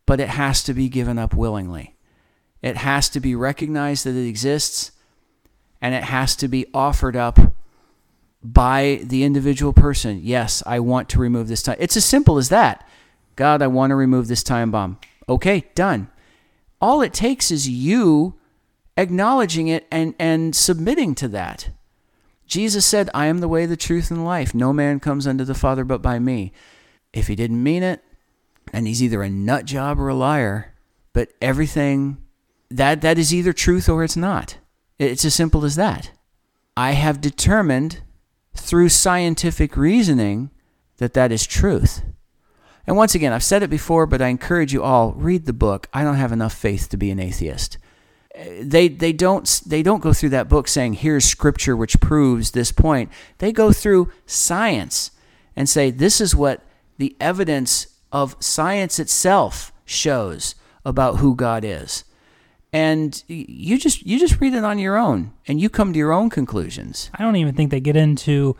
but 0.05 0.19
it 0.19 0.29
has 0.29 0.61
to 0.63 0.73
be 0.73 0.87
given 0.87 1.17
up 1.17 1.33
willingly. 1.33 1.95
It 2.61 2.77
has 2.77 3.09
to 3.09 3.19
be 3.19 3.35
recognized 3.35 4.05
that 4.05 4.15
it 4.15 4.27
exists, 4.27 4.91
and 5.81 5.95
it 5.95 6.03
has 6.03 6.35
to 6.37 6.47
be 6.47 6.65
offered 6.73 7.15
up 7.15 7.39
by 8.43 9.01
the 9.03 9.23
individual 9.23 9.73
person. 9.73 10.19
Yes, 10.23 10.63
I 10.65 10.79
want 10.79 11.09
to 11.09 11.19
remove 11.19 11.47
this 11.47 11.61
time. 11.61 11.77
It's 11.79 11.97
as 11.97 12.05
simple 12.05 12.37
as 12.37 12.49
that. 12.49 12.87
God, 13.35 13.61
I 13.61 13.67
want 13.67 13.91
to 13.91 13.95
remove 13.95 14.27
this 14.27 14.43
time 14.43 14.71
bomb. 14.71 14.97
Okay, 15.27 15.65
done. 15.75 16.09
All 16.81 17.01
it 17.01 17.13
takes 17.13 17.51
is 17.51 17.69
you 17.69 18.35
acknowledging 18.97 19.67
it 19.67 19.87
and, 19.91 20.13
and 20.19 20.55
submitting 20.55 21.15
to 21.15 21.27
that. 21.29 21.69
Jesus 22.45 22.85
said, 22.85 23.09
I 23.13 23.27
am 23.27 23.39
the 23.39 23.47
way, 23.47 23.65
the 23.65 23.77
truth, 23.77 24.09
and 24.09 24.25
life. 24.25 24.55
No 24.55 24.73
man 24.73 24.99
comes 24.99 25.27
unto 25.27 25.43
the 25.43 25.53
Father 25.53 25.83
but 25.83 26.01
by 26.01 26.19
me. 26.19 26.51
If 27.13 27.27
he 27.27 27.35
didn't 27.35 27.61
mean 27.61 27.83
it, 27.83 28.03
and 28.73 28.87
he's 28.87 29.01
either 29.01 29.21
a 29.21 29.29
nut 29.29 29.65
job 29.65 29.99
or 29.99 30.09
a 30.09 30.15
liar, 30.15 30.73
but 31.13 31.31
everything 31.41 32.17
that 32.69 33.01
that 33.01 33.17
is 33.17 33.33
either 33.33 33.53
truth 33.53 33.89
or 33.89 34.03
it's 34.03 34.17
not. 34.17 34.57
It's 34.99 35.25
as 35.25 35.33
simple 35.33 35.65
as 35.65 35.75
that. 35.75 36.11
I 36.75 36.91
have 36.91 37.21
determined 37.21 38.01
through 38.53 38.89
scientific 38.89 39.75
reasoning 39.75 40.51
that 40.97 41.13
that 41.13 41.31
is 41.31 41.47
truth. 41.47 42.03
And 42.85 42.97
once 42.97 43.15
again, 43.15 43.33
I've 43.33 43.43
said 43.43 43.63
it 43.63 43.69
before, 43.69 44.05
but 44.05 44.21
I 44.21 44.27
encourage 44.27 44.73
you 44.73 44.83
all 44.83 45.13
read 45.13 45.45
the 45.45 45.53
book. 45.53 45.87
I 45.93 46.03
don't 46.03 46.15
have 46.15 46.31
enough 46.31 46.53
faith 46.53 46.89
to 46.89 46.97
be 46.97 47.11
an 47.11 47.19
atheist. 47.19 47.77
They 48.61 48.87
they 48.87 49.11
don't 49.11 49.61
they 49.65 49.83
don't 49.83 50.01
go 50.01 50.13
through 50.13 50.29
that 50.29 50.49
book 50.49 50.67
saying 50.67 50.93
here's 50.93 51.25
scripture 51.25 51.75
which 51.75 51.99
proves 51.99 52.51
this 52.51 52.71
point. 52.71 53.11
They 53.39 53.51
go 53.51 53.71
through 53.71 54.11
science 54.25 55.11
and 55.55 55.67
say 55.67 55.91
this 55.91 56.21
is 56.21 56.35
what 56.35 56.63
the 56.97 57.15
evidence 57.19 57.87
of 58.11 58.35
science 58.39 58.99
itself 58.99 59.71
shows 59.85 60.55
about 60.85 61.17
who 61.17 61.35
God 61.35 61.63
is. 61.65 62.05
And 62.71 63.23
you 63.27 63.77
just 63.79 64.05
you 64.05 64.19
just 64.19 64.39
read 64.39 64.53
it 64.53 64.63
on 64.63 64.77
your 64.77 64.95
own 64.97 65.31
and 65.47 65.59
you 65.59 65.69
come 65.69 65.91
to 65.93 65.97
your 65.97 66.11
own 66.11 66.29
conclusions. 66.29 67.09
I 67.15 67.23
don't 67.23 67.35
even 67.35 67.55
think 67.55 67.71
they 67.71 67.79
get 67.79 67.95
into 67.95 68.55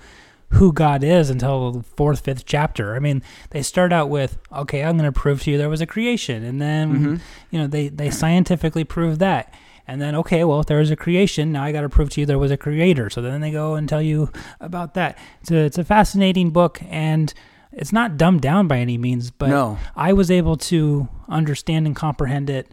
who 0.54 0.74
God 0.74 1.04
is 1.04 1.30
until 1.30 1.72
the 1.72 1.84
fourth, 1.84 2.22
fifth 2.22 2.44
chapter. 2.46 2.96
I 2.96 3.00
mean, 3.00 3.22
they 3.52 3.62
start 3.62 3.94
out 3.94 4.10
with, 4.10 4.40
okay, 4.52 4.84
I'm 4.84 4.98
going 4.98 5.06
to 5.12 5.20
prove 5.20 5.44
to 5.44 5.52
you 5.52 5.60
there 5.60 5.70
was 5.70 5.82
a 5.82 5.86
creation. 5.86 6.44
And 6.44 6.60
then, 6.60 6.90
Mhm. 7.18 7.20
you 7.52 7.60
know, 7.60 7.68
they, 7.68 7.88
they 7.90 8.10
scientifically 8.10 8.84
prove 8.84 9.20
that. 9.20 9.54
And 9.88 10.02
then, 10.02 10.16
okay, 10.16 10.44
well, 10.44 10.60
if 10.60 10.66
there 10.66 10.80
was 10.80 10.90
a 10.90 10.96
creation, 10.96 11.52
now 11.52 11.64
I 11.64 11.72
got 11.72 11.82
to 11.82 11.90
prove 11.90 12.10
to 12.12 12.20
you 12.20 12.26
there 12.26 12.40
was 12.40 12.50
a 12.50 12.58
creator. 12.58 13.12
So 13.12 13.22
then 13.22 13.42
they 13.42 13.52
go 13.52 13.76
and 13.76 13.88
tell 13.88 14.02
you 14.02 14.32
about 14.60 14.96
that. 14.96 15.20
It's 15.42 15.52
a, 15.52 15.58
it's 15.58 15.78
a 15.78 15.84
fascinating 15.84 16.50
book, 16.50 16.82
and 16.90 17.32
it's 17.72 17.94
not 17.94 18.18
dumbed 18.18 18.42
down 18.42 18.68
by 18.68 18.80
any 18.80 18.98
means, 18.98 19.30
but 19.30 19.50
no. 19.50 19.78
I 19.96 20.14
was 20.14 20.32
able 20.32 20.58
to 20.58 21.08
understand 21.28 21.86
and 21.86 21.96
comprehend 21.96 22.50
it, 22.50 22.72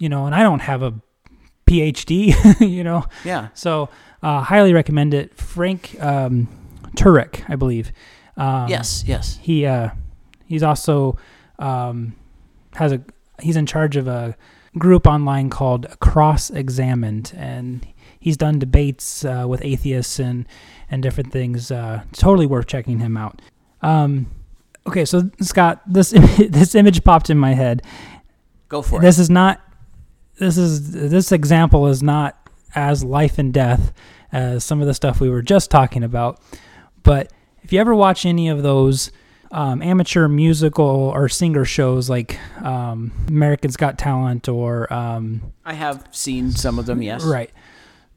you 0.00 0.08
know, 0.08 0.26
and 0.26 0.34
I 0.34 0.42
don't 0.42 0.62
have 0.62 0.82
a 0.82 0.92
PhD, 1.66 2.34
you 2.68 2.82
know, 2.82 3.04
Yeah. 3.24 3.48
so 3.54 3.88
uh, 4.22 4.40
highly 4.40 4.72
recommend 4.72 5.14
it. 5.14 5.36
Frank 5.36 5.96
um, 6.00 6.48
Turek, 6.96 7.44
I 7.48 7.54
believe. 7.56 7.92
Um, 8.36 8.68
yes, 8.68 9.04
yes. 9.06 9.38
He 9.40 9.64
uh, 9.66 9.90
he's 10.46 10.62
also 10.64 11.16
um, 11.58 12.16
has 12.74 12.92
a 12.92 13.00
he's 13.40 13.56
in 13.56 13.66
charge 13.66 13.96
of 13.96 14.08
a 14.08 14.36
group 14.78 15.06
online 15.06 15.50
called 15.50 15.86
Cross 16.00 16.50
Examined, 16.50 17.32
and 17.36 17.86
he's 18.18 18.36
done 18.36 18.58
debates 18.58 19.24
uh, 19.24 19.44
with 19.48 19.62
atheists 19.64 20.18
and 20.18 20.46
and 20.90 21.02
different 21.02 21.32
things. 21.32 21.70
Uh, 21.70 22.02
totally 22.12 22.46
worth 22.46 22.66
checking 22.66 22.98
him 22.98 23.16
out. 23.16 23.40
Um, 23.82 24.26
okay, 24.86 25.04
so 25.04 25.30
Scott, 25.40 25.82
this 25.86 26.10
this 26.50 26.74
image 26.74 27.04
popped 27.04 27.30
in 27.30 27.38
my 27.38 27.54
head. 27.54 27.82
Go 28.68 28.82
for 28.82 28.98
it. 29.00 29.02
This 29.02 29.18
is 29.18 29.30
not. 29.30 29.60
This 30.40 30.56
is 30.56 30.92
this 30.92 31.32
example 31.32 31.86
is 31.86 32.02
not 32.02 32.36
as 32.74 33.04
life 33.04 33.38
and 33.38 33.52
death 33.52 33.92
as 34.32 34.64
some 34.64 34.80
of 34.80 34.86
the 34.86 34.94
stuff 34.94 35.20
we 35.20 35.28
were 35.28 35.42
just 35.42 35.70
talking 35.70 36.02
about. 36.02 36.40
But 37.02 37.32
if 37.62 37.72
you 37.72 37.78
ever 37.78 37.94
watch 37.94 38.24
any 38.24 38.48
of 38.48 38.62
those 38.62 39.12
um, 39.52 39.82
amateur 39.82 40.28
musical 40.28 40.86
or 40.86 41.28
singer 41.28 41.64
shows 41.64 42.08
like 42.08 42.38
um, 42.62 43.12
American's 43.28 43.76
Got 43.76 43.98
Talent 43.98 44.48
or 44.48 44.92
um. 44.92 45.52
I 45.64 45.74
have 45.74 46.08
seen 46.10 46.52
some 46.52 46.78
of 46.78 46.86
them, 46.86 47.02
yes. 47.02 47.24
Right. 47.24 47.50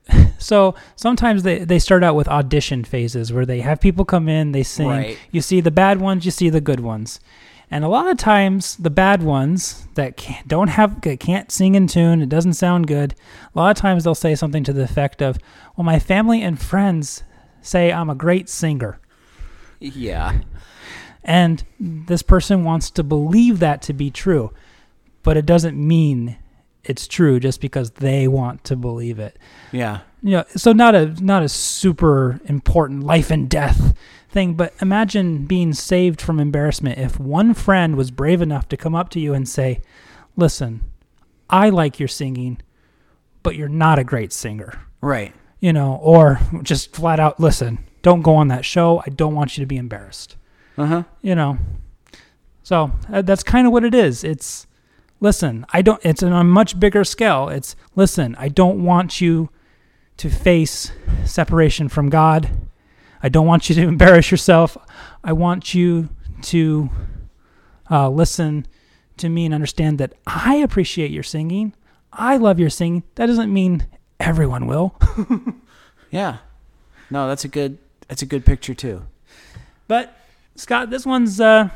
So 0.37 0.75
sometimes 0.97 1.43
they, 1.43 1.59
they 1.59 1.79
start 1.79 2.03
out 2.03 2.15
with 2.15 2.27
audition 2.27 2.83
phases 2.83 3.31
where 3.31 3.45
they 3.45 3.61
have 3.61 3.79
people 3.79 4.03
come 4.03 4.27
in, 4.27 4.51
they 4.51 4.63
sing. 4.63 4.89
Right. 4.89 5.17
You 5.31 5.39
see 5.39 5.61
the 5.61 5.71
bad 5.71 6.01
ones, 6.01 6.25
you 6.25 6.31
see 6.31 6.49
the 6.49 6.59
good 6.59 6.81
ones. 6.81 7.21
And 7.73 7.83
a 7.83 7.87
lot 7.87 8.05
of 8.07 8.17
times, 8.17 8.75
the 8.75 8.91
bad 8.91 9.23
ones 9.23 9.87
that 9.95 10.15
can't, 10.15 10.47
don't 10.47 10.67
have 10.67 11.01
that 11.01 11.19
can't 11.19 11.51
sing 11.51 11.73
in 11.73 11.87
tune, 11.87 12.21
it 12.21 12.29
doesn't 12.29 12.53
sound 12.53 12.85
good. 12.85 13.15
A 13.55 13.57
lot 13.57 13.75
of 13.75 13.81
times 13.81 14.03
they'll 14.03 14.13
say 14.13 14.35
something 14.35 14.63
to 14.65 14.73
the 14.73 14.83
effect 14.83 15.23
of, 15.23 15.39
"Well, 15.75 15.83
my 15.83 15.97
family 15.97 16.43
and 16.43 16.61
friends 16.61 17.23
say 17.63 17.91
I'm 17.91 18.11
a 18.11 18.15
great 18.15 18.47
singer," 18.47 18.99
Yeah. 19.79 20.41
and 21.23 21.63
this 21.79 22.21
person 22.21 22.63
wants 22.63 22.91
to 22.91 23.03
believe 23.03 23.57
that 23.57 23.81
to 23.83 23.93
be 23.93 24.11
true, 24.11 24.51
but 25.23 25.35
it 25.35 25.47
doesn't 25.47 25.75
mean 25.75 26.35
it's 26.83 27.07
true 27.07 27.39
just 27.39 27.59
because 27.59 27.89
they 27.89 28.27
want 28.27 28.63
to 28.65 28.75
believe 28.75 29.17
it. 29.17 29.39
Yeah. 29.71 30.01
You 30.23 30.31
know, 30.31 30.45
so 30.55 30.71
not 30.71 30.95
a 30.95 31.07
not 31.21 31.43
a 31.43 31.49
super 31.49 32.39
important 32.45 33.03
life 33.03 33.29
and 33.29 33.49
death 33.49 33.93
thing, 34.29 34.53
but 34.53 34.73
imagine 34.81 35.45
being 35.45 35.73
saved 35.73 36.21
from 36.21 36.39
embarrassment 36.39 36.97
if 36.97 37.19
one 37.19 37.53
friend 37.53 37.97
was 37.97 38.09
brave 38.09 38.41
enough 38.41 38.69
to 38.69 38.77
come 38.77 38.95
up 38.95 39.09
to 39.09 39.19
you 39.19 39.33
and 39.33 39.47
say, 39.47 39.81
"Listen, 40.37 40.81
I 41.49 41.69
like 41.69 41.99
your 41.99 42.07
singing, 42.07 42.59
but 43.43 43.57
you're 43.57 43.67
not 43.67 43.99
a 43.99 44.05
great 44.05 44.31
singer." 44.31 44.79
Right. 45.01 45.35
You 45.59 45.73
know, 45.73 45.99
or 46.01 46.39
just 46.63 46.95
flat 46.95 47.19
out, 47.19 47.39
"Listen, 47.41 47.79
don't 48.01 48.21
go 48.21 48.35
on 48.35 48.47
that 48.47 48.63
show. 48.63 49.03
I 49.05 49.09
don't 49.09 49.35
want 49.35 49.57
you 49.57 49.61
to 49.61 49.67
be 49.67 49.77
embarrassed." 49.77 50.37
Uh 50.77 50.85
huh. 50.85 51.03
You 51.21 51.35
know. 51.35 51.57
So, 52.63 52.93
uh, 53.11 53.21
that's 53.23 53.43
kind 53.43 53.67
of 53.67 53.73
what 53.73 53.83
it 53.83 53.93
is. 53.93 54.23
It's 54.23 54.67
listen, 55.19 55.65
I 55.73 55.81
don't 55.81 55.99
it's 56.05 56.23
on 56.23 56.31
a 56.31 56.45
much 56.45 56.79
bigger 56.79 57.03
scale. 57.03 57.49
It's 57.49 57.75
listen, 57.93 58.37
I 58.39 58.47
don't 58.47 58.85
want 58.85 59.19
you 59.19 59.49
to 60.17 60.29
face 60.29 60.91
separation 61.25 61.89
from 61.89 62.09
God. 62.09 62.49
I 63.21 63.29
don't 63.29 63.47
want 63.47 63.69
you 63.69 63.75
to 63.75 63.81
embarrass 63.87 64.31
yourself. 64.31 64.77
I 65.23 65.33
want 65.33 65.73
you 65.73 66.09
to 66.43 66.89
uh, 67.89 68.09
listen 68.09 68.67
to 69.17 69.29
me 69.29 69.45
and 69.45 69.53
understand 69.53 69.99
that 69.99 70.13
I 70.25 70.55
appreciate 70.55 71.11
your 71.11 71.23
singing. 71.23 71.73
I 72.11 72.37
love 72.37 72.59
your 72.59 72.69
singing. 72.69 73.03
That 73.15 73.27
doesn't 73.27 73.51
mean 73.51 73.87
everyone 74.19 74.67
will. 74.67 74.95
Yeah. 76.13 76.37
No, 77.09 77.27
that's 77.27 77.43
a 77.43 77.47
good. 77.47 77.79
That's 78.07 78.21
a 78.21 78.27
good 78.27 78.45
picture 78.45 78.75
too. 78.75 79.01
But 79.87 80.15
Scott, 80.55 80.91
this 80.91 81.07
one's 81.07 81.41
uh, 81.41 81.69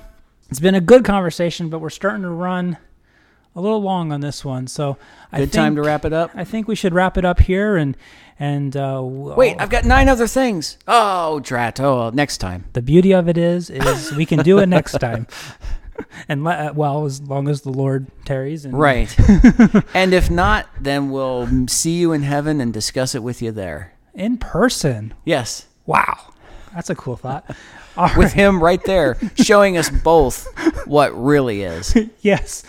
it's 0.47 0.59
been 0.59 0.75
a 0.75 0.81
good 0.81 1.03
conversation, 1.03 1.69
but 1.69 1.79
we're 1.79 1.89
starting 1.89 2.21
to 2.21 2.29
run 2.29 2.77
a 3.57 3.61
little 3.61 3.81
long 3.81 4.11
on 4.13 4.21
this 4.21 4.45
one. 4.45 4.67
So 4.67 4.97
I 5.31 5.39
Good 5.39 5.51
think, 5.51 5.53
time 5.53 5.75
to 5.77 5.81
wrap 5.81 6.05
it 6.05 6.13
up. 6.13 6.31
I 6.35 6.43
think 6.43 6.67
we 6.67 6.75
should 6.75 6.93
wrap 6.93 7.17
it 7.17 7.25
up 7.25 7.39
here 7.39 7.75
and 7.75 7.97
and 8.39 8.77
uh, 8.77 9.01
Wait, 9.03 9.55
I've 9.59 9.71
got 9.71 9.83
nine 9.83 10.07
other 10.07 10.27
things. 10.27 10.77
Oh, 10.87 11.39
drat. 11.39 11.79
Oh, 11.79 12.11
next 12.11 12.37
time. 12.37 12.65
the 12.73 12.83
beauty 12.83 13.11
of 13.13 13.27
it 13.27 13.37
is 13.37 13.69
is 13.71 14.11
we 14.13 14.25
can 14.27 14.39
do 14.43 14.59
it 14.59 14.67
next 14.67 14.93
time. 14.99 15.27
And 16.29 16.47
uh, 16.47 16.73
well, 16.75 17.05
as 17.05 17.21
long 17.23 17.47
as 17.49 17.61
the 17.63 17.71
Lord 17.71 18.05
tarries, 18.23 18.65
and 18.65 18.77
Right. 18.77 19.09
and 19.95 20.13
if 20.13 20.29
not, 20.29 20.67
then 20.79 21.09
we'll 21.09 21.67
see 21.67 21.97
you 21.97 22.11
in 22.11 22.21
heaven 22.21 22.61
and 22.61 22.71
discuss 22.71 23.15
it 23.15 23.23
with 23.23 23.41
you 23.41 23.51
there. 23.51 23.93
in 24.13 24.37
person. 24.37 25.15
Yes. 25.25 25.65
Wow, 25.87 26.33
that's 26.71 26.91
a 26.91 26.95
cool 26.95 27.15
thought. 27.15 27.49
All 27.97 28.07
With 28.09 28.17
right. 28.17 28.31
him 28.33 28.61
right 28.63 28.83
there, 28.83 29.17
showing 29.35 29.77
us 29.77 29.89
both 29.89 30.47
what 30.85 31.11
really 31.19 31.63
is. 31.63 31.95
yes, 32.21 32.63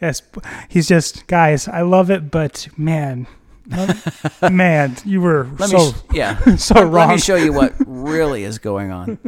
yes. 0.00 0.22
He's 0.68 0.86
just 0.86 1.26
guys. 1.26 1.66
I 1.68 1.82
love 1.82 2.10
it, 2.10 2.30
but 2.30 2.68
man, 2.76 3.26
man, 4.50 4.96
you 5.04 5.20
were 5.20 5.48
Let 5.58 5.70
so 5.70 5.92
sh- 5.92 5.94
yeah. 6.12 6.56
so 6.56 6.74
Let 6.74 6.88
wrong. 6.92 7.08
me 7.10 7.18
show 7.18 7.36
you 7.36 7.52
what 7.52 7.74
really 7.86 8.44
is 8.44 8.58
going 8.58 8.90
on. 8.90 9.18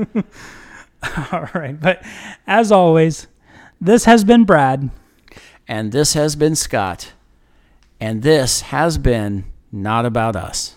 All 1.32 1.48
right, 1.54 1.78
but 1.80 2.02
as 2.46 2.70
always, 2.72 3.26
this 3.80 4.04
has 4.04 4.24
been 4.24 4.44
Brad. 4.44 4.90
And 5.70 5.92
this 5.92 6.14
has 6.14 6.34
been 6.34 6.54
Scott. 6.56 7.12
And 8.00 8.22
this 8.22 8.62
has 8.62 8.96
been 8.96 9.44
Not 9.70 10.06
About 10.06 10.34
Us. 10.34 10.76